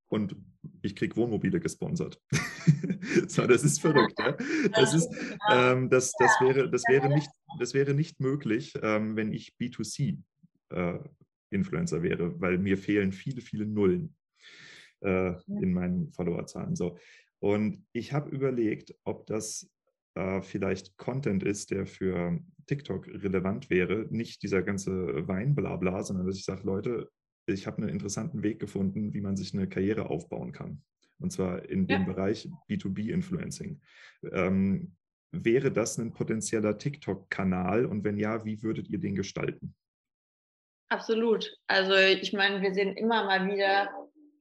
und 0.07 0.35
ich 0.81 0.95
kriege 0.95 1.15
Wohnmobile 1.15 1.59
gesponsert. 1.59 2.19
so, 3.27 3.45
das 3.47 3.63
ist 3.63 3.81
verrückt. 3.81 4.19
Ja? 4.19 4.37
Das, 4.73 4.93
ist, 4.93 5.09
ähm, 5.51 5.89
das, 5.89 6.13
das, 6.19 6.39
wäre, 6.39 6.69
das, 6.69 6.83
wäre 6.87 7.09
nicht, 7.09 7.31
das 7.59 7.73
wäre 7.73 7.95
nicht 7.95 8.19
möglich, 8.19 8.73
ähm, 8.81 9.15
wenn 9.15 9.33
ich 9.33 9.55
B2C-Influencer 9.59 12.03
wäre, 12.03 12.39
weil 12.39 12.59
mir 12.59 12.77
fehlen 12.77 13.11
viele, 13.11 13.41
viele 13.41 13.65
Nullen 13.65 14.15
äh, 15.03 15.35
in 15.47 15.73
meinen 15.73 16.11
Followerzahlen. 16.11 16.75
So. 16.75 16.97
Und 17.39 17.85
ich 17.91 18.13
habe 18.13 18.29
überlegt, 18.29 18.95
ob 19.03 19.25
das 19.27 19.69
äh, 20.15 20.41
vielleicht 20.41 20.97
Content 20.97 21.43
ist, 21.43 21.71
der 21.71 21.85
für 21.85 22.39
TikTok 22.67 23.07
relevant 23.07 23.69
wäre. 23.69 24.07
Nicht 24.09 24.43
dieser 24.43 24.61
ganze 24.61 25.27
Wein-Blabla, 25.27 26.03
sondern 26.03 26.27
dass 26.27 26.37
ich 26.37 26.45
sage, 26.45 26.63
Leute, 26.63 27.09
ich 27.45 27.67
habe 27.67 27.77
einen 27.77 27.89
interessanten 27.89 28.43
Weg 28.43 28.59
gefunden, 28.59 29.13
wie 29.13 29.21
man 29.21 29.35
sich 29.35 29.53
eine 29.53 29.67
Karriere 29.67 30.09
aufbauen 30.09 30.51
kann. 30.51 30.81
Und 31.19 31.31
zwar 31.31 31.67
in 31.69 31.87
dem 31.87 32.01
Ja. 32.01 32.07
Bereich 32.07 32.49
B2B-Influencing. 32.69 33.81
Ähm, 34.31 34.95
wäre 35.31 35.71
das 35.71 35.97
ein 35.97 36.13
potenzieller 36.13 36.77
TikTok-Kanal? 36.77 37.85
Und 37.85 38.03
wenn 38.03 38.17
ja, 38.17 38.45
wie 38.45 38.61
würdet 38.61 38.87
ihr 38.89 38.99
den 38.99 39.15
gestalten? 39.15 39.75
Absolut. 40.89 41.57
Also 41.67 41.95
ich 41.95 42.33
meine, 42.33 42.61
wir 42.61 42.73
sehen 42.73 42.95
immer 42.95 43.25
mal 43.25 43.51
wieder 43.51 43.89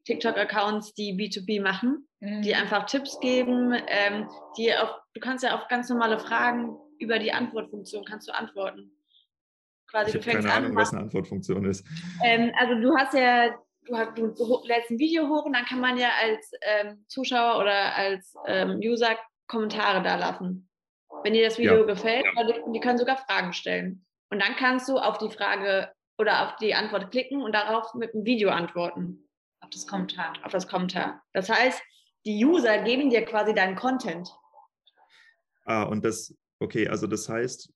TikTok-Accounts, 0.05 0.95
die 0.95 1.13
B2B 1.15 1.61
machen, 1.63 2.09
Mhm. 2.21 2.43
die 2.43 2.55
einfach 2.55 2.87
Tipps 2.87 3.19
geben, 3.21 3.75
ähm, 3.89 4.29
die 4.57 4.73
auf, 4.75 4.91
du 5.15 5.21
kannst 5.21 5.43
ja 5.45 5.55
auf 5.57 5.67
ganz 5.69 5.89
normale 5.89 6.19
Fragen 6.19 6.77
über 6.99 7.19
die 7.19 7.33
Antwortfunktion 7.33 8.05
kannst 8.05 8.29
du 8.29 8.33
antworten. 8.33 8.93
Quasi 9.91 10.11
Ich 10.11 10.13
du 10.15 10.19
habe 10.21 10.31
fängst 10.31 10.47
keine 10.49 10.59
an, 10.59 10.65
Ahnung, 10.67 10.77
was 10.79 10.93
eine 10.93 11.03
Antwortfunktion 11.03 11.65
ist. 11.65 11.85
Ähm, 12.25 12.53
also 12.59 12.75
du 12.81 12.97
hast 12.97 13.13
ja, 13.15 13.51
du, 13.87 13.97
hast, 13.97 14.17
du 14.17 14.61
lädst 14.65 14.91
ein 14.91 14.99
Video 14.99 15.29
hoch 15.29 15.45
und 15.45 15.53
dann 15.55 15.65
kann 15.65 15.81
man 15.81 15.97
ja 15.99 16.11
als 16.23 16.53
ähm, 16.63 17.05
Zuschauer 17.09 17.59
oder 17.61 17.95
als 17.97 18.35
ähm, 18.47 18.79
User 18.83 19.19
Kommentare 19.49 20.03
da 20.03 20.15
lassen. 20.17 20.69
Wenn 21.25 21.35
dir 21.35 21.45
das 21.45 21.59
Video 21.59 21.81
Ja. 21.81 21.85
gefällt, 21.87 22.25
oder 22.37 22.45
die, 22.53 22.73
die 22.73 22.81
können 22.81 22.99
sogar 22.99 23.17
Fragen 23.17 23.53
stellen. 23.53 24.07
Und 24.31 24.41
dann 24.41 24.55
kannst 24.57 24.89
du 24.89 24.97
auf 24.99 25.19
die 25.19 25.29
Frage 25.31 25.93
oder 26.19 26.47
auf 26.47 26.57
die 26.57 26.75
Antwort 26.75 27.11
klicken 27.11 27.43
und 27.43 27.53
darauf 27.53 27.93
mit 27.95 28.15
einem 28.15 28.25
Video 28.25 28.51
antworten, 28.51 29.29
Auf 29.63 29.71
das 29.71 29.87
Kommentar. 29.87 30.35
auf 30.43 30.53
das 30.53 30.69
Kommentar. 30.69 31.23
Das 31.33 31.49
heißt, 31.49 31.81
die 32.27 32.45
User 32.45 32.83
geben 32.83 33.11
dir 33.11 33.25
quasi 33.25 33.55
deinen 33.55 33.77
Content. 33.77 34.29
Ah, 35.65 35.85
und 35.85 36.05
das, 36.05 36.35
okay, 36.61 36.89
also 36.89 37.07
das 37.07 37.29
heißt, 37.29 37.73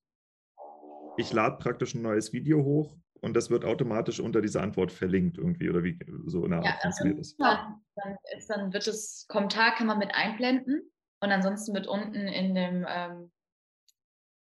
ich 1.17 1.33
lade 1.33 1.57
praktisch 1.59 1.95
ein 1.95 2.03
neues 2.03 2.33
Video 2.33 2.63
hoch 2.63 2.97
und 3.21 3.35
das 3.35 3.51
wird 3.51 3.65
automatisch 3.65 4.21
unter 4.21 4.43
dieser 4.43 4.63
Antwort 4.63 4.93
verlinkt 4.93 5.39
irgendwie 5.39 5.71
oder 5.71 5.83
wie 5.83 5.99
so 6.27 6.45
in 6.45 6.51
der 6.51 6.63
Ja, 6.63 6.71
Art 6.73 6.83
funktioniert 6.83 7.19
das. 7.21 7.37
dann, 7.37 7.81
dann, 7.95 8.17
ist, 8.37 8.51
dann 8.51 8.73
wird 8.73 8.87
das 8.87 9.27
Kommentar 9.29 9.75
kann 9.75 9.87
man 9.87 9.99
mit 9.99 10.15
einblenden 10.15 10.83
und 11.21 11.33
ansonsten 11.33 11.75
wird 11.75 11.87
unten 11.87 12.15
in 12.29 12.55
dem 12.55 12.85
ähm, 12.89 13.31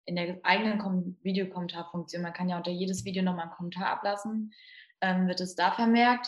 in 0.06 0.16
der 0.16 0.40
eigenen 0.44 0.80
Kom 0.80 1.18
Videokommentarfunktion, 1.22 2.24
man 2.24 2.34
kann 2.34 2.50
ja 2.50 2.58
unter 2.58 2.72
jedes 2.72 3.06
Video 3.06 3.22
nochmal 3.24 3.46
einen 3.46 3.54
Kommentar 3.54 3.90
ablassen, 3.90 4.52
ähm, 5.02 5.28
wird 5.28 5.40
es 5.40 5.56
da 5.56 5.72
vermerkt. 5.72 6.28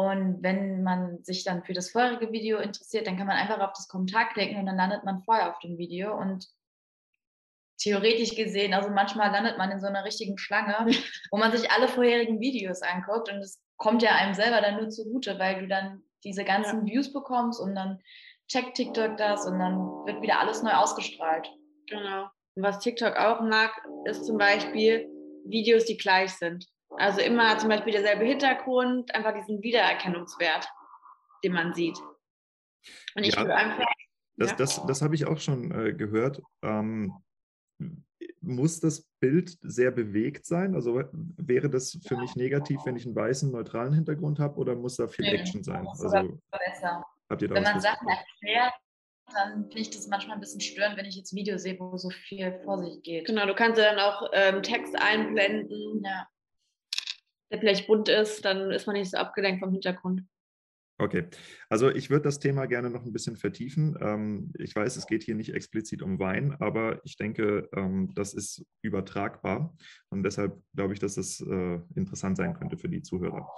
Und 0.00 0.42
wenn 0.42 0.82
man 0.82 1.22
sich 1.24 1.44
dann 1.44 1.62
für 1.62 1.74
das 1.74 1.90
vorherige 1.90 2.32
Video 2.32 2.58
interessiert, 2.58 3.06
dann 3.06 3.18
kann 3.18 3.26
man 3.26 3.36
einfach 3.36 3.60
auf 3.60 3.72
das 3.74 3.86
Kommentar 3.86 4.30
klicken 4.30 4.58
und 4.58 4.66
dann 4.66 4.76
landet 4.76 5.04
man 5.04 5.22
vorher 5.22 5.50
auf 5.50 5.58
dem 5.58 5.76
Video. 5.76 6.16
Und 6.16 6.46
theoretisch 7.78 8.34
gesehen, 8.34 8.72
also 8.72 8.88
manchmal 8.88 9.30
landet 9.30 9.58
man 9.58 9.70
in 9.70 9.80
so 9.80 9.86
einer 9.86 10.04
richtigen 10.04 10.38
Schlange, 10.38 10.74
wo 11.30 11.36
man 11.36 11.52
sich 11.52 11.70
alle 11.70 11.88
vorherigen 11.88 12.40
Videos 12.40 12.82
anguckt 12.82 13.30
und 13.30 13.38
es 13.38 13.60
kommt 13.76 14.02
ja 14.02 14.14
einem 14.14 14.34
selber 14.34 14.60
dann 14.60 14.76
nur 14.76 14.88
zugute, 14.88 15.38
weil 15.38 15.60
du 15.60 15.68
dann 15.68 16.02
diese 16.24 16.44
ganzen 16.44 16.86
Views 16.86 17.12
bekommst 17.12 17.60
und 17.60 17.74
dann 17.74 17.98
checkt 18.48 18.76
TikTok 18.76 19.16
das 19.16 19.46
und 19.46 19.58
dann 19.58 19.78
wird 20.06 20.22
wieder 20.22 20.40
alles 20.40 20.62
neu 20.62 20.72
ausgestrahlt. 20.72 21.48
Genau. 21.88 22.28
Und 22.54 22.62
was 22.62 22.78
TikTok 22.80 23.16
auch 23.16 23.40
mag, 23.40 23.70
ist 24.04 24.26
zum 24.26 24.38
Beispiel 24.38 25.08
Videos, 25.44 25.84
die 25.84 25.96
gleich 25.96 26.32
sind. 26.32 26.66
Also 27.00 27.20
immer 27.22 27.56
zum 27.58 27.70
Beispiel 27.70 27.92
derselbe 27.94 28.24
Hintergrund, 28.24 29.14
einfach 29.14 29.34
diesen 29.34 29.62
Wiedererkennungswert, 29.62 30.68
den 31.42 31.52
man 31.52 31.72
sieht. 31.72 31.98
Und 33.14 33.24
ich 33.24 33.34
Ja, 33.34 33.40
würde 33.40 33.54
einfach. 33.56 33.86
Das, 34.36 34.50
ja. 34.50 34.56
das, 34.56 34.86
das 34.86 35.02
habe 35.02 35.14
ich 35.14 35.26
auch 35.26 35.38
schon 35.38 35.70
äh, 35.72 35.92
gehört. 35.94 36.42
Ähm, 36.62 37.14
muss 38.42 38.80
das 38.80 39.08
Bild 39.20 39.56
sehr 39.62 39.90
bewegt 39.90 40.44
sein? 40.44 40.74
Also 40.74 40.94
wäre 41.36 41.70
das 41.70 41.98
für 42.06 42.16
mich 42.16 42.36
negativ, 42.36 42.80
wenn 42.84 42.96
ich 42.96 43.06
einen 43.06 43.16
weißen, 43.16 43.50
neutralen 43.50 43.94
Hintergrund 43.94 44.38
habe 44.38 44.58
oder 44.58 44.74
muss 44.74 44.96
da 44.96 45.08
viel 45.08 45.24
Nee, 45.24 45.36
Action 45.36 45.62
sein? 45.62 45.84
das 45.84 45.94
ist 45.94 46.00
sogar 46.02 46.20
Also 46.22 46.38
Besser. 46.50 47.04
habt 47.30 47.42
ihr 47.42 47.48
da 47.48 47.54
Wenn 47.54 47.62
man 47.62 47.80
Sachen 47.80 48.08
erklärt, 48.08 48.74
dann 49.32 49.64
finde 49.64 49.80
ich 49.80 49.90
das 49.90 50.06
manchmal 50.08 50.36
ein 50.36 50.40
bisschen 50.40 50.60
störend, 50.60 50.96
wenn 50.98 51.06
ich 51.06 51.16
jetzt 51.16 51.32
ein 51.32 51.36
Video 51.36 51.56
sehe, 51.56 51.78
wo 51.78 51.96
so 51.96 52.10
viel 52.10 52.60
vor 52.64 52.78
sich 52.78 53.02
geht. 53.02 53.26
Genau, 53.26 53.46
du 53.46 53.54
kannst 53.54 53.78
ja 53.78 53.94
dann 53.94 53.98
auch 54.00 54.28
ähm, 54.32 54.62
Text 54.62 54.94
einblenden, 55.00 56.02
Ja. 56.04 56.26
Der 57.50 57.58
vielleicht 57.58 57.86
bunt 57.86 58.08
ist, 58.08 58.44
dann 58.44 58.70
ist 58.70 58.86
man 58.86 58.96
nicht 58.96 59.10
so 59.10 59.16
abgelenkt 59.16 59.60
vom 59.60 59.72
Hintergrund. 59.72 60.22
Okay, 61.00 61.24
also 61.70 61.88
ich 61.88 62.10
würde 62.10 62.24
das 62.24 62.40
Thema 62.40 62.66
gerne 62.66 62.90
noch 62.90 63.06
ein 63.06 63.12
bisschen 63.12 63.36
vertiefen. 63.36 63.96
Ähm, 64.02 64.52
ich 64.58 64.76
weiß, 64.76 64.96
es 64.96 65.06
geht 65.06 65.22
hier 65.22 65.34
nicht 65.34 65.54
explizit 65.54 66.02
um 66.02 66.18
Wein, 66.18 66.54
aber 66.60 67.00
ich 67.04 67.16
denke, 67.16 67.70
ähm, 67.74 68.12
das 68.14 68.34
ist 68.34 68.66
übertragbar 68.82 69.74
und 70.10 70.22
deshalb 70.24 70.60
glaube 70.74 70.92
ich, 70.92 71.00
dass 71.00 71.14
das 71.14 71.40
äh, 71.40 71.80
interessant 71.94 72.36
sein 72.36 72.52
könnte 72.52 72.76
für 72.76 72.90
die 72.90 73.02
Zuhörer. 73.02 73.48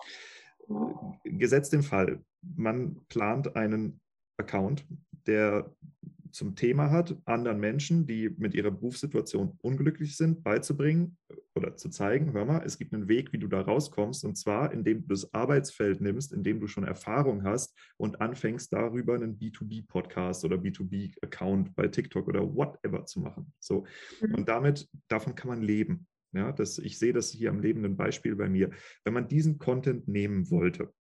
gesetzt 1.25 1.73
den 1.73 1.83
Fall, 1.83 2.25
man 2.43 3.05
plant 3.09 3.57
einen 3.57 4.01
Account, 4.37 4.87
der 5.27 5.75
zum 6.31 6.55
Thema 6.55 6.91
hat, 6.91 7.17
anderen 7.25 7.59
Menschen, 7.59 8.07
die 8.07 8.31
mit 8.31 8.55
ihrer 8.55 8.71
Berufssituation 8.71 9.59
unglücklich 9.63 10.17
sind, 10.17 10.43
beizubringen 10.43 11.17
oder 11.55 11.77
zu 11.77 11.91
zeigen, 11.91 12.33
hör 12.33 12.45
mal, 12.45 12.63
es 12.65 12.79
gibt 12.79 12.95
einen 12.95 13.09
Weg, 13.09 13.33
wie 13.33 13.39
du 13.39 13.47
da 13.47 13.61
rauskommst, 13.61 14.25
und 14.25 14.37
zwar, 14.37 14.73
indem 14.73 15.03
du 15.03 15.09
das 15.09 15.33
Arbeitsfeld 15.35 16.01
nimmst, 16.01 16.33
indem 16.33 16.61
du 16.61 16.67
schon 16.67 16.85
Erfahrung 16.85 17.45
hast 17.45 17.77
und 17.97 18.21
anfängst, 18.21 18.73
darüber 18.73 19.15
einen 19.15 19.39
B2B-Podcast 19.39 20.45
oder 20.45 20.57
B2B-Account 20.57 21.75
bei 21.75 21.89
TikTok 21.89 22.29
oder 22.29 22.43
whatever 22.43 23.05
zu 23.05 23.21
machen. 23.21 23.53
So. 23.61 23.87
Mhm. 24.21 24.35
Und 24.35 24.49
damit, 24.49 24.89
davon 25.09 25.35
kann 25.35 25.49
man 25.49 25.63
leben. 25.63 26.07
Ja, 26.35 26.51
das, 26.51 26.79
ich 26.79 26.99
sehe 26.99 27.13
das 27.13 27.31
hier 27.31 27.51
am 27.51 27.61
lebenden 27.61 27.97
Beispiel 27.97 28.35
bei 28.35 28.49
mir. 28.49 28.71
Wenn 29.05 29.13
man 29.13 29.29
diesen 29.29 29.59
Content 29.59 30.09
nehmen 30.09 30.51
wollte, 30.51 30.93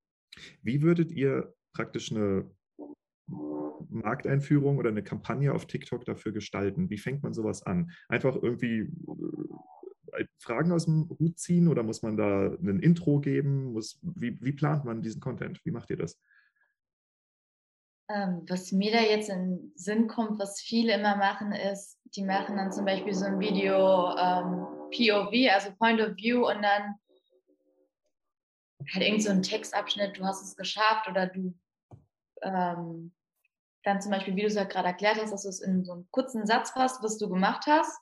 wie 0.62 0.82
würdet 0.82 1.10
ihr 1.10 1.54
praktisch 1.72 2.12
eine 2.12 2.50
Markteinführung 3.88 4.78
oder 4.78 4.90
eine 4.90 5.02
Kampagne 5.02 5.52
auf 5.52 5.66
TikTok 5.66 6.04
dafür 6.04 6.32
gestalten? 6.32 6.90
Wie 6.90 6.98
fängt 6.98 7.22
man 7.22 7.32
sowas 7.32 7.62
an? 7.62 7.90
Einfach 8.08 8.36
irgendwie 8.36 8.80
äh, 8.80 8.90
Fragen 10.38 10.72
aus 10.72 10.84
dem 10.84 11.08
Hut 11.18 11.38
ziehen 11.38 11.68
oder 11.68 11.82
muss 11.82 12.02
man 12.02 12.16
da 12.16 12.48
ein 12.48 12.80
Intro 12.80 13.20
geben? 13.20 13.72
Muss, 13.72 13.98
wie, 14.02 14.40
wie 14.42 14.52
plant 14.52 14.84
man 14.84 15.02
diesen 15.02 15.20
Content? 15.20 15.60
Wie 15.64 15.70
macht 15.70 15.90
ihr 15.90 15.96
das? 15.96 16.20
Ähm, 18.08 18.44
was 18.48 18.72
mir 18.72 18.92
da 18.92 19.00
jetzt 19.00 19.30
in 19.30 19.72
Sinn 19.74 20.08
kommt, 20.08 20.38
was 20.38 20.60
viele 20.60 20.94
immer 20.94 21.16
machen, 21.16 21.52
ist, 21.52 21.98
die 22.16 22.24
machen 22.24 22.56
dann 22.56 22.72
zum 22.72 22.84
Beispiel 22.84 23.14
so 23.14 23.24
ein 23.24 23.40
Video 23.40 24.14
ähm, 24.16 24.66
POV, 24.90 25.50
also 25.52 25.72
Point 25.76 26.00
of 26.00 26.16
View, 26.16 26.46
und 26.46 26.62
dann 26.62 26.96
halt 28.92 29.04
irgend 29.04 29.22
so 29.22 29.30
ein 29.30 29.42
Textabschnitt, 29.42 30.18
du 30.18 30.24
hast 30.24 30.42
es 30.42 30.56
geschafft 30.56 31.08
oder 31.08 31.26
du 31.28 31.54
ähm, 32.42 33.14
dann 33.84 34.00
zum 34.00 34.12
Beispiel, 34.12 34.36
wie 34.36 34.42
du 34.42 34.46
es 34.46 34.54
ja 34.54 34.64
gerade 34.64 34.88
erklärt 34.88 35.16
hast, 35.20 35.32
dass 35.32 35.42
du 35.42 35.48
es 35.48 35.60
in 35.60 35.84
so 35.84 35.92
einen 35.92 36.08
kurzen 36.10 36.46
Satz 36.46 36.70
fasst, 36.70 37.02
was 37.02 37.18
du 37.18 37.28
gemacht 37.28 37.64
hast. 37.66 38.00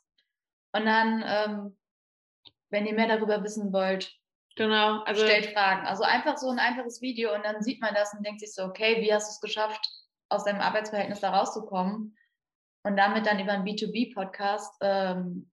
Und 0.73 0.87
dann, 0.87 1.25
ähm, 1.27 1.77
wenn 2.71 2.87
ihr 2.87 2.95
mehr 2.95 3.09
darüber 3.09 3.43
wissen 3.43 3.73
wollt, 3.73 4.13
genau, 4.57 5.03
also 5.03 5.25
stellt 5.25 5.53
Fragen. 5.53 5.87
Also 5.87 6.03
einfach 6.03 6.37
so 6.39 6.51
ein 6.51 6.59
einfaches 6.59 7.01
Video 7.01 7.35
und 7.35 7.45
dann 7.45 7.63
sieht 7.63 7.81
man 7.81 7.95
das 7.95 8.15
und 8.15 8.25
denkt 8.25 8.41
sich 8.41 8.55
so, 8.55 8.65
okay, 8.65 9.01
wie 9.01 9.13
hast 9.13 9.29
du 9.29 9.33
es 9.33 9.41
geschafft, 9.41 9.85
aus 10.29 10.45
deinem 10.45 10.61
Arbeitsverhältnis 10.61 11.21
da 11.21 11.31
rauszukommen? 11.31 12.17
Und 12.83 12.97
damit 12.97 13.27
dann 13.27 13.41
über 13.41 13.53
einen 13.53 13.67
B2B-Podcast 13.67 14.75
ähm, 14.81 15.51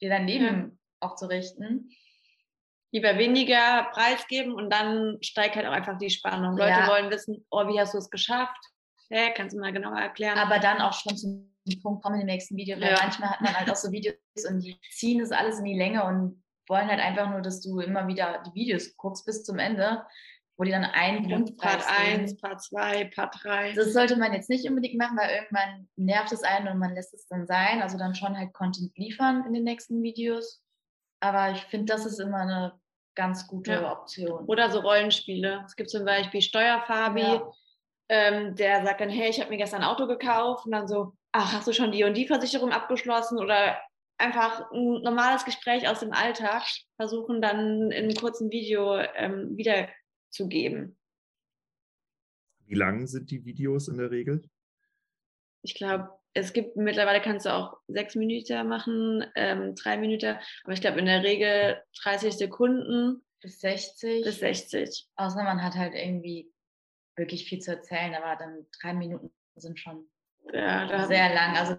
dir 0.00 0.08
dein 0.08 0.26
Leben 0.26 0.78
ja. 1.02 1.08
auch 1.08 1.16
zu 1.16 1.26
richten 1.26 1.90
lieber 2.94 3.18
weniger 3.18 3.88
preisgeben 3.92 4.54
und 4.54 4.70
dann 4.70 5.18
steigt 5.20 5.56
halt 5.56 5.66
auch 5.66 5.72
einfach 5.72 5.98
die 5.98 6.10
Spannung. 6.10 6.56
Leute 6.56 6.70
ja. 6.70 6.88
wollen 6.88 7.10
wissen, 7.10 7.44
oh, 7.50 7.66
wie 7.66 7.78
hast 7.80 7.92
du 7.92 7.98
es 7.98 8.08
geschafft? 8.08 8.56
Ja, 9.10 9.30
kannst 9.30 9.56
du 9.56 9.60
mal 9.60 9.72
genauer 9.72 9.98
erklären. 9.98 10.38
Aber 10.38 10.60
dann 10.60 10.80
auch 10.80 10.92
schon 10.92 11.16
zum 11.16 11.52
Punkt 11.82 12.04
kommen 12.04 12.20
im 12.20 12.26
nächsten 12.26 12.56
Video, 12.56 12.80
weil 12.80 12.92
ja. 12.92 12.98
manchmal 13.02 13.30
hat 13.30 13.40
man 13.40 13.52
halt 13.52 13.68
auch 13.68 13.74
so 13.74 13.90
Videos 13.90 14.14
und 14.48 14.60
die 14.60 14.78
ziehen 14.92 15.18
das 15.18 15.32
alles 15.32 15.58
in 15.58 15.64
die 15.64 15.76
Länge 15.76 16.04
und 16.04 16.43
wollen 16.68 16.88
halt 16.88 17.00
einfach 17.00 17.30
nur, 17.30 17.42
dass 17.42 17.60
du 17.60 17.80
immer 17.80 18.06
wieder 18.06 18.42
die 18.46 18.54
Videos 18.54 18.96
guckst 18.96 19.26
bis 19.26 19.44
zum 19.44 19.58
Ende, 19.58 20.04
wo 20.56 20.64
die 20.64 20.70
dann 20.70 20.84
einen 20.84 21.28
Punkt 21.28 21.56
Part 21.58 21.84
1, 21.86 22.40
Part 22.40 22.62
2, 22.62 23.10
Part 23.14 23.36
3. 23.42 23.72
Das 23.72 23.92
sollte 23.92 24.16
man 24.16 24.32
jetzt 24.32 24.48
nicht 24.48 24.68
unbedingt 24.68 24.96
machen, 24.96 25.16
weil 25.16 25.30
irgendwann 25.30 25.88
nervt 25.96 26.32
es 26.32 26.42
einen 26.42 26.68
und 26.68 26.78
man 26.78 26.94
lässt 26.94 27.12
es 27.12 27.26
dann 27.26 27.46
sein. 27.46 27.82
Also 27.82 27.98
dann 27.98 28.14
schon 28.14 28.36
halt 28.36 28.52
Content 28.52 28.96
liefern 28.96 29.44
in 29.46 29.52
den 29.52 29.64
nächsten 29.64 30.02
Videos. 30.02 30.62
Aber 31.20 31.50
ich 31.50 31.62
finde, 31.64 31.92
das 31.92 32.06
ist 32.06 32.20
immer 32.20 32.42
eine 32.42 32.80
ganz 33.16 33.46
gute 33.46 33.72
ja. 33.72 33.92
Option. 33.92 34.44
Oder 34.46 34.70
so 34.70 34.80
Rollenspiele. 34.80 35.62
Es 35.66 35.74
gibt 35.76 35.90
zum 35.90 36.04
Beispiel 36.04 36.40
Steuerfabi, 36.40 37.20
ja 37.20 37.52
ähm, 38.08 38.54
der 38.54 38.84
sagt 38.84 39.00
dann, 39.00 39.08
hey, 39.08 39.30
ich 39.30 39.40
habe 39.40 39.50
mir 39.50 39.56
gestern 39.56 39.82
ein 39.82 39.88
Auto 39.88 40.06
gekauft 40.06 40.66
und 40.66 40.72
dann 40.72 40.88
so, 40.88 41.12
ach, 41.32 41.52
hast 41.52 41.66
du 41.66 41.72
schon 41.72 41.92
die 41.92 42.04
und 42.04 42.14
die 42.14 42.26
Versicherung 42.26 42.72
abgeschlossen 42.72 43.38
oder 43.38 43.78
einfach 44.18 44.70
ein 44.70 45.02
normales 45.02 45.44
Gespräch 45.44 45.88
aus 45.88 46.00
dem 46.00 46.12
Alltag 46.12 46.64
versuchen 46.96 47.42
dann 47.42 47.90
in 47.90 48.04
einem 48.04 48.14
kurzen 48.14 48.50
Video 48.50 48.96
ähm, 48.96 49.56
wiederzugeben. 49.56 50.96
Wie 52.66 52.74
lang 52.74 53.06
sind 53.06 53.30
die 53.30 53.44
Videos 53.44 53.88
in 53.88 53.98
der 53.98 54.10
Regel? 54.10 54.48
Ich 55.62 55.74
glaube, 55.74 56.10
es 56.34 56.52
gibt 56.52 56.76
mittlerweile 56.76 57.20
kannst 57.20 57.46
du 57.46 57.54
auch 57.54 57.78
sechs 57.86 58.14
Minuten 58.14 58.68
machen, 58.68 59.24
ähm, 59.34 59.74
drei 59.74 59.96
Minuten, 59.96 60.36
aber 60.64 60.72
ich 60.72 60.80
glaube 60.80 60.98
in 60.98 61.06
der 61.06 61.22
Regel 61.22 61.82
30 62.02 62.34
Sekunden. 62.34 63.24
Bis 63.40 63.60
60. 63.60 64.24
Bis 64.24 64.38
60. 64.38 65.06
Außer 65.16 65.44
man 65.44 65.62
hat 65.62 65.74
halt 65.74 65.94
irgendwie 65.94 66.50
wirklich 67.16 67.46
viel 67.46 67.60
zu 67.60 67.72
erzählen, 67.72 68.14
aber 68.14 68.36
dann 68.36 68.66
drei 68.80 68.94
Minuten 68.94 69.32
sind 69.54 69.78
schon 69.78 70.08
ja, 70.52 71.06
sehr 71.06 71.32
lang. 71.32 71.56
Also 71.56 71.76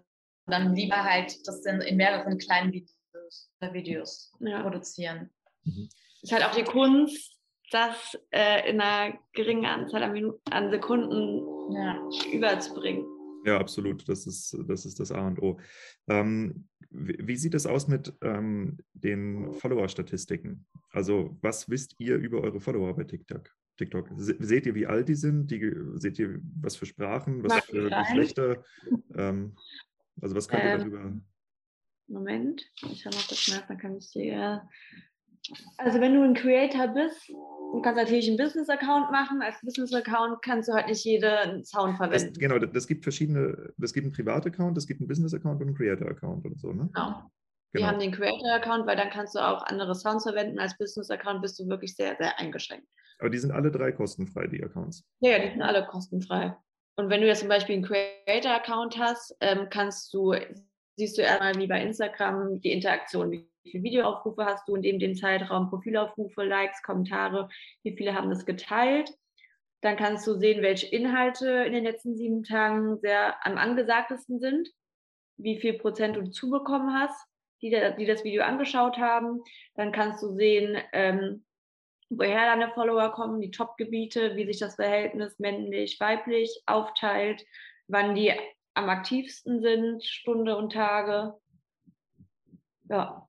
dann 0.47 0.75
lieber 0.75 1.03
halt 1.03 1.35
das 1.47 1.61
dann 1.61 1.81
in 1.81 1.97
mehreren 1.97 2.37
kleinen 2.37 2.71
Videos, 2.71 3.51
äh, 3.59 3.73
Videos 3.73 4.31
ja. 4.39 4.61
produzieren. 4.61 5.29
Mhm. 5.63 5.89
Ist 6.21 6.31
halt 6.31 6.43
auch 6.43 6.55
die 6.55 6.63
Kunst, 6.63 7.37
das 7.71 8.17
äh, 8.31 8.69
in 8.69 8.79
einer 8.79 9.17
geringen 9.33 9.65
Anzahl 9.65 10.03
an, 10.03 10.13
Minuten, 10.13 10.41
an 10.51 10.69
Sekunden 10.69 11.73
ja. 11.73 11.99
überzubringen. 12.31 13.05
Ja, 13.45 13.59
absolut. 13.59 14.07
Das 14.09 14.25
ist 14.25 14.57
das, 14.67 14.85
ist 14.85 14.99
das 14.99 15.11
A 15.11 15.27
und 15.27 15.41
O. 15.41 15.59
Ähm, 16.07 16.67
wie, 16.89 17.17
wie, 17.19 17.35
sieht 17.35 17.53
es 17.53 17.65
aus 17.65 17.87
mit 17.87 18.13
ähm, 18.21 18.77
den 18.93 19.53
Follower-Statistiken? 19.53 20.65
Also, 20.91 21.37
was 21.41 21.69
wisst 21.69 21.95
ihr 21.99 22.15
über 22.15 22.41
eure 22.41 22.59
Follower 22.59 22.95
bei 22.95 23.03
TikTok? 23.03 23.51
TikTok. 23.77 24.09
Seht 24.15 24.65
ihr, 24.65 24.73
wie 24.73 24.87
alt 24.87 25.09
die 25.09 25.15
sind? 25.15 25.51
Die, 25.51 25.73
seht 25.95 26.17
ihr, 26.17 26.39
was 26.61 26.75
für 26.75 26.85
Sprachen, 26.85 27.43
was 27.43 27.53
Mach 27.53 27.65
für 27.65 27.89
Geschlechter? 27.89 28.63
Ähm, 29.15 29.55
also 30.21 30.35
was 30.35 30.47
könnt 30.47 30.63
ihr 30.63 30.69
ähm, 30.71 30.79
darüber? 30.79 31.13
Moment, 32.07 32.63
ich 32.89 33.05
habe 33.05 33.15
noch 33.15 33.27
das 33.27 33.47
nach, 33.49 33.67
dann 33.67 33.77
kann 33.77 33.97
ich 33.97 34.11
dir. 34.11 34.67
Also 35.77 35.99
wenn 35.99 36.13
du 36.13 36.23
ein 36.23 36.33
Creator 36.33 36.87
bist, 36.87 37.29
du 37.29 37.81
kannst 37.81 37.97
natürlich 37.97 38.27
einen 38.27 38.37
Business-Account 38.37 39.11
machen. 39.11 39.41
Als 39.41 39.61
Business-Account 39.61 40.41
kannst 40.41 40.69
du 40.69 40.73
halt 40.73 40.87
nicht 40.87 41.03
jeden 41.03 41.63
Sound 41.63 41.97
verwenden. 41.97 42.33
Das, 42.33 42.39
genau, 42.39 42.57
das 42.59 42.87
gibt 42.87 43.03
verschiedene, 43.03 43.73
das 43.77 43.93
gibt 43.93 44.05
einen 44.05 44.13
Privat-Account, 44.13 44.77
es 44.77 44.87
gibt 44.87 45.01
einen 45.01 45.07
Business-Account 45.07 45.61
und 45.61 45.67
einen 45.67 45.77
Creator-Account 45.77 46.45
und 46.45 46.59
so, 46.59 46.71
ne? 46.71 46.89
Genau. 46.93 47.31
Wir 47.71 47.81
genau. 47.81 47.91
haben 47.91 47.99
den 47.99 48.11
Creator-Account, 48.13 48.87
weil 48.87 48.95
dann 48.95 49.09
kannst 49.09 49.35
du 49.35 49.39
auch 49.39 49.61
andere 49.63 49.93
Sounds 49.95 50.23
verwenden. 50.23 50.59
Als 50.59 50.77
Business-Account 50.77 51.41
bist 51.41 51.59
du 51.59 51.67
wirklich 51.67 51.95
sehr, 51.95 52.15
sehr 52.17 52.39
eingeschränkt. 52.39 52.87
Aber 53.19 53.29
die 53.29 53.37
sind 53.37 53.51
alle 53.51 53.71
drei 53.71 53.91
kostenfrei, 53.91 54.47
die 54.47 54.63
Accounts. 54.63 55.05
Ja 55.19 55.39
die 55.39 55.49
sind 55.49 55.61
alle 55.61 55.85
kostenfrei. 55.85 56.55
Und 56.97 57.09
wenn 57.09 57.21
du 57.21 57.27
jetzt 57.27 57.41
zum 57.41 57.49
Beispiel 57.49 57.75
einen 57.75 57.85
Creator-Account 57.85 58.97
hast, 58.97 59.35
ähm, 59.41 59.67
kannst 59.69 60.13
du, 60.13 60.33
siehst 60.95 61.17
du 61.17 61.21
erstmal 61.21 61.55
wie 61.55 61.67
bei 61.67 61.81
Instagram 61.81 62.61
die 62.61 62.71
Interaktion. 62.71 63.31
Wie 63.31 63.49
viele 63.63 63.83
Videoaufrufe 63.83 64.45
hast 64.45 64.67
du 64.67 64.75
in 64.75 64.81
dem, 64.81 64.99
dem 64.99 65.15
Zeitraum, 65.15 65.69
Profilaufrufe, 65.69 66.43
Likes, 66.43 66.81
Kommentare, 66.83 67.49
wie 67.83 67.95
viele 67.95 68.15
haben 68.15 68.29
das 68.29 68.45
geteilt. 68.45 69.11
Dann 69.81 69.97
kannst 69.97 70.25
du 70.25 70.35
sehen, 70.35 70.61
welche 70.61 70.87
Inhalte 70.87 71.49
in 71.65 71.73
den 71.73 71.83
letzten 71.83 72.15
sieben 72.15 72.43
Tagen 72.43 72.97
sehr 72.99 73.35
am 73.45 73.57
angesagtesten 73.57 74.39
sind, 74.39 74.69
wie 75.37 75.59
viel 75.59 75.73
Prozent 75.73 76.15
du 76.15 76.31
zubekommen 76.31 76.93
hast, 76.93 77.27
die, 77.61 77.69
die 77.97 78.05
das 78.05 78.23
Video 78.23 78.43
angeschaut 78.43 78.97
haben. 78.97 79.43
Dann 79.75 79.91
kannst 79.91 80.23
du 80.23 80.33
sehen, 80.33 80.77
ähm, 80.93 81.44
woher 82.17 82.55
deine 82.55 82.71
Follower 82.73 83.11
kommen, 83.11 83.41
die 83.41 83.51
Top-Gebiete, 83.51 84.35
wie 84.35 84.45
sich 84.45 84.59
das 84.59 84.75
Verhältnis 84.75 85.37
männlich, 85.39 85.99
weiblich 85.99 86.61
aufteilt, 86.65 87.45
wann 87.87 88.15
die 88.15 88.33
am 88.73 88.89
aktivsten 88.89 89.61
sind, 89.61 90.03
Stunde 90.03 90.57
und 90.57 90.73
Tage. 90.73 91.33
Ja, 92.89 93.27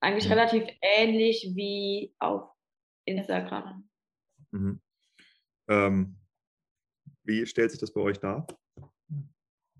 eigentlich 0.00 0.26
mhm. 0.26 0.32
relativ 0.32 0.64
ähnlich 0.80 1.52
wie 1.54 2.14
auf 2.18 2.50
Instagram. 3.06 3.88
Mhm. 4.52 4.80
Ähm, 5.68 6.16
wie 7.24 7.46
stellt 7.46 7.70
sich 7.70 7.80
das 7.80 7.92
bei 7.92 8.00
euch 8.00 8.18
dar? 8.18 8.46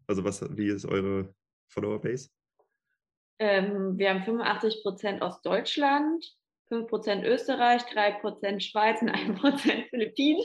Also 0.07 0.25
was, 0.25 0.43
wie 0.57 0.69
ist 0.69 0.85
eure 0.85 1.35
Follower-Base? 1.69 2.31
Ähm, 3.39 3.99
wir 3.99 4.11
haben 4.11 4.23
85 4.23 4.83
Prozent 4.83 5.23
aus 5.23 5.41
Deutschland, 5.43 6.37
5% 6.71 7.25
Österreich, 7.25 7.83
3% 7.83 8.61
Schweiz 8.61 9.03
und 9.03 9.11
1% 9.11 9.89
Philippinen. 9.91 10.45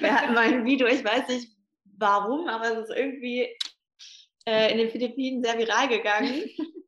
Wir 0.00 0.14
hatten 0.14 0.34
mal 0.34 0.46
ein 0.46 0.64
Video, 0.64 0.86
ich 0.86 1.04
weiß 1.04 1.28
nicht 1.28 1.56
warum, 1.98 2.48
aber 2.48 2.72
es 2.72 2.88
ist 2.88 2.96
irgendwie 2.96 3.48
äh, 4.46 4.72
in 4.72 4.78
den 4.78 4.90
Philippinen 4.90 5.42
sehr 5.42 5.58
viral 5.58 5.88
gegangen. 5.88 6.44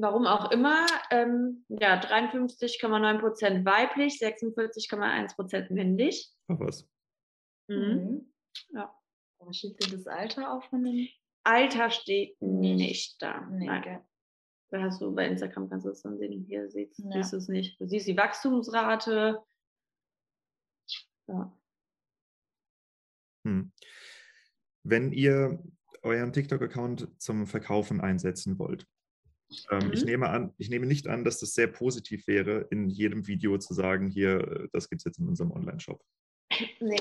warum 0.00 0.26
auch 0.26 0.50
immer. 0.50 0.86
Ähm, 1.10 1.64
ja, 1.68 2.00
53,9% 2.00 3.64
weiblich, 3.64 4.14
46,1% 4.14 5.72
männlich. 5.72 6.30
Ach 6.48 6.58
was. 6.58 6.88
Mhm. 7.68 7.76
mhm. 7.76 8.32
Ja. 8.70 8.94
Aber 9.40 9.52
steht 9.52 9.92
das 9.92 10.06
Alter 10.06 10.52
auch 10.52 10.64
von 10.64 10.84
dem? 10.84 11.08
Alter 11.44 11.90
steht 11.90 12.40
nicht 12.42 13.22
da. 13.22 13.46
Nee, 13.50 13.66
Nein. 13.66 14.04
Da 14.70 14.82
hast 14.82 15.00
du 15.00 15.14
bei 15.14 15.26
Instagram 15.26 15.68
kannst 15.70 15.86
du 15.86 15.90
es 15.90 16.02
dann 16.02 16.18
sehen. 16.18 16.44
Hier 16.46 16.68
siehst, 16.70 16.98
ja. 16.98 17.10
siehst 17.12 17.32
du 17.32 17.36
es 17.38 17.48
nicht. 17.48 17.80
Du 17.80 17.86
siehst 17.86 18.06
die 18.06 18.16
Wachstumsrate. 18.16 19.42
Ja. 21.26 21.58
Hm. 23.46 23.72
Wenn 24.82 25.12
ihr 25.12 25.62
euren 26.02 26.32
TikTok-Account 26.32 27.08
zum 27.20 27.46
Verkaufen 27.46 28.00
einsetzen 28.00 28.58
wollt, 28.58 28.86
ähm, 29.70 29.90
ich, 29.92 30.00
Mhm. 30.02 30.06
nehme 30.06 30.28
an, 30.28 30.54
ich 30.58 30.68
nehme 30.68 30.86
nicht 30.86 31.08
an, 31.08 31.24
dass 31.24 31.40
das 31.40 31.54
sehr 31.54 31.68
positiv 31.68 32.26
wäre, 32.26 32.66
in 32.70 32.90
jedem 32.90 33.26
Video 33.26 33.56
zu 33.58 33.72
sagen, 33.72 34.08
hier, 34.10 34.68
das 34.72 34.90
gibt 34.90 35.00
es 35.00 35.04
jetzt 35.04 35.18
in 35.18 35.28
unserem 35.28 35.50
Online-Shop. 35.52 36.02
Nee, 36.80 37.00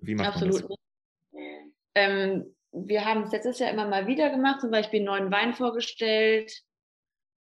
Wie 0.00 0.14
macht 0.14 0.28
absolut 0.28 0.62
man 0.62 0.76
nicht. 1.32 1.74
Ähm, 1.94 2.56
wir 2.72 3.04
haben 3.04 3.22
es 3.24 3.32
letztes 3.32 3.58
Jahr 3.58 3.70
immer 3.72 3.88
mal 3.88 4.06
wieder 4.06 4.30
gemacht, 4.30 4.60
zum 4.60 4.70
Beispiel 4.70 5.00
einen 5.00 5.06
neuen 5.06 5.30
Wein 5.30 5.54
vorgestellt. 5.54 6.62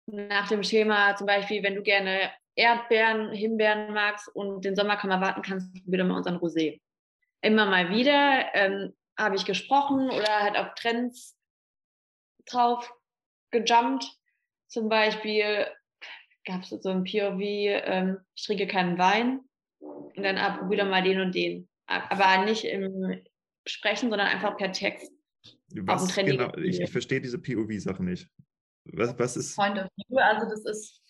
Nach 0.06 0.48
dem 0.48 0.62
Schema, 0.62 1.14
zum 1.16 1.26
Beispiel, 1.26 1.62
wenn 1.62 1.74
du 1.74 1.82
gerne 1.82 2.30
Erdbeeren, 2.54 3.32
Himbeeren 3.32 3.94
magst 3.94 4.28
und 4.34 4.64
den 4.64 4.76
Sommer 4.76 4.96
kaum 4.96 5.10
erwarten 5.10 5.42
kannst, 5.42 5.70
wieder 5.86 6.04
mal 6.04 6.16
unseren 6.16 6.36
Rosé. 6.36 6.80
Immer 7.40 7.66
mal 7.66 7.90
wieder 7.90 8.54
ähm, 8.54 8.94
habe 9.18 9.36
ich 9.36 9.44
gesprochen 9.44 10.10
oder 10.10 10.40
halt 10.40 10.56
auf 10.56 10.74
Trends 10.74 11.36
drauf 12.46 12.92
gejumpt. 13.50 14.04
Zum 14.68 14.88
Beispiel 14.88 15.66
gab 16.44 16.62
es 16.62 16.70
so 16.70 16.88
ein 16.88 17.04
POV, 17.04 17.40
ähm, 17.40 18.18
ich 18.34 18.44
trinke 18.44 18.66
keinen 18.66 18.98
Wein 18.98 19.40
und 19.78 20.22
dann 20.22 20.38
ah, 20.38 20.56
probier 20.58 20.78
doch 20.78 20.90
mal 20.90 21.02
den 21.02 21.20
und 21.20 21.34
den. 21.34 21.68
Aber 21.86 22.44
nicht 22.44 22.64
im 22.64 23.22
Sprechen, 23.66 24.10
sondern 24.10 24.28
einfach 24.28 24.56
per 24.56 24.72
Text. 24.72 25.12
Was 25.74 26.14
genau, 26.14 26.54
ich, 26.56 26.80
ich 26.80 26.90
verstehe 26.90 27.20
diese 27.20 27.38
POV-Sache 27.38 28.02
nicht. 28.02 28.28
Was, 28.84 29.18
was 29.18 29.36
ist, 29.36 29.56
Point 29.56 29.78
of 29.78 29.88
View, 29.96 30.18
also 30.18 30.48
das 30.48 30.64
ist. 30.64 30.98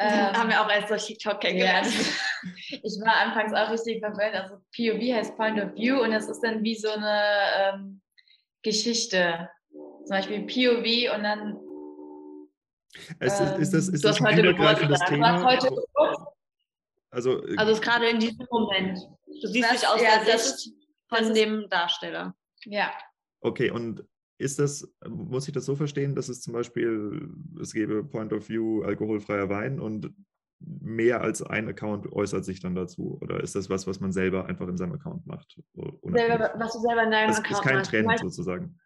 Ähm, 0.00 0.12
ähm, 0.12 0.36
haben 0.36 0.48
wir 0.48 0.64
auch 0.64 0.70
erst 0.70 0.90
durch 0.90 1.06
TikTok 1.06 1.32
Ja, 1.32 1.38
kennengelernt. 1.40 1.86
das, 1.86 2.06
ich 2.68 3.00
war 3.04 3.16
anfangs 3.16 3.52
auch 3.52 3.68
richtig 3.68 3.98
verwirrt. 3.98 4.32
Also 4.32 4.58
POV 4.76 5.12
heißt 5.12 5.36
Point 5.36 5.60
of 5.60 5.74
View 5.74 6.00
und 6.00 6.12
das 6.12 6.28
ist 6.28 6.40
dann 6.40 6.62
wie 6.62 6.76
so 6.76 6.88
eine 6.88 7.20
ähm, 7.56 8.00
Geschichte. 8.62 9.50
Zum 9.72 10.10
Beispiel 10.10 10.46
POV 10.46 11.16
und 11.16 11.24
dann 11.24 11.58
es 13.18 13.40
ist, 13.40 13.58
ist 13.58 13.74
das, 13.74 13.88
ähm, 13.88 13.94
ist 13.94 14.04
das 14.04 14.20
ein 14.20 14.26
heute 14.26 14.40
übergreifendes 14.40 15.00
Thema? 15.06 15.44
heute. 15.44 15.68
Also, 17.10 17.44
äh, 17.46 17.56
Also 17.56 17.72
es 17.72 17.78
ist 17.78 17.84
gerade 17.84 18.08
in 18.08 18.20
diesem 18.20 18.46
Moment. 18.50 18.98
Du 19.26 19.48
siehst 19.48 19.72
dich 19.72 19.86
aus 19.86 20.00
ja, 20.00 20.22
der 20.24 20.38
Sicht 20.38 20.74
von 21.08 21.34
dem 21.34 21.68
Darsteller. 21.68 22.34
Ja, 22.64 22.92
okay, 23.40 23.70
und 23.70 24.04
ist 24.38 24.58
das, 24.58 24.88
muss 25.08 25.48
ich 25.48 25.54
das 25.54 25.66
so 25.66 25.74
verstehen, 25.74 26.14
dass 26.14 26.28
es 26.28 26.40
zum 26.40 26.52
Beispiel, 26.52 27.28
es 27.60 27.72
gäbe 27.72 28.04
Point 28.04 28.32
of 28.32 28.48
View 28.48 28.82
alkoholfreier 28.82 29.48
Wein 29.48 29.80
und 29.80 30.14
mehr 30.60 31.20
als 31.20 31.42
ein 31.42 31.68
Account 31.68 32.10
äußert 32.12 32.44
sich 32.44 32.60
dann 32.60 32.74
dazu? 32.74 33.18
Oder 33.20 33.40
ist 33.40 33.54
das 33.54 33.68
was, 33.68 33.86
was 33.86 34.00
man 34.00 34.12
selber 34.12 34.46
einfach 34.46 34.68
in 34.68 34.76
seinem 34.76 34.94
Account 34.94 35.26
macht? 35.26 35.58
Selber, 36.02 36.52
was 36.56 36.72
du 36.72 36.80
selber 36.80 37.02
in 37.04 37.10
deinem 37.10 37.28
Das 37.28 37.38
Account 37.38 37.52
ist 37.52 37.62
kein 37.62 37.76
machst. 37.76 37.90
Trend 37.90 38.08
Beispiel- 38.08 38.30
sozusagen. 38.30 38.80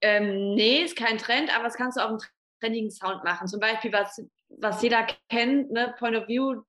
Ähm, 0.00 0.54
nee, 0.54 0.82
ist 0.84 0.96
kein 0.96 1.18
Trend, 1.18 1.52
aber 1.54 1.64
das 1.64 1.74
kannst 1.74 1.96
du 1.96 2.02
auf 2.02 2.10
einen 2.10 2.20
trendigen 2.60 2.90
Sound 2.90 3.24
machen. 3.24 3.48
Zum 3.48 3.58
Beispiel, 3.58 3.92
was, 3.92 4.24
was 4.48 4.82
jeder 4.82 5.06
kennt, 5.28 5.72
ne? 5.72 5.94
Point 5.98 6.16
of 6.16 6.28
View, 6.28 6.62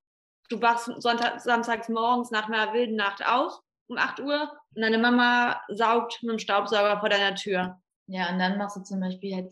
du 0.50 0.62
wachst 0.62 0.92
Sonntag, 0.98 1.40
samstags 1.40 1.90
morgens 1.90 2.32
nach 2.32 2.50
einer 2.50 2.74
wilden 2.74 2.96
Nacht 2.96 3.24
auf 3.26 3.60
um 3.90 3.98
8 3.98 4.20
Uhr 4.22 4.52
und 4.76 4.82
deine 4.82 4.98
Mama 4.98 5.62
saugt 5.70 6.20
mit 6.22 6.32
dem 6.32 6.40
Staubsauger 6.40 7.00
vor 7.00 7.10
deiner 7.10 7.36
Tür. 7.36 7.82
ja, 8.08 8.32
und 8.32 8.40
dann 8.40 8.58
machst 8.58 8.78
du 8.78 8.82
zum 8.82 9.00
Beispiel 9.00 9.36
halt, 9.36 9.52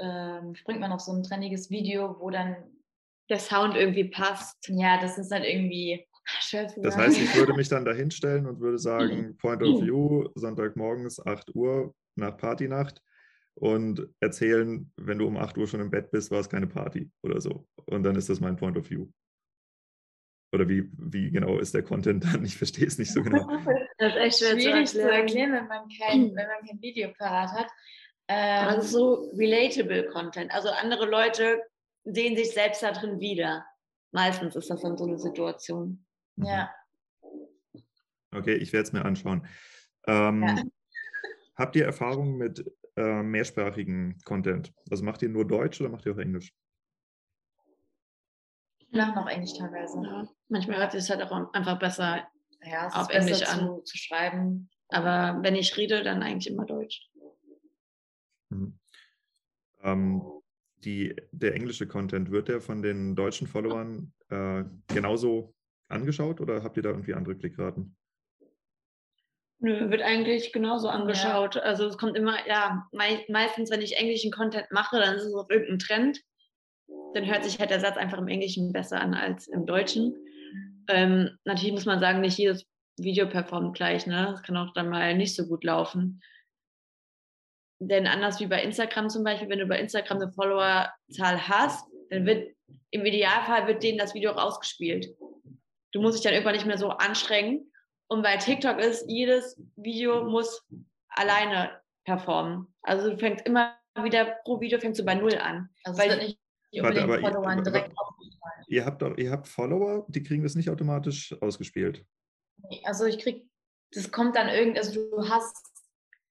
ähm, 0.00 0.54
springt 0.54 0.80
man 0.80 0.92
auf 0.92 1.00
so 1.00 1.12
ein 1.12 1.22
trendiges 1.22 1.70
Video, 1.70 2.16
wo 2.20 2.30
dann, 2.30 2.56
Der 3.30 3.38
Sound 3.38 3.74
irgendwie 3.76 4.04
passt. 4.04 4.56
ja, 4.68 5.00
das 5.00 5.18
ist 5.18 5.30
dann 5.30 5.42
irgendwie 5.44 6.06
schwer 6.40 6.68
zu 6.68 6.80
Das 6.80 6.96
heißt, 6.96 7.18
ich 7.18 7.34
würde 7.36 7.52
mich 7.56 7.68
dann 7.68 7.84
da 7.84 7.92
hinstellen 7.92 8.46
und 8.46 8.60
würde 8.60 8.78
sagen, 8.78 9.36
Point 9.40 9.62
of 9.62 9.82
View, 9.82 10.28
Sonntagmorgens 10.34 11.24
8 11.24 11.54
Uhr 11.54 11.94
nach 12.16 12.36
Partynacht 12.36 13.00
und 13.54 14.08
erzählen, 14.20 14.92
wenn 14.96 15.18
du 15.18 15.26
um 15.26 15.36
8 15.36 15.56
Uhr 15.58 15.66
schon 15.66 15.80
im 15.80 15.90
Bett 15.90 16.10
bist, 16.10 16.30
war 16.30 16.40
es 16.40 16.48
keine 16.48 16.66
Party 16.66 17.10
oder 17.22 17.40
so. 17.40 17.66
Und 17.86 18.02
dann 18.02 18.16
ist 18.16 18.28
das 18.28 18.40
mein 18.40 18.56
Point 18.56 18.76
of 18.76 18.90
View. 18.90 19.08
Oder 20.52 20.68
wie, 20.68 20.88
wie 20.96 21.30
genau 21.30 21.58
ist 21.58 21.74
der 21.74 21.82
Content 21.82 22.24
dann? 22.24 22.44
Ich 22.44 22.56
verstehe 22.56 22.86
es 22.86 22.98
nicht 22.98 23.12
so 23.12 23.22
genau. 23.22 23.46
Das 23.98 24.14
ist 24.14 24.18
echt 24.18 24.38
schwer 24.38 24.60
schwierig 24.60 24.88
zu 24.88 25.00
erklären. 25.02 25.28
zu 25.28 25.36
erklären, 25.38 25.52
wenn 25.52 25.66
man 25.66 25.88
kein, 25.88 26.20
wenn 26.34 26.46
man 26.46 26.66
kein 26.66 26.80
Video 26.80 27.12
parat 27.18 27.50
hat. 27.52 27.68
Ähm, 28.28 28.66
Aber 28.66 28.78
es 28.78 28.84
ist 28.86 28.92
so 28.92 29.30
relatable 29.36 30.06
Content. 30.08 30.52
Also 30.52 30.68
andere 30.70 31.06
Leute 31.06 31.60
sehen 32.04 32.36
sich 32.36 32.52
selbst 32.52 32.82
da 32.82 32.92
drin 32.92 33.20
wieder. 33.20 33.66
Meistens 34.12 34.56
ist 34.56 34.70
das 34.70 34.80
dann 34.80 34.96
so 34.96 35.04
eine 35.04 35.18
Situation. 35.18 36.04
ja. 36.36 36.70
Okay, 38.30 38.54
ich 38.54 38.72
werde 38.72 38.84
es 38.86 38.92
mir 38.92 39.04
anschauen. 39.04 39.46
Ähm, 40.06 40.42
Ja. 40.42 40.62
Habt 41.56 41.74
ihr 41.76 41.84
Erfahrung 41.86 42.36
mit 42.36 42.64
äh, 42.96 43.22
mehrsprachigen 43.22 44.18
Content? 44.24 44.72
Also 44.90 45.02
macht 45.04 45.22
ihr 45.22 45.28
nur 45.28 45.46
Deutsch 45.46 45.80
oder 45.80 45.90
macht 45.90 46.06
ihr 46.06 46.12
auch 46.12 46.18
Englisch? 46.18 46.52
Ich 48.90 48.96
mache 48.96 49.14
noch 49.14 49.28
Englisch 49.28 49.54
teilweise. 49.54 50.00
Ja. 50.02 50.28
Manchmal 50.48 50.78
hört 50.78 50.92
sich 50.92 51.02
es 51.02 51.10
halt 51.10 51.22
auch 51.22 51.52
einfach 51.52 51.78
besser. 51.78 52.26
Ja, 52.62 52.86
es 52.86 52.94
Auf 52.94 53.02
ist 53.02 53.08
besser 53.08 53.52
Englisch 53.52 53.66
zu, 53.66 53.82
zu 53.82 53.98
schreiben. 53.98 54.70
Aber 54.88 55.42
wenn 55.42 55.54
ich 55.54 55.76
rede, 55.76 56.02
dann 56.02 56.22
eigentlich 56.22 56.50
immer 56.50 56.64
Deutsch. 56.64 57.10
Mhm. 58.48 58.78
Ähm, 59.82 60.22
die, 60.84 61.14
der 61.32 61.54
englische 61.54 61.86
Content, 61.86 62.30
wird 62.30 62.48
der 62.48 62.60
von 62.60 62.82
den 62.82 63.14
deutschen 63.14 63.46
Followern 63.46 64.12
äh, 64.30 64.64
genauso 64.86 65.54
angeschaut 65.88 66.40
oder 66.40 66.62
habt 66.62 66.76
ihr 66.76 66.82
da 66.82 66.90
irgendwie 66.90 67.14
andere 67.14 67.36
Klickraten? 67.36 67.96
Nö, 69.60 69.90
wird 69.90 70.02
eigentlich 70.02 70.52
genauso 70.52 70.88
angeschaut. 70.88 71.56
Also 71.56 71.86
es 71.86 71.98
kommt 71.98 72.16
immer, 72.16 72.46
ja, 72.46 72.88
mei 72.92 73.24
meistens, 73.28 73.70
wenn 73.70 73.82
ich 73.82 73.96
englischen 73.96 74.30
Content 74.30 74.70
mache, 74.70 74.98
dann 74.98 75.16
ist 75.16 75.24
es 75.24 75.34
auf 75.34 75.50
irgendein 75.50 75.80
Trend. 75.80 76.20
Dann 77.14 77.26
hört 77.26 77.44
sich 77.44 77.58
halt 77.58 77.70
der 77.70 77.80
Satz 77.80 77.96
einfach 77.96 78.18
im 78.18 78.28
Englischen 78.28 78.72
besser 78.72 79.00
an 79.00 79.14
als 79.14 79.48
im 79.48 79.66
Deutschen. 79.66 80.14
Ähm, 80.88 81.38
natürlich 81.44 81.72
muss 81.72 81.86
man 81.86 82.00
sagen, 82.00 82.20
nicht 82.20 82.38
jedes 82.38 82.66
Video 82.98 83.26
performt 83.26 83.76
gleich, 83.76 84.06
ne? 84.06 84.28
Das 84.30 84.42
kann 84.42 84.56
auch 84.56 84.72
dann 84.72 84.88
mal 84.88 85.16
nicht 85.16 85.34
so 85.34 85.46
gut 85.46 85.64
laufen. 85.64 86.22
Denn 87.80 88.06
anders 88.06 88.40
wie 88.40 88.46
bei 88.46 88.62
Instagram 88.62 89.08
zum 89.08 89.22
Beispiel, 89.22 89.48
wenn 89.48 89.60
du 89.60 89.66
bei 89.66 89.78
Instagram 89.78 90.18
eine 90.18 90.32
Followerzahl 90.32 91.48
hast, 91.48 91.86
dann 92.10 92.26
wird 92.26 92.54
im 92.90 93.04
Idealfall 93.04 93.66
wird 93.66 93.82
denen 93.82 93.98
das 93.98 94.14
Video 94.14 94.32
auch 94.32 94.42
ausgespielt. 94.42 95.06
Du 95.92 96.00
musst 96.00 96.16
dich 96.16 96.24
dann 96.24 96.32
irgendwann 96.32 96.54
nicht 96.54 96.66
mehr 96.66 96.78
so 96.78 96.88
anstrengen. 96.90 97.70
Und 98.08 98.22
bei 98.22 98.36
TikTok 98.36 98.78
ist, 98.78 99.04
jedes 99.08 99.60
Video 99.76 100.24
muss 100.24 100.66
alleine 101.08 101.80
performen. 102.04 102.66
Also 102.82 103.10
du 103.10 103.18
fängst 103.18 103.46
immer 103.46 103.76
wieder, 104.02 104.36
pro 104.44 104.60
Video 104.60 104.78
fängst 104.80 104.98
du 105.00 105.04
bei 105.04 105.14
Null 105.14 105.36
an. 105.36 105.68
Also 105.84 105.98
Weil- 106.00 106.08
es 106.10 106.16
wird 106.16 106.26
nicht 106.28 106.38
Warte, 106.72 107.00
unbedingt 107.02 107.26
aber 107.68 107.78
ihr- 107.78 107.84
aber-. 107.84 108.14
Ihr 108.68 108.84
habt, 108.84 109.02
ihr 109.18 109.30
habt 109.30 109.48
Follower, 109.48 110.04
die 110.08 110.22
kriegen 110.22 110.42
das 110.42 110.54
nicht 110.54 110.68
automatisch 110.68 111.34
ausgespielt. 111.40 112.04
Also 112.84 113.06
ich 113.06 113.18
krieg, 113.18 113.48
das 113.92 114.10
kommt 114.10 114.36
dann 114.36 114.48
irgend, 114.48 114.76
also 114.76 114.92
du 115.10 115.28
hast 115.28 115.56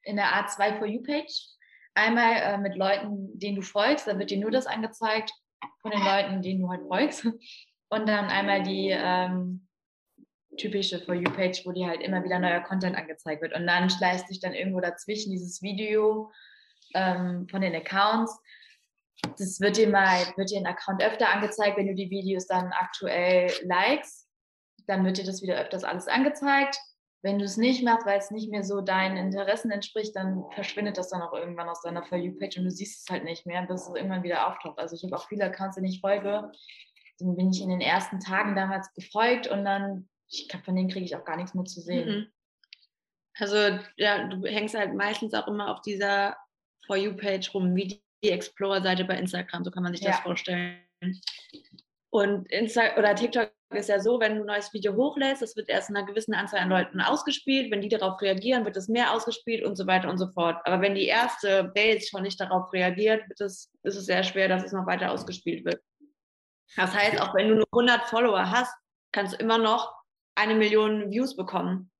in 0.03 0.17
der 0.17 0.27
A2 0.27 0.77
For 0.77 0.85
You-Page 0.87 1.47
einmal 1.95 2.33
äh, 2.35 2.57
mit 2.59 2.75
Leuten, 2.75 3.37
denen 3.39 3.55
du 3.55 3.61
folgst, 3.63 4.05
dann 4.07 4.19
wird 4.19 4.29
dir 4.29 4.37
nur 4.39 4.51
das 4.51 4.67
angezeigt 4.67 5.31
von 5.81 5.89
den 5.91 6.03
Leuten, 6.03 6.41
denen 6.43 6.61
du 6.61 6.69
halt 6.69 6.81
folgst. 6.87 7.25
Und 7.89 8.07
dann 8.07 8.25
einmal 8.25 8.61
die 8.63 8.89
ähm, 8.91 9.67
typische 10.57 10.99
For 10.99 11.15
You-Page, 11.15 11.65
wo 11.65 11.71
dir 11.71 11.87
halt 11.87 12.01
immer 12.01 12.23
wieder 12.23 12.37
neuer 12.37 12.59
Content 12.61 12.95
angezeigt 12.97 13.41
wird. 13.41 13.53
Und 13.55 13.65
dann 13.65 13.89
schleißt 13.89 14.27
sich 14.27 14.39
dann 14.41 14.53
irgendwo 14.53 14.81
dazwischen 14.81 15.31
dieses 15.31 15.61
Video 15.61 16.31
ähm, 16.93 17.47
von 17.49 17.61
den 17.61 17.73
Accounts. 17.73 18.37
Das 19.37 19.59
wird 19.59 19.77
dir 19.77 19.89
mal, 19.89 20.19
wird 20.35 20.51
dir 20.51 20.59
ein 20.59 20.65
Account 20.65 21.01
öfter 21.01 21.29
angezeigt, 21.29 21.77
wenn 21.77 21.87
du 21.87 21.95
die 21.95 22.09
Videos 22.09 22.47
dann 22.47 22.71
aktuell 22.71 23.51
likest 23.63 24.27
dann 24.87 25.05
wird 25.05 25.17
dir 25.17 25.25
das 25.25 25.41
wieder 25.41 25.59
öfters 25.59 25.83
alles 25.83 26.07
angezeigt. 26.07 26.77
Wenn 27.21 27.39
du 27.39 27.45
es 27.45 27.57
nicht 27.57 27.83
machst, 27.83 28.05
weil 28.05 28.19
es 28.19 28.31
nicht 28.31 28.49
mehr 28.49 28.63
so 28.63 28.81
deinen 28.81 29.17
Interessen 29.17 29.69
entspricht, 29.71 30.15
dann 30.15 30.45
verschwindet 30.51 30.97
das 30.97 31.09
dann 31.09 31.21
auch 31.21 31.33
irgendwann 31.33 31.67
aus 31.67 31.81
deiner 31.81 32.03
For 32.03 32.17
You-Page 32.17 32.57
und 32.57 32.65
du 32.65 32.71
siehst 32.71 33.01
es 33.01 33.11
halt 33.13 33.23
nicht 33.23 33.45
mehr, 33.45 33.63
bis 33.63 33.87
es 33.87 33.95
irgendwann 33.95 34.23
wieder 34.23 34.47
auftaucht. 34.47 34.79
Also 34.79 34.95
ich 34.95 35.03
habe 35.03 35.15
auch 35.15 35.27
viele 35.27 35.45
Accounts, 35.45 35.75
denen 35.75 35.87
ich 35.87 35.99
folge, 35.99 36.51
den 37.19 37.35
bin 37.35 37.51
ich 37.51 37.61
in 37.61 37.69
den 37.69 37.81
ersten 37.81 38.19
Tagen 38.19 38.55
damals 38.55 38.93
gefolgt 38.93 39.47
und 39.47 39.65
dann, 39.65 40.07
ich 40.29 40.47
glaube, 40.47 40.65
von 40.65 40.75
denen 40.75 40.89
kriege 40.89 41.05
ich 41.05 41.15
auch 41.15 41.25
gar 41.25 41.35
nichts 41.35 41.53
mehr 41.53 41.65
zu 41.65 41.81
sehen. 41.81 42.07
Mhm. 42.07 42.27
Also 43.39 43.79
ja, 43.97 44.27
du 44.27 44.47
hängst 44.47 44.75
halt 44.75 44.93
meistens 44.93 45.33
auch 45.33 45.47
immer 45.47 45.73
auf 45.73 45.81
dieser 45.81 46.37
For 46.85 46.95
You-Page 46.95 47.53
rum, 47.53 47.75
wie 47.75 48.01
die 48.23 48.31
Explorer-Seite 48.31 49.05
bei 49.05 49.17
Instagram, 49.17 49.63
so 49.63 49.71
kann 49.71 49.83
man 49.83 49.93
sich 49.93 50.01
das 50.03 50.17
Ja. 50.17 50.21
vorstellen. 50.23 50.81
Und 52.09 52.49
Insta 52.51 52.97
oder 52.97 53.13
TikTok 53.15 53.51
ist 53.75 53.89
ja 53.89 53.99
so, 53.99 54.19
wenn 54.19 54.35
du 54.35 54.41
ein 54.41 54.47
neues 54.47 54.73
Video 54.73 54.95
hochlässt, 54.95 55.41
das 55.41 55.55
wird 55.55 55.69
erst 55.69 55.89
einer 55.89 56.05
gewissen 56.05 56.33
Anzahl 56.33 56.61
an 56.61 56.69
Leuten 56.69 57.01
ausgespielt. 57.01 57.69
Wenn 57.69 57.81
die 57.81 57.89
darauf 57.89 58.19
reagieren, 58.21 58.65
wird 58.65 58.77
es 58.77 58.87
mehr 58.87 59.11
ausgespielt 59.13 59.63
und 59.63 59.75
so 59.75 59.85
weiter 59.87 60.09
und 60.09 60.17
so 60.17 60.31
fort. 60.31 60.57
Aber 60.65 60.81
wenn 60.81 60.95
die 60.95 61.05
erste 61.05 61.65
Base 61.75 62.07
schon 62.07 62.23
nicht 62.23 62.39
darauf 62.39 62.71
reagiert, 62.71 63.27
wird 63.27 63.41
es, 63.41 63.71
ist 63.83 63.97
es 63.97 64.05
sehr 64.05 64.23
schwer, 64.23 64.47
dass 64.47 64.63
es 64.63 64.71
noch 64.71 64.85
weiter 64.85 65.11
ausgespielt 65.11 65.65
wird. 65.65 65.83
Das 66.75 66.93
heißt, 66.93 67.21
auch 67.21 67.35
wenn 67.35 67.49
du 67.49 67.55
nur 67.55 67.67
100 67.71 68.07
Follower 68.07 68.49
hast, 68.49 68.73
kannst 69.11 69.33
du 69.33 69.37
immer 69.37 69.57
noch 69.57 69.93
eine 70.35 70.55
Million 70.55 71.11
Views 71.11 71.35
bekommen. 71.35 71.91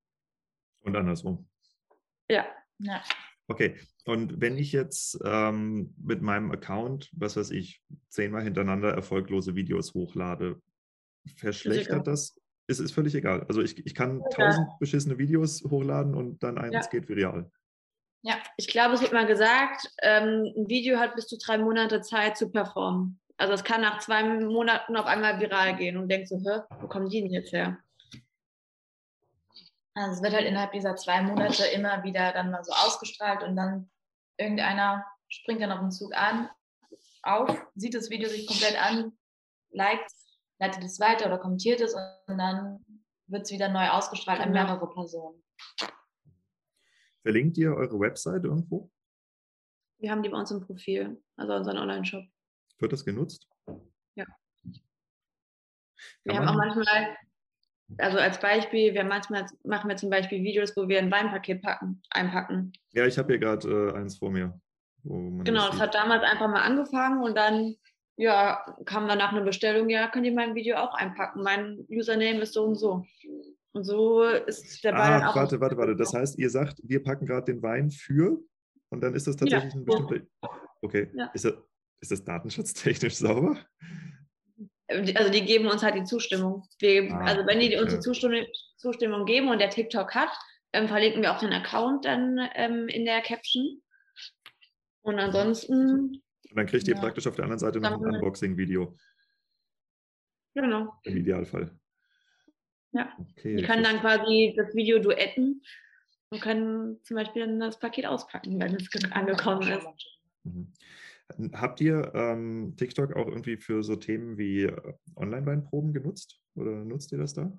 Und 0.82 0.96
andersrum. 0.96 1.50
Ja. 2.30 2.46
Ja. 2.80 3.04
Okay, 3.50 3.78
und 4.06 4.42
wenn 4.42 4.58
ich 4.58 4.74
jetzt 4.74 5.20
ähm, 5.24 5.94
mit 6.02 6.22
meinem 6.22 6.52
Account, 6.52 7.10
was 7.14 7.38
weiß 7.38 7.52
ich, 7.52 7.82
zehnmal 8.10 8.44
hintereinander 8.44 8.90
erfolglose 8.94 9.56
Videos 9.56 9.94
hochlade, 9.94 10.62
verschlechtert 11.38 12.08
das? 12.08 12.36
Es 12.68 12.80
ist 12.82 12.92
völlig 12.92 13.16
egal. 13.16 13.46
Also 13.48 13.62
ich, 13.62 13.86
ich 13.86 13.96
kann 13.96 14.22
tausend 14.32 14.68
beschissene 14.80 15.18
Videos 15.18 15.64
hochladen 15.64 16.14
und 16.14 16.44
dann 16.44 16.58
eins 16.58 16.74
Ja. 16.74 16.82
geht 16.92 17.08
viral. 17.08 17.50
Ja. 18.24 18.36
Ich 18.58 18.68
glaube, 18.68 18.96
es 18.96 19.02
wird 19.02 19.14
mal 19.14 19.26
gesagt, 19.26 19.90
ähm, 20.02 20.52
ein 20.58 20.68
Video 20.68 21.00
hat 21.00 21.16
bis 21.16 21.28
zu 21.28 21.38
drei 21.38 21.58
Monate 21.58 22.02
Zeit 22.02 22.36
zu 22.36 22.50
performen. 22.50 23.20
Also 23.38 23.54
es 23.54 23.64
kann 23.64 23.82
nach 23.82 24.00
zwei 24.00 24.24
Monaten 24.24 24.98
auf 24.98 25.06
einmal 25.06 25.40
viral 25.40 25.78
gehen 25.78 25.96
und 25.96 26.10
denkst 26.10 26.30
so, 26.30 26.38
hä, 26.38 26.62
wo 26.82 26.88
kommen 26.88 27.08
die 27.08 27.22
denn 27.22 27.32
jetzt 27.32 27.54
her? 27.54 27.78
Also 29.98 30.18
es 30.18 30.22
wird 30.22 30.34
halt 30.34 30.46
innerhalb 30.46 30.74
dieser 30.74 30.96
zwei 30.96 31.24
Monate 31.24 31.66
immer 31.66 32.04
wieder 32.04 32.32
dann 32.32 32.52
mal 32.52 32.64
so 32.64 32.72
ausgestrahlt 32.72 33.42
und 33.42 33.56
dann 33.56 33.90
irgendeiner 34.38 35.04
springt 35.28 35.60
dann 35.60 35.72
auf 35.72 35.80
den 35.80 35.90
Zug 35.90 36.16
an, 36.16 36.50
auf, 37.24 37.50
sieht 37.74 37.96
das 37.96 38.12
Video 38.12 38.30
sich 38.30 38.46
komplett 38.46 38.80
an, 38.80 39.18
liked, 39.72 40.12
leitet 40.60 40.84
es 40.84 41.00
weiter 41.00 41.26
oder 41.26 41.40
kommentiert 41.40 41.82
es 41.82 41.96
und 41.96 42.38
dann 42.38 42.86
wird 43.26 43.46
es 43.46 43.52
wieder 43.52 43.70
neu 43.70 43.90
ausgestrahlt 43.90 44.40
an 44.40 44.54
Genau. 44.54 44.66
mehrere 44.66 44.88
Personen. 44.88 45.44
Verlinkt 47.24 47.58
ihr 47.58 47.74
eure 47.74 48.00
Website 48.00 48.44
irgendwo? 48.44 48.92
Wir 49.98 50.12
haben 50.12 50.22
die 50.22 50.30
bei 50.30 50.38
uns 50.38 50.52
im 50.52 50.62
Profil, 50.62 51.20
also 51.38 51.56
unseren 51.56 51.80
Online-Shop. 51.80 52.24
Wird 52.78 52.94
das 52.94 53.04
genutzt? 53.04 53.50
Ja. 54.14 54.26
Kann 54.26 54.76
Wir 56.24 56.38
haben 56.38 56.48
auch 56.48 56.56
manchmal, 56.56 57.18
also 57.98 58.18
als 58.18 58.40
Beispiel, 58.40 58.94
wir 58.94 59.04
manchmal 59.04 59.46
machen 59.64 59.90
wir 59.90 59.96
zum 59.98 60.10
Beispiel 60.10 60.44
Videos, 60.44 60.76
wo 60.76 60.88
wir 60.88 61.00
ein 61.00 61.12
Weinpaket 61.12 61.62
packen, 61.62 62.02
einpacken. 62.12 62.74
Ja, 62.94 63.06
ich 63.06 63.18
habe 63.18 63.34
hier 63.34 63.40
gerade 63.40 63.68
äh, 63.68 63.98
eins 63.98 64.18
vor 64.18 64.32
mir. 64.32 64.60
Genau, 65.04 65.68
das 65.68 65.72
sieht. 65.72 65.82
hat 65.82 65.96
damals 65.96 66.24
einfach 66.24 66.48
mal 66.50 66.62
angefangen 66.64 67.24
und 67.24 67.38
dann 67.38 67.76
ja, 68.18 68.76
kam 68.86 69.08
danach 69.08 69.32
eine 69.32 69.42
Bestellung, 69.44 69.90
ja, 69.90 70.08
könnt 70.08 70.26
ihr 70.26 70.34
mein 70.34 70.56
Video 70.56 70.78
auch 70.78 70.94
einpacken. 70.96 71.44
Mein 71.44 71.86
Username 71.90 72.42
ist 72.42 72.54
so 72.54 72.64
und 72.66 72.76
so. 72.76 73.06
Und 73.74 73.84
so 73.84 74.24
ist 74.24 74.84
der 74.84 74.92
Ball 74.94 75.22
Ah, 75.22 75.30
auch. 75.30 75.36
warte, 75.36 75.60
warte, 75.62 75.78
warte. 75.78 75.96
Das 75.96 76.14
heißt, 76.14 76.40
ihr 76.40 76.50
sagt, 76.50 76.80
wir 76.84 77.04
packen 77.04 77.28
gerade 77.28 77.54
den 77.54 77.62
Wein 77.62 77.92
für 77.92 78.40
und 78.90 79.02
dann 79.02 79.14
ist 79.14 79.28
das 79.28 79.36
tatsächlich 79.36 79.74
ein 79.76 79.86
Ja. 79.88 79.98
bestimmter. 80.00 80.26
Okay. 80.82 81.12
Ja. 81.14 81.26
Ist, 81.36 81.46
das, 81.46 81.54
ist 82.02 82.12
das 82.12 82.24
datenschutztechnisch 82.24 83.16
sauber? 83.18 83.58
Also 84.90 85.32
die 85.32 85.44
geben 85.46 85.68
uns 85.68 85.84
halt 85.84 85.96
die 85.96 86.04
Zustimmung. 86.06 86.64
Wir, 86.80 87.12
Ah, 87.12 87.26
also 87.26 87.46
wenn 87.46 87.60
die 87.60 87.76
uns 87.76 87.94
die 87.94 88.00
Zustimmung, 88.00 88.46
Zustimmung 88.78 89.26
geben 89.26 89.50
und 89.50 89.60
der 89.60 89.70
TikTok 89.70 90.16
hat, 90.16 90.30
ähm, 90.74 90.88
verlinken 90.88 91.22
wir 91.22 91.34
auch 91.34 91.40
den 91.40 91.52
Account 91.54 92.06
dann 92.06 92.40
ähm, 92.56 92.88
in 92.88 93.04
der 93.06 93.22
Caption. 93.22 93.82
Und 95.02 95.20
ansonsten, 95.20 96.22
Und 96.50 96.56
dann 96.56 96.66
kriegt 96.68 96.88
ihr 96.88 96.96
Ja. 96.96 97.02
praktisch 97.02 97.28
auf 97.28 97.36
der 97.36 97.44
anderen 97.46 97.60
Seite 97.60 97.80
noch 97.80 97.92
ein 97.92 98.02
Dann- 98.02 98.16
Unboxing-Video 98.16 98.96
genau. 100.54 100.94
im 101.04 101.18
Idealfall. 101.18 101.72
Ja. 102.94 103.12
Okay. 103.20 103.58
Die 103.58 103.64
können 103.64 103.84
dann 103.84 104.00
quasi 104.00 104.54
das 104.58 104.74
Video 104.74 105.00
duetten 105.00 105.62
und 106.30 106.42
können 106.42 107.04
zum 107.04 107.16
Beispiel 107.16 107.46
dann 107.46 107.60
das 107.60 107.80
Paket 107.80 108.06
auspacken, 108.06 108.60
wenn 108.60 108.76
es 108.76 108.90
ge- 108.90 109.12
angekommen 109.12 109.70
ist. 109.70 109.88
Mhm. 110.44 110.74
Habt 111.54 111.82
ihr 111.82 112.12
ähm, 112.16 112.74
TikTok 112.78 113.16
auch 113.16 113.28
irgendwie 113.28 113.58
für 113.58 113.84
so 113.84 113.96
Themen 113.96 114.38
wie 114.38 114.64
äh, 114.64 114.94
Online-Weinproben 115.16 115.94
genutzt? 115.94 116.40
Oder 116.56 116.72
nutzt 116.86 117.12
ihr 117.12 117.18
das 117.18 117.34
da? 117.34 117.52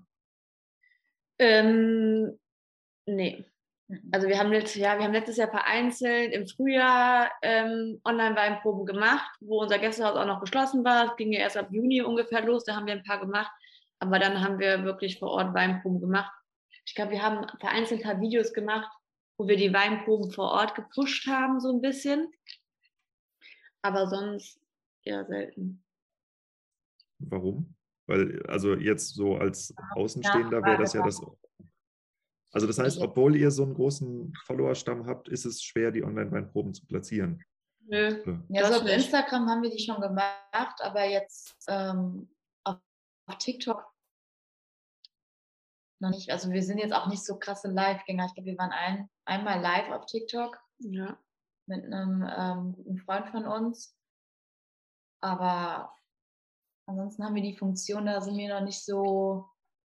Ähm, 1.38 2.38
nee. 3.06 3.44
Also 4.10 4.28
wir 4.28 4.38
haben 4.38 4.50
letztes 4.50 4.76
Jahr, 4.76 4.98
wir 4.98 5.04
haben 5.04 5.14
letztes 5.14 5.38
Jahr 5.38 5.50
vereinzelt 5.50 6.32
im 6.32 6.46
Frühjahr 6.46 7.30
ähm, 7.42 8.00
Online-Weinproben 8.04 8.84
gemacht, 8.84 9.30
wo 9.40 9.62
unser 9.62 9.78
Gästehaus 9.78 10.16
auch 10.16 10.26
noch 10.26 10.40
geschlossen 10.40 10.84
war. 10.84 11.06
Es 11.06 11.16
ging 11.16 11.32
ja 11.32 11.40
erst 11.40 11.56
ab 11.56 11.68
Juni 11.70 12.02
ungefähr 12.02 12.44
los, 12.44 12.64
da 12.64 12.76
haben 12.76 12.86
wir 12.86 12.94
ein 12.94 13.04
paar 13.04 13.20
gemacht. 13.20 13.50
Aber 13.98 14.18
dann 14.18 14.42
haben 14.42 14.58
wir 14.58 14.84
wirklich 14.84 15.18
vor 15.18 15.30
Ort 15.30 15.54
Weinproben 15.54 16.00
gemacht. 16.00 16.32
Ich 16.84 16.94
glaube, 16.94 17.12
wir 17.12 17.22
haben 17.22 17.46
vereinzelt 17.60 18.00
ein 18.00 18.10
paar 18.12 18.20
Videos 18.20 18.52
gemacht, 18.52 18.90
wo 19.38 19.48
wir 19.48 19.56
die 19.56 19.72
Weinproben 19.72 20.30
vor 20.32 20.52
Ort 20.52 20.74
gepusht 20.74 21.26
haben, 21.26 21.60
so 21.60 21.72
ein 21.72 21.80
bisschen. 21.80 22.30
Aber 23.83 24.07
sonst 24.07 24.61
eher 25.05 25.24
selten. 25.26 25.85
Warum? 27.18 27.74
Weil, 28.07 28.43
also 28.47 28.74
jetzt 28.74 29.14
so 29.14 29.37
als 29.37 29.74
Außenstehender 29.95 30.62
wäre 30.62 30.79
das 30.79 30.95
ja 30.95 31.05
das. 31.05 31.20
Also 32.53 32.66
das 32.66 32.79
heißt, 32.79 32.99
obwohl 33.01 33.37
ihr 33.37 33.51
so 33.51 33.64
einen 33.64 33.74
großen 33.74 34.33
Followerstamm 34.47 35.07
habt, 35.07 35.29
ist 35.29 35.45
es 35.45 35.62
schwer, 35.62 35.91
die 35.91 36.03
Online-Weinproben 36.03 36.72
zu 36.72 36.87
platzieren. 36.87 37.45
Nö. 37.87 38.22
Ja, 38.49 38.62
Das 38.62 38.76
so 38.76 38.83
auf. 38.83 38.89
Instagram 38.89 39.49
haben 39.49 39.62
wir 39.62 39.70
die 39.70 39.83
schon 39.83 40.01
gemacht, 40.01 40.81
aber 40.81 41.05
jetzt 41.05 41.55
ähm, 41.68 42.31
auf, 42.64 42.76
auf 43.26 43.39
TikTok 43.39 43.85
noch 46.01 46.11
nicht. 46.11 46.31
Also 46.31 46.51
wir 46.51 46.62
sind 46.62 46.79
jetzt 46.79 46.95
auch 46.95 47.09
nicht 47.09 47.24
so 47.24 47.39
krasse 47.39 47.68
Live-Gänger. 47.68 48.26
Ich 48.26 48.35
glaube, 48.35 48.51
wir 48.51 48.59
waren 48.59 48.72
ein, 48.72 49.11
einmal 49.24 49.61
live 49.61 49.91
auf 49.91 50.07
TikTok 50.07 50.59
Ja. 50.79 51.18
Mit 51.68 51.84
einem 51.84 52.22
ähm, 52.22 52.72
guten 52.72 52.98
Freund 52.98 53.28
von 53.28 53.46
uns. 53.46 53.96
Aber 55.20 55.92
ansonsten 56.86 57.24
haben 57.24 57.34
wir 57.34 57.42
die 57.42 57.56
Funktion, 57.56 58.06
da 58.06 58.20
sind 58.20 58.36
wir 58.36 58.48
noch 58.54 58.64
nicht 58.64 58.84
so. 58.84 59.48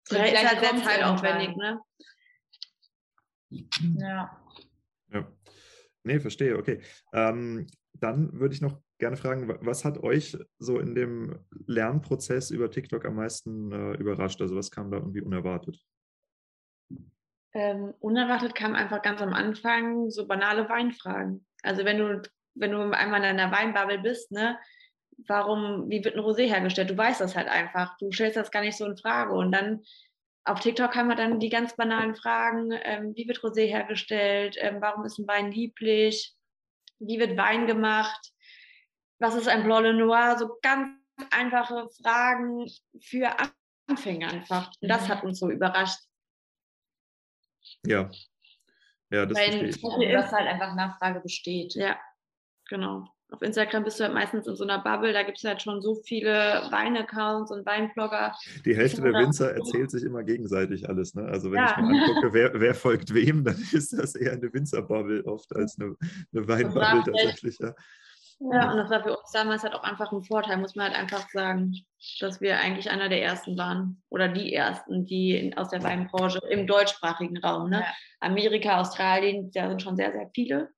Ja, 0.09 0.23
ist 0.23 0.29
Vielleicht 0.29 0.47
halt 0.47 0.59
sehr 0.59 0.83
zeitaufwendig, 0.83 1.55
ne? 1.55 1.81
Ja. 3.97 4.39
Ja. 5.11 5.31
Nee, 6.03 6.19
verstehe, 6.19 6.57
okay. 6.57 6.81
Ähm, 7.13 7.67
dann 7.93 8.33
würde 8.33 8.53
ich 8.55 8.61
noch 8.61 8.81
gerne 8.97 9.15
fragen, 9.15 9.47
wa- 9.47 9.59
was 9.61 9.85
hat 9.85 9.99
euch 9.99 10.37
so 10.59 10.79
in 10.79 10.95
dem 10.95 11.39
Lernprozess 11.67 12.51
über 12.51 12.69
TikTok 12.69 13.05
am 13.05 13.15
meisten 13.15 13.71
äh, 13.71 13.93
überrascht? 13.93 14.41
Also 14.41 14.55
was 14.55 14.71
kam 14.71 14.91
da 14.91 14.97
irgendwie 14.97 15.21
unerwartet? 15.21 15.79
Ähm, 17.53 17.93
unerwartet 17.99 18.55
kam 18.55 18.73
einfach 18.75 19.01
ganz 19.01 19.21
am 19.21 19.33
Anfang 19.33 20.09
so 20.09 20.27
banale 20.27 20.67
Weinfragen. 20.67 21.45
Also 21.63 21.85
wenn 21.85 21.97
du, 21.97 22.21
wenn 22.55 22.71
du 22.71 22.81
einmal 22.91 23.23
in 23.23 23.37
deiner 23.37 23.51
Weinbubble 23.51 23.99
bist, 23.99 24.31
ne, 24.31 24.59
warum, 25.27 25.89
wie 25.89 26.03
wird 26.03 26.15
ein 26.15 26.21
Rosé 26.23 26.47
hergestellt? 26.47 26.89
Du 26.89 26.97
weißt 26.97 27.21
das 27.21 27.35
halt 27.35 27.47
einfach. 27.47 27.97
Du 27.97 28.11
stellst 28.11 28.37
das 28.37 28.51
gar 28.51 28.61
nicht 28.61 28.77
so 28.77 28.85
in 28.85 28.97
Frage. 28.97 29.33
Und 29.33 29.51
dann 29.51 29.83
auf 30.45 30.59
TikTok 30.59 30.95
haben 30.95 31.07
wir 31.07 31.15
dann 31.15 31.39
die 31.39 31.49
ganz 31.49 31.75
banalen 31.75 32.15
Fragen, 32.15 32.71
ähm, 32.83 33.13
wie 33.15 33.27
wird 33.27 33.39
Rosé 33.39 33.65
hergestellt? 33.65 34.57
Ähm, 34.59 34.77
warum 34.81 35.05
ist 35.05 35.17
ein 35.17 35.27
Wein 35.27 35.51
lieblich? 35.51 36.35
Wie 36.99 37.19
wird 37.19 37.37
Wein 37.37 37.65
gemacht? 37.67 38.31
Was 39.19 39.35
ist 39.35 39.47
ein 39.47 39.63
Blanc 39.63 39.83
Le 39.85 39.93
Noir? 39.93 40.37
So 40.37 40.57
ganz 40.61 40.97
einfache 41.31 41.87
Fragen 42.01 42.69
für 43.01 43.33
Anfänger 43.87 44.31
einfach. 44.31 44.71
Und 44.81 44.89
das 44.89 45.07
Mhm. 45.07 45.11
hat 45.11 45.23
uns 45.23 45.39
so 45.39 45.49
überrascht. 45.49 45.99
Ja. 47.85 48.09
Ja, 49.13 49.25
das 49.25 49.37
Weil- 49.37 49.65
ich. 49.65 49.81
Dass 50.11 50.31
halt 50.31 50.47
einfach 50.47 50.73
Nachfrage 50.75 51.19
besteht. 51.19 51.75
Ja, 51.75 51.97
genau. 52.69 53.05
Auf 53.31 53.41
Instagram 53.41 53.83
bist 53.83 53.99
du 53.99 54.03
halt 54.03 54.13
meistens 54.13 54.45
in 54.45 54.55
so 54.55 54.63
einer 54.63 54.83
Bubble, 54.83 55.11
da 55.11 55.23
gibt 55.23 55.39
es 55.39 55.43
halt 55.43 55.59
schon 55.61 55.81
so 55.81 55.95
viele 55.95 56.67
Wein-Accounts 56.69 57.51
und 57.51 57.65
Weinblogger. 57.65 58.35
Die 58.63 58.75
Hälfte 58.75 59.01
der 59.01 59.13
Winzer 59.13 59.55
erzählt 59.55 59.89
sich 59.89 60.03
immer 60.03 60.21
gegenseitig 60.23 60.87
alles. 60.87 61.15
Ne? 61.15 61.25
Also 61.25 61.51
wenn 61.51 61.57
Ja. 61.57 61.71
ich 61.71 61.77
mir 61.83 62.03
angucke, 62.03 62.33
wer, 62.33 62.59
wer 62.59 62.75
folgt 62.75 63.11
wem, 63.13 63.43
dann 63.43 63.55
ist 63.71 63.91
das 63.97 64.13
eher 64.15 64.33
eine 64.33 64.53
Winzerbubble 64.53 65.25
oft 65.25 65.55
als 65.55 65.79
eine, 65.79 65.95
eine 66.31 66.47
Weinbubble 66.47 67.03
tatsächlich. 67.05 67.57
Ja. 67.59 67.73
Ja, 68.51 68.71
und 68.71 68.77
das 68.77 68.89
war 68.89 69.03
für 69.03 69.17
uns 69.17 69.31
damals 69.31 69.63
halt 69.63 69.73
auch 69.73 69.83
einfach 69.83 70.11
ein 70.11 70.23
Vorteil, 70.23 70.57
muss 70.57 70.75
man 70.75 70.87
halt 70.87 70.97
einfach 70.97 71.29
sagen, 71.29 71.75
dass 72.19 72.41
wir 72.41 72.59
eigentlich 72.59 72.89
einer 72.89 73.07
der 73.07 73.23
ersten 73.23 73.57
waren 73.57 74.01
oder 74.09 74.27
die 74.27 74.53
ersten, 74.53 75.05
die 75.05 75.37
in, 75.37 75.57
aus 75.57 75.69
der 75.69 75.81
Weinbranche 75.83 76.39
im 76.49 76.67
deutschsprachigen 76.67 77.37
Raum. 77.37 77.69
Ne? 77.69 77.81
Ja. 77.81 77.93
Amerika, 78.19 78.81
Australien, 78.81 79.51
da 79.51 79.69
sind 79.69 79.81
schon 79.81 79.95
sehr, 79.95 80.11
sehr 80.11 80.29
viele. 80.33 80.69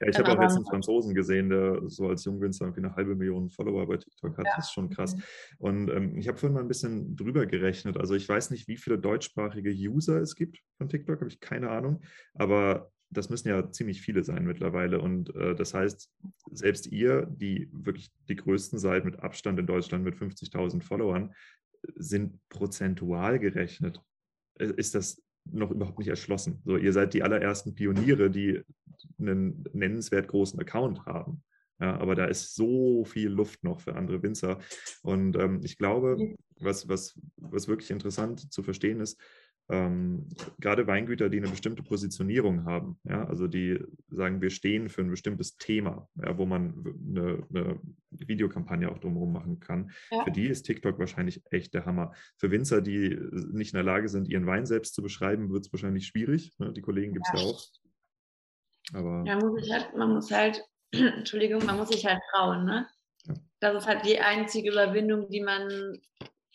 Ja, 0.00 0.08
ich 0.08 0.18
habe 0.18 0.30
auch 0.32 0.40
letztens 0.40 0.66
einen 0.66 0.66
Franzosen 0.66 1.14
gesehen, 1.14 1.50
der 1.50 1.80
so 1.86 2.08
als 2.08 2.24
Jungwinzer 2.24 2.64
irgendwie 2.64 2.84
eine 2.84 2.94
halbe 2.96 3.14
Million 3.14 3.48
Follower 3.50 3.86
bei 3.86 3.96
TikTok 3.96 4.36
hat. 4.38 4.46
Ja. 4.46 4.52
Das 4.56 4.66
ist 4.66 4.72
schon 4.72 4.90
krass. 4.90 5.14
Mhm. 5.14 5.22
Und 5.58 5.90
ähm, 5.90 6.16
ich 6.18 6.28
habe 6.28 6.38
vorhin 6.38 6.54
mal 6.54 6.60
ein 6.62 6.68
bisschen 6.68 7.16
drüber 7.16 7.46
gerechnet. 7.46 7.96
Also 7.96 8.14
ich 8.14 8.28
weiß 8.28 8.50
nicht, 8.50 8.68
wie 8.68 8.76
viele 8.76 8.98
deutschsprachige 8.98 9.70
User 9.70 10.20
es 10.20 10.34
gibt 10.34 10.58
von 10.76 10.88
TikTok, 10.88 11.20
habe 11.20 11.30
ich 11.30 11.40
keine 11.40 11.70
Ahnung. 11.70 12.02
Aber 12.34 12.90
das 13.10 13.30
müssen 13.30 13.48
ja 13.48 13.70
ziemlich 13.70 14.00
viele 14.00 14.24
sein 14.24 14.44
mittlerweile. 14.44 15.00
Und 15.00 15.34
äh, 15.34 15.54
das 15.54 15.74
heißt, 15.74 16.10
selbst 16.50 16.86
ihr, 16.86 17.26
die 17.26 17.68
wirklich 17.72 18.10
die 18.28 18.36
größten 18.36 18.78
seid 18.78 19.04
mit 19.04 19.20
Abstand 19.20 19.58
in 19.58 19.66
Deutschland 19.66 20.04
mit 20.04 20.14
50.000 20.14 20.82
Followern, 20.82 21.34
sind 21.94 22.38
prozentual 22.48 23.38
gerechnet. 23.38 24.02
äh, 24.58 24.72
Ist 24.76 24.94
das 24.94 25.22
noch 25.50 25.70
überhaupt 25.70 25.98
nicht 25.98 26.08
erschlossen. 26.08 26.60
So, 26.64 26.76
ihr 26.76 26.92
seid 26.92 27.14
die 27.14 27.22
allerersten 27.22 27.74
Pioniere, 27.74 28.30
die 28.30 28.62
einen 29.18 29.64
nennenswert 29.72 30.28
großen 30.28 30.60
Account 30.60 31.06
haben. 31.06 31.42
Ja, 31.80 31.96
aber 31.98 32.16
da 32.16 32.24
ist 32.24 32.56
so 32.56 33.04
viel 33.04 33.28
Luft 33.28 33.62
noch 33.62 33.80
für 33.80 33.94
andere 33.94 34.22
Winzer. 34.22 34.58
Und 35.02 35.36
ähm, 35.36 35.60
ich 35.62 35.78
glaube, 35.78 36.34
was, 36.58 36.88
was, 36.88 37.18
was 37.36 37.68
wirklich 37.68 37.90
interessant 37.90 38.52
zu 38.52 38.62
verstehen 38.64 39.00
ist, 39.00 39.18
ähm, 39.70 40.26
gerade 40.58 40.86
Weingüter, 40.86 41.28
die 41.28 41.38
eine 41.38 41.48
bestimmte 41.48 41.82
Positionierung 41.82 42.64
haben, 42.64 42.98
ja, 43.04 43.26
also 43.26 43.46
die 43.46 43.78
sagen, 44.08 44.40
wir 44.40 44.48
stehen 44.48 44.88
für 44.88 45.02
ein 45.02 45.10
bestimmtes 45.10 45.58
Thema, 45.58 46.08
ja, 46.16 46.38
wo 46.38 46.46
man 46.46 46.84
eine, 47.08 47.46
eine, 47.50 47.80
Videokampagne 48.10 48.90
auch 48.90 48.98
drumherum 48.98 49.32
machen 49.32 49.60
kann. 49.60 49.90
Ja. 50.10 50.24
Für 50.24 50.30
die 50.30 50.46
ist 50.46 50.62
TikTok 50.62 50.98
wahrscheinlich 50.98 51.42
echt 51.50 51.74
der 51.74 51.84
Hammer. 51.84 52.14
Für 52.38 52.50
Winzer, 52.50 52.80
die 52.80 53.10
nicht 53.52 53.74
in 53.74 53.76
der 53.76 53.84
Lage 53.84 54.08
sind, 54.08 54.28
ihren 54.28 54.46
Wein 54.46 54.64
selbst 54.64 54.94
zu 54.94 55.02
beschreiben, 55.02 55.52
wird 55.52 55.66
es 55.66 55.72
wahrscheinlich 55.72 56.06
schwierig. 56.06 56.58
Ne? 56.58 56.72
Die 56.72 56.80
Kollegen 56.80 57.12
gibt 57.12 57.26
es 57.34 57.40
ja. 57.40 57.46
auch. 57.46 57.62
Aber 58.94 59.24
ja, 59.26 59.36
muss 59.36 59.70
halt, 59.70 59.94
man 59.94 60.14
muss 60.14 60.30
halt, 60.30 60.64
Entschuldigung, 60.92 61.64
man 61.66 61.76
muss 61.76 61.90
sich 61.90 62.06
halt 62.06 62.20
trauen. 62.32 62.64
Ne? 62.64 62.86
Das 63.60 63.82
ist 63.82 63.86
halt 63.86 64.06
die 64.06 64.18
einzige 64.18 64.70
Überwindung, 64.70 65.28
die 65.28 65.42
man, 65.42 65.98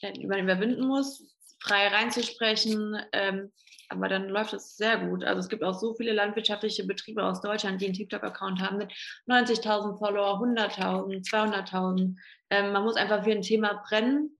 die 0.01 0.25
man 0.25 0.39
überwinden 0.39 0.87
muss 0.87 1.32
frei 1.63 1.87
reinzusprechen. 1.87 3.01
Ähm, 3.11 3.51
aber 3.89 4.09
dann 4.09 4.29
läuft 4.29 4.53
es 4.53 4.75
sehr 4.75 4.97
gut. 4.97 5.23
Also 5.23 5.39
es 5.39 5.49
gibt 5.49 5.63
auch 5.63 5.79
so 5.79 5.93
viele 5.93 6.13
landwirtschaftliche 6.13 6.85
Betriebe 6.85 7.23
aus 7.23 7.41
Deutschland, 7.41 7.81
die 7.81 7.85
einen 7.85 7.93
TikTok-Account 7.93 8.61
haben 8.61 8.77
mit 8.77 8.91
90.000 9.27 9.97
Follower, 9.97 10.39
100.000, 10.41 11.27
200.000. 11.27 12.15
Ähm, 12.49 12.71
man 12.71 12.83
muss 12.83 12.95
einfach 12.95 13.23
für 13.23 13.31
ein 13.31 13.41
Thema 13.41 13.83
brennen 13.87 14.37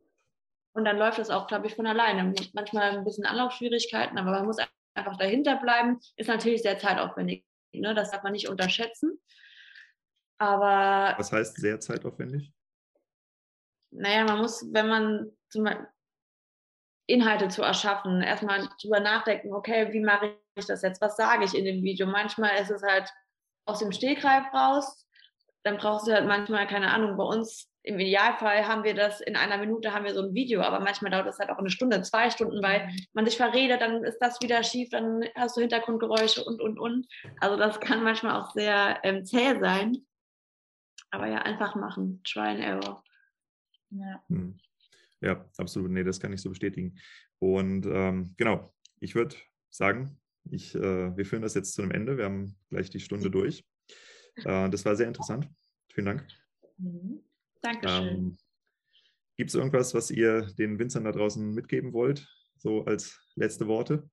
und 0.73 0.85
dann 0.85 0.97
läuft 0.97 1.19
es 1.19 1.29
auch, 1.29 1.47
glaube 1.47 1.67
ich, 1.67 1.75
von 1.75 1.85
alleine. 1.85 2.33
Manchmal 2.53 2.97
ein 2.97 3.03
bisschen 3.03 3.25
Anlaufschwierigkeiten, 3.25 4.17
aber 4.17 4.31
man 4.31 4.45
muss 4.45 4.57
einfach 4.95 5.17
dahinter 5.17 5.57
bleiben. 5.57 5.99
Ist 6.15 6.29
natürlich 6.29 6.63
sehr 6.63 6.79
zeitaufwendig. 6.79 7.45
Ne? 7.73 7.93
Das 7.93 8.11
darf 8.11 8.23
man 8.23 8.33
nicht 8.33 8.49
unterschätzen. 8.49 9.19
Aber. 10.39 11.13
Was 11.17 11.31
heißt 11.31 11.57
sehr 11.57 11.79
zeitaufwendig? 11.79 12.51
Naja, 13.91 14.23
man 14.25 14.39
muss, 14.39 14.65
wenn 14.71 14.87
man 14.87 15.31
zum 15.49 15.65
Beispiel 15.65 15.87
Inhalte 17.05 17.49
zu 17.49 17.61
erschaffen, 17.61 18.21
erstmal 18.21 18.67
drüber 18.81 18.99
nachdenken, 18.99 19.53
okay, 19.53 19.91
wie 19.91 19.99
mache 19.99 20.37
ich 20.55 20.65
das 20.65 20.81
jetzt? 20.81 21.01
Was 21.01 21.17
sage 21.17 21.45
ich 21.45 21.55
in 21.55 21.65
dem 21.65 21.83
Video? 21.83 22.07
Manchmal 22.07 22.55
ist 22.61 22.71
es 22.71 22.83
halt 22.83 23.09
aus 23.65 23.79
dem 23.79 23.91
Stegreif 23.91 24.45
raus, 24.53 25.07
dann 25.63 25.77
brauchst 25.77 26.07
du 26.07 26.13
halt 26.13 26.27
manchmal, 26.27 26.67
keine 26.67 26.91
Ahnung, 26.91 27.17
bei 27.17 27.23
uns 27.23 27.69
im 27.83 27.99
Idealfall 27.99 28.65
haben 28.65 28.85
wir 28.85 28.95
das 28.95 29.19
in 29.19 29.35
einer 29.35 29.57
Minute 29.57 29.93
haben 29.93 30.05
wir 30.05 30.13
so 30.13 30.21
ein 30.21 30.33
Video, 30.33 30.61
aber 30.61 30.79
manchmal 30.79 31.11
dauert 31.11 31.27
es 31.27 31.39
halt 31.39 31.49
auch 31.49 31.57
eine 31.57 31.69
Stunde, 31.69 32.01
zwei 32.01 32.29
Stunden, 32.29 32.63
weil 32.63 32.87
mhm. 32.87 33.05
man 33.11 33.25
sich 33.25 33.35
verredet, 33.35 33.81
dann 33.81 34.03
ist 34.05 34.19
das 34.19 34.41
wieder 34.41 34.63
schief, 34.63 34.89
dann 34.89 35.25
hast 35.35 35.57
du 35.57 35.61
Hintergrundgeräusche 35.61 36.43
und, 36.45 36.61
und, 36.61 36.79
und. 36.79 37.07
Also 37.41 37.57
das 37.57 37.81
kann 37.81 38.03
manchmal 38.03 38.41
auch 38.41 38.51
sehr 38.51 38.99
ähm, 39.03 39.25
zäh 39.25 39.59
sein. 39.59 40.05
Aber 41.11 41.27
ja, 41.27 41.39
einfach 41.39 41.75
machen. 41.75 42.21
Try 42.23 42.47
and 42.47 42.59
error. 42.61 43.03
Ja. 43.89 44.23
Hm. 44.29 44.59
Ja, 45.23 45.49
absolut. 45.57 45.89
Nee, 45.89 46.03
das 46.03 46.19
kann 46.19 46.33
ich 46.33 46.41
so 46.41 46.49
bestätigen. 46.49 46.99
Und 47.39 47.85
ähm, 47.85 48.33
genau, 48.35 48.73
ich 48.99 49.15
würde 49.15 49.35
sagen, 49.69 50.19
ich, 50.51 50.75
äh, 50.75 51.15
wir 51.15 51.25
führen 51.25 51.41
das 51.41 51.53
jetzt 51.53 51.73
zu 51.73 51.81
einem 51.81 51.91
Ende. 51.91 52.17
Wir 52.17 52.25
haben 52.25 52.57
gleich 52.69 52.89
die 52.89 52.99
Stunde 52.99 53.31
durch. 53.31 53.65
Äh, 54.35 54.69
das 54.69 54.83
war 54.83 54.95
sehr 54.97 55.07
interessant. 55.07 55.49
Vielen 55.93 56.05
Dank. 56.07 56.27
Mhm. 56.77 57.23
Dankeschön. 57.61 58.07
Ähm, 58.07 58.37
Gibt 59.37 59.49
es 59.49 59.55
irgendwas, 59.55 59.93
was 59.93 60.11
ihr 60.11 60.41
den 60.57 60.77
Winzern 60.77 61.05
da 61.05 61.11
draußen 61.11 61.53
mitgeben 61.53 61.93
wollt, 61.93 62.27
so 62.57 62.83
als 62.83 63.19
letzte 63.35 63.67
Worte? 63.67 64.09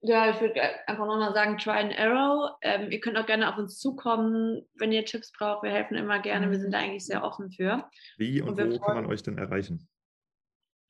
Ja, 0.00 0.30
ich 0.30 0.40
würde 0.40 0.60
einfach 0.86 1.06
nochmal 1.06 1.34
sagen, 1.34 1.58
try 1.58 1.70
and 1.70 1.98
arrow. 1.98 2.56
Ähm, 2.62 2.90
ihr 2.90 3.00
könnt 3.00 3.18
auch 3.18 3.26
gerne 3.26 3.50
auf 3.50 3.58
uns 3.58 3.78
zukommen, 3.78 4.64
wenn 4.74 4.92
ihr 4.92 5.04
Tipps 5.04 5.32
braucht. 5.32 5.64
Wir 5.64 5.70
helfen 5.70 5.96
immer 5.96 6.20
gerne. 6.20 6.50
Wir 6.50 6.60
sind 6.60 6.72
da 6.72 6.78
eigentlich 6.78 7.04
sehr 7.04 7.24
offen 7.24 7.50
für. 7.50 7.88
Wie 8.16 8.40
und, 8.40 8.60
und 8.60 8.74
wo 8.74 8.78
kann 8.78 8.94
man 8.94 9.06
euch 9.06 9.24
denn 9.24 9.38
erreichen? 9.38 9.88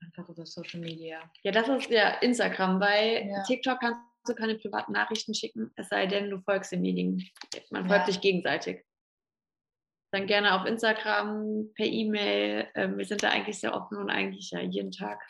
Einfach 0.04 0.28
über 0.28 0.44
Social 0.44 0.80
Media. 0.80 1.20
Ja, 1.42 1.52
das 1.52 1.68
ist 1.68 1.90
ja 1.90 2.18
Instagram. 2.18 2.78
Bei 2.78 3.26
ja. 3.26 3.42
TikTok 3.44 3.80
kannst 3.80 4.00
du 4.26 4.34
keine 4.34 4.56
privaten 4.56 4.92
Nachrichten 4.92 5.34
schicken, 5.34 5.70
es 5.76 5.88
sei 5.88 6.06
denn, 6.06 6.28
du 6.28 6.40
folgst 6.40 6.72
den 6.72 6.82
Medien. 6.82 7.24
Man 7.70 7.88
folgt 7.88 8.06
ja. 8.06 8.12
sich 8.12 8.20
gegenseitig. 8.20 8.84
Dann 10.12 10.26
gerne 10.26 10.58
auf 10.58 10.66
Instagram, 10.66 11.70
per 11.74 11.86
E-Mail. 11.86 12.68
Ähm, 12.74 12.98
wir 12.98 13.04
sind 13.04 13.22
da 13.22 13.30
eigentlich 13.30 13.58
sehr 13.58 13.74
offen 13.74 13.98
und 13.98 14.10
eigentlich 14.10 14.50
ja 14.50 14.60
jeden 14.60 14.90
Tag 14.90 15.20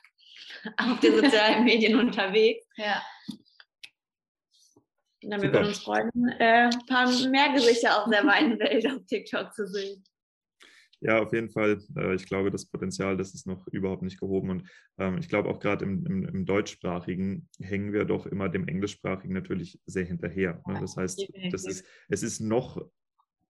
auf 0.76 1.00
den 1.00 1.14
sozialen 1.22 1.64
Medien 1.64 1.98
unterwegs. 1.98 2.66
Ja. 2.76 3.02
Na, 5.22 5.40
wir 5.42 5.52
würden 5.52 5.68
uns 5.68 5.80
freuen, 5.80 6.10
äh, 6.38 6.70
ein 6.70 6.86
paar 6.86 7.06
mehr 7.28 7.52
Gesichter 7.52 8.02
aus 8.02 8.10
der 8.10 8.24
Weinwelt 8.24 8.86
auf 8.86 9.04
TikTok 9.06 9.52
zu 9.52 9.66
sehen. 9.66 10.04
Ja, 11.00 11.20
auf 11.20 11.32
jeden 11.32 11.48
Fall. 11.48 11.80
Äh, 11.96 12.14
ich 12.14 12.26
glaube, 12.26 12.50
das 12.50 12.66
Potenzial, 12.66 13.16
das 13.16 13.34
ist 13.34 13.46
noch 13.46 13.66
überhaupt 13.68 14.02
nicht 14.02 14.18
gehoben. 14.18 14.50
Und 14.50 14.68
ähm, 14.98 15.18
ich 15.18 15.28
glaube 15.28 15.48
auch 15.48 15.60
gerade 15.60 15.84
im, 15.84 16.04
im, 16.06 16.24
im, 16.24 16.46
deutschsprachigen 16.46 17.48
hängen 17.60 17.92
wir 17.92 18.04
doch 18.04 18.26
immer 18.26 18.48
dem 18.48 18.66
englischsprachigen 18.66 19.34
natürlich 19.34 19.80
sehr 19.86 20.04
hinterher. 20.04 20.60
Ne? 20.66 20.78
Das 20.80 20.96
heißt, 20.96 21.24
das 21.52 21.64
ist, 21.64 21.84
es 22.08 22.22
ist 22.22 22.40
noch 22.40 22.84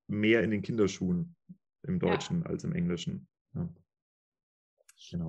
mehr 0.09 0.43
in 0.43 0.51
den 0.51 0.62
Kinderschuhen 0.62 1.37
im 1.87 1.99
Deutschen 1.99 2.43
ja. 2.43 2.47
als 2.47 2.64
im 2.64 2.75
Englischen. 2.75 3.29
Ja. 3.55 3.69
Genau. 5.11 5.29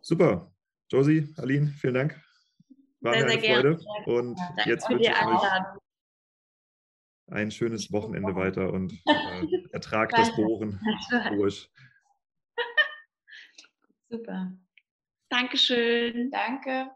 Super. 0.00 0.54
Josie, 0.90 1.32
Aline, 1.36 1.68
vielen 1.68 1.94
Dank. 1.94 2.20
War 3.02 3.14
sehr, 3.14 3.24
mir 3.24 3.32
eine 3.32 3.42
Freude. 3.42 3.80
Und 4.06 4.38
ja, 4.58 4.64
jetzt 4.66 4.88
wünsche 4.88 5.10
ich 5.10 5.26
euch 5.26 5.42
ein 7.30 7.50
schönes 7.50 7.90
Wochenende 7.92 8.34
weiter 8.36 8.72
und 8.72 8.92
äh, 9.06 9.46
Ertrag 9.72 10.10
das 10.10 10.34
Bohren 10.36 10.80
durch. 11.30 11.70
Super. 14.08 14.52
Dankeschön. 15.28 16.30
Danke. 16.30 16.90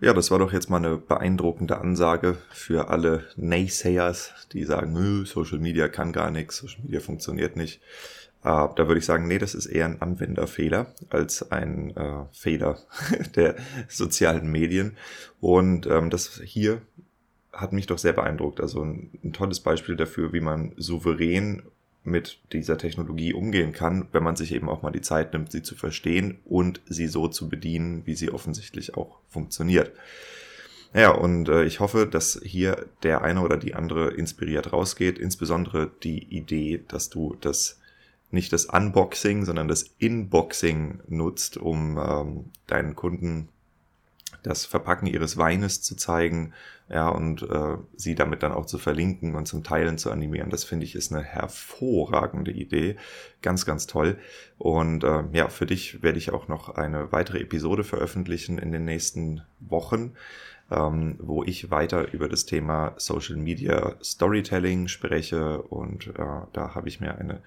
Ja, 0.00 0.12
das 0.12 0.30
war 0.30 0.38
doch 0.38 0.52
jetzt 0.52 0.68
mal 0.68 0.78
eine 0.78 0.98
beeindruckende 0.98 1.78
Ansage 1.78 2.36
für 2.50 2.88
alle 2.88 3.26
Naysayers, 3.36 4.48
die 4.52 4.64
sagen, 4.64 5.24
Social 5.24 5.60
Media 5.60 5.88
kann 5.88 6.12
gar 6.12 6.30
nichts, 6.30 6.58
Social 6.58 6.82
Media 6.82 7.00
funktioniert 7.00 7.56
nicht. 7.56 7.80
Uh, 8.46 8.68
da 8.76 8.88
würde 8.88 8.98
ich 8.98 9.06
sagen, 9.06 9.26
nee, 9.26 9.38
das 9.38 9.54
ist 9.54 9.64
eher 9.64 9.86
ein 9.86 10.02
Anwenderfehler 10.02 10.92
als 11.08 11.50
ein 11.50 11.96
äh, 11.96 12.26
Fehler 12.32 12.78
der 13.36 13.56
sozialen 13.88 14.52
Medien. 14.52 14.98
Und 15.40 15.86
ähm, 15.86 16.10
das 16.10 16.42
hier 16.44 16.82
hat 17.54 17.72
mich 17.72 17.86
doch 17.86 17.96
sehr 17.96 18.12
beeindruckt. 18.12 18.60
Also 18.60 18.82
ein, 18.82 19.10
ein, 19.24 19.32
tolles 19.32 19.60
Beispiel 19.60 19.96
dafür, 19.96 20.34
wie 20.34 20.40
man 20.40 20.72
souverän 20.76 21.62
mit 22.02 22.38
dieser 22.52 22.76
Technologie 22.76 23.32
umgehen 23.32 23.72
kann, 23.72 24.08
wenn 24.12 24.22
man 24.22 24.36
sich 24.36 24.52
eben 24.52 24.68
auch 24.68 24.82
mal 24.82 24.90
die 24.90 25.00
Zeit 25.00 25.32
nimmt, 25.32 25.50
sie 25.50 25.62
zu 25.62 25.74
verstehen 25.74 26.38
und 26.44 26.82
sie 26.86 27.06
so 27.06 27.28
zu 27.28 27.48
bedienen, 27.48 28.02
wie 28.04 28.14
sie 28.14 28.30
offensichtlich 28.30 28.94
auch 28.94 29.20
funktioniert. 29.30 29.90
Ja, 30.92 31.10
und 31.12 31.48
äh, 31.48 31.64
ich 31.64 31.80
hoffe, 31.80 32.06
dass 32.06 32.40
hier 32.44 32.86
der 33.02 33.22
eine 33.22 33.40
oder 33.40 33.56
die 33.56 33.74
andere 33.74 34.12
inspiriert 34.12 34.72
rausgeht, 34.72 35.18
insbesondere 35.18 35.90
die 36.02 36.24
Idee, 36.24 36.84
dass 36.86 37.08
du 37.08 37.36
das 37.40 37.80
nicht 38.34 38.52
das 38.52 38.66
Unboxing, 38.66 39.44
sondern 39.44 39.68
das 39.68 39.84
Inboxing 39.98 41.00
nutzt, 41.08 41.56
um 41.56 41.98
ähm, 41.98 42.44
deinen 42.66 42.94
Kunden 42.94 43.48
das 44.42 44.66
Verpacken 44.66 45.06
ihres 45.06 45.36
Weines 45.36 45.80
zu 45.80 45.96
zeigen, 45.96 46.52
ja, 46.90 47.08
und 47.08 47.42
äh, 47.42 47.78
sie 47.96 48.14
damit 48.14 48.42
dann 48.42 48.52
auch 48.52 48.66
zu 48.66 48.76
verlinken 48.76 49.34
und 49.34 49.46
zum 49.46 49.64
Teilen 49.64 49.96
zu 49.96 50.10
animieren. 50.10 50.50
Das 50.50 50.64
finde 50.64 50.84
ich 50.84 50.94
ist 50.94 51.12
eine 51.12 51.22
hervorragende 51.22 52.50
Idee. 52.50 52.96
Ganz, 53.40 53.64
ganz 53.64 53.86
toll. 53.86 54.18
Und 54.58 55.02
äh, 55.02 55.24
ja, 55.32 55.48
für 55.48 55.64
dich 55.64 56.02
werde 56.02 56.18
ich 56.18 56.32
auch 56.32 56.46
noch 56.46 56.68
eine 56.68 57.10
weitere 57.10 57.40
Episode 57.40 57.84
veröffentlichen 57.84 58.58
in 58.58 58.70
den 58.70 58.84
nächsten 58.84 59.42
Wochen, 59.60 60.12
ähm, 60.70 61.16
wo 61.20 61.42
ich 61.42 61.70
weiter 61.70 62.12
über 62.12 62.28
das 62.28 62.44
Thema 62.44 62.92
Social 62.98 63.36
Media 63.36 63.96
Storytelling 64.02 64.88
spreche. 64.88 65.62
Und 65.62 66.08
äh, 66.08 66.12
da 66.52 66.74
habe 66.74 66.88
ich 66.88 67.00
mir 67.00 67.16
eine 67.16 67.40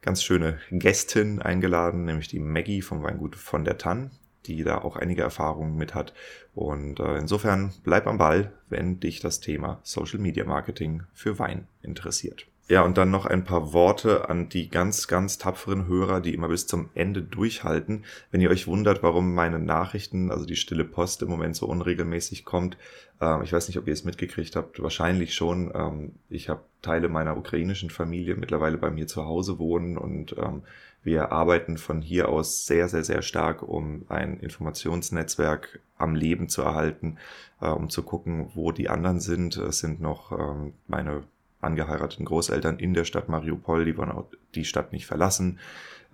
ganz 0.00 0.22
schöne 0.22 0.58
Gästin 0.70 1.40
eingeladen, 1.40 2.04
nämlich 2.04 2.28
die 2.28 2.40
Maggie 2.40 2.82
vom 2.82 3.02
Weingut 3.02 3.36
von 3.36 3.64
der 3.64 3.78
Tann, 3.78 4.10
die 4.46 4.64
da 4.64 4.78
auch 4.78 4.96
einige 4.96 5.22
Erfahrungen 5.22 5.76
mit 5.76 5.94
hat. 5.94 6.14
Und 6.54 7.00
äh, 7.00 7.18
insofern 7.18 7.72
bleib 7.84 8.06
am 8.06 8.18
Ball, 8.18 8.52
wenn 8.68 9.00
dich 9.00 9.20
das 9.20 9.40
Thema 9.40 9.80
Social 9.82 10.18
Media 10.18 10.44
Marketing 10.44 11.02
für 11.12 11.38
Wein 11.38 11.66
interessiert. 11.82 12.46
Ja, 12.70 12.82
und 12.82 12.98
dann 12.98 13.10
noch 13.10 13.24
ein 13.24 13.44
paar 13.44 13.72
Worte 13.72 14.28
an 14.28 14.50
die 14.50 14.68
ganz, 14.68 15.08
ganz 15.08 15.38
tapferen 15.38 15.86
Hörer, 15.86 16.20
die 16.20 16.34
immer 16.34 16.48
bis 16.48 16.66
zum 16.66 16.90
Ende 16.94 17.22
durchhalten. 17.22 18.04
Wenn 18.30 18.42
ihr 18.42 18.50
euch 18.50 18.66
wundert, 18.66 19.02
warum 19.02 19.34
meine 19.34 19.58
Nachrichten, 19.58 20.30
also 20.30 20.44
die 20.44 20.56
stille 20.56 20.84
Post 20.84 21.22
im 21.22 21.30
Moment 21.30 21.56
so 21.56 21.64
unregelmäßig 21.66 22.44
kommt, 22.44 22.76
ähm, 23.22 23.40
ich 23.42 23.54
weiß 23.54 23.68
nicht, 23.68 23.78
ob 23.78 23.86
ihr 23.86 23.94
es 23.94 24.04
mitgekriegt 24.04 24.54
habt, 24.54 24.82
wahrscheinlich 24.82 25.34
schon. 25.34 25.72
Ähm, 25.74 26.12
ich 26.28 26.50
habe 26.50 26.60
Teile 26.82 27.08
meiner 27.08 27.38
ukrainischen 27.38 27.88
Familie 27.88 28.36
mittlerweile 28.36 28.76
bei 28.76 28.90
mir 28.90 29.06
zu 29.06 29.24
Hause 29.24 29.58
wohnen 29.58 29.96
und 29.96 30.36
ähm, 30.36 30.62
wir 31.02 31.32
arbeiten 31.32 31.78
von 31.78 32.02
hier 32.02 32.28
aus 32.28 32.66
sehr, 32.66 32.88
sehr, 32.88 33.02
sehr 33.02 33.22
stark, 33.22 33.62
um 33.62 34.04
ein 34.10 34.40
Informationsnetzwerk 34.40 35.80
am 35.96 36.14
Leben 36.14 36.50
zu 36.50 36.60
erhalten, 36.60 37.16
äh, 37.62 37.68
um 37.68 37.88
zu 37.88 38.02
gucken, 38.02 38.50
wo 38.54 38.72
die 38.72 38.90
anderen 38.90 39.20
sind. 39.20 39.56
Es 39.56 39.78
sind 39.78 40.02
noch 40.02 40.32
ähm, 40.32 40.74
meine 40.86 41.22
angeheirateten 41.60 42.24
Großeltern 42.24 42.78
in 42.78 42.94
der 42.94 43.04
Stadt 43.04 43.28
Mariupol, 43.28 43.84
die 43.84 43.96
wollen 43.96 44.12
auch 44.12 44.26
die 44.54 44.64
Stadt 44.64 44.92
nicht 44.92 45.06
verlassen. 45.06 45.58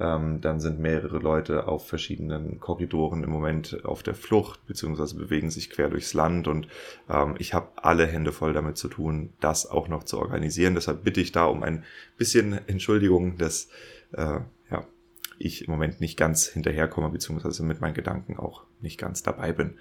Ähm, 0.01 0.40
dann 0.40 0.59
sind 0.59 0.80
mehrere 0.80 1.18
Leute 1.18 1.68
auf 1.68 1.86
verschiedenen 1.86 2.59
Korridoren 2.59 3.22
im 3.22 3.30
Moment 3.30 3.84
auf 3.84 4.03
der 4.03 4.14
Flucht, 4.14 4.66
beziehungsweise 4.66 5.14
bewegen 5.14 5.51
sich 5.51 5.70
quer 5.70 5.88
durchs 5.88 6.14
Land 6.14 6.49
und 6.49 6.66
ähm, 7.09 7.36
ich 7.38 7.55
habe 7.55 7.68
alle 7.76 8.07
Hände 8.07 8.32
voll 8.32 8.53
damit 8.53 8.76
zu 8.76 8.88
tun, 8.88 9.32
das 9.38 9.70
auch 9.70 9.86
noch 9.86 10.03
zu 10.03 10.18
organisieren. 10.18 10.74
Deshalb 10.74 11.05
bitte 11.05 11.20
ich 11.20 11.30
da 11.30 11.45
um 11.45 11.62
ein 11.62 11.84
bisschen 12.18 12.59
Entschuldigung, 12.66 13.38
dass 13.38 13.68
äh, 14.12 14.40
ja, 14.68 14.84
ich 15.38 15.64
im 15.66 15.70
Moment 15.70 16.01
nicht 16.01 16.16
ganz 16.16 16.47
hinterherkomme, 16.49 17.11
beziehungsweise 17.11 17.62
mit 17.62 17.80
meinen 17.80 17.95
Gedanken 17.95 18.36
auch 18.36 18.64
nicht 18.80 18.99
ganz 18.99 19.22
dabei 19.22 19.53
bin. 19.53 19.78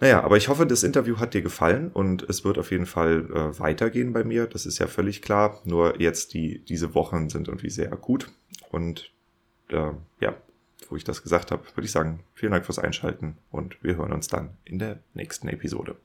Naja, 0.00 0.22
aber 0.22 0.36
ich 0.36 0.48
hoffe, 0.48 0.66
das 0.66 0.82
Interview 0.82 1.18
hat 1.18 1.34
dir 1.34 1.42
gefallen 1.42 1.90
und 1.92 2.22
es 2.28 2.44
wird 2.44 2.58
auf 2.58 2.70
jeden 2.70 2.86
Fall 2.86 3.26
äh, 3.30 3.58
weitergehen 3.60 4.12
bei 4.12 4.24
mir. 4.24 4.46
Das 4.46 4.66
ist 4.66 4.78
ja 4.78 4.88
völlig 4.88 5.22
klar. 5.22 5.60
Nur 5.64 6.00
jetzt 6.00 6.34
die, 6.34 6.58
diese 6.64 6.94
Wochen 6.94 7.28
sind 7.28 7.48
irgendwie 7.48 7.70
sehr 7.70 7.92
akut. 7.92 8.30
Und 8.70 9.12
äh, 9.68 9.92
ja, 10.20 10.34
wo 10.88 10.96
ich 10.96 11.04
das 11.04 11.22
gesagt 11.22 11.50
habe, 11.50 11.64
würde 11.74 11.86
ich 11.86 11.92
sagen, 11.92 12.20
vielen 12.34 12.52
Dank 12.52 12.66
fürs 12.66 12.78
Einschalten 12.78 13.38
und 13.50 13.82
wir 13.82 13.96
hören 13.96 14.12
uns 14.12 14.28
dann 14.28 14.50
in 14.64 14.78
der 14.78 14.98
nächsten 15.14 15.48
Episode. 15.48 15.96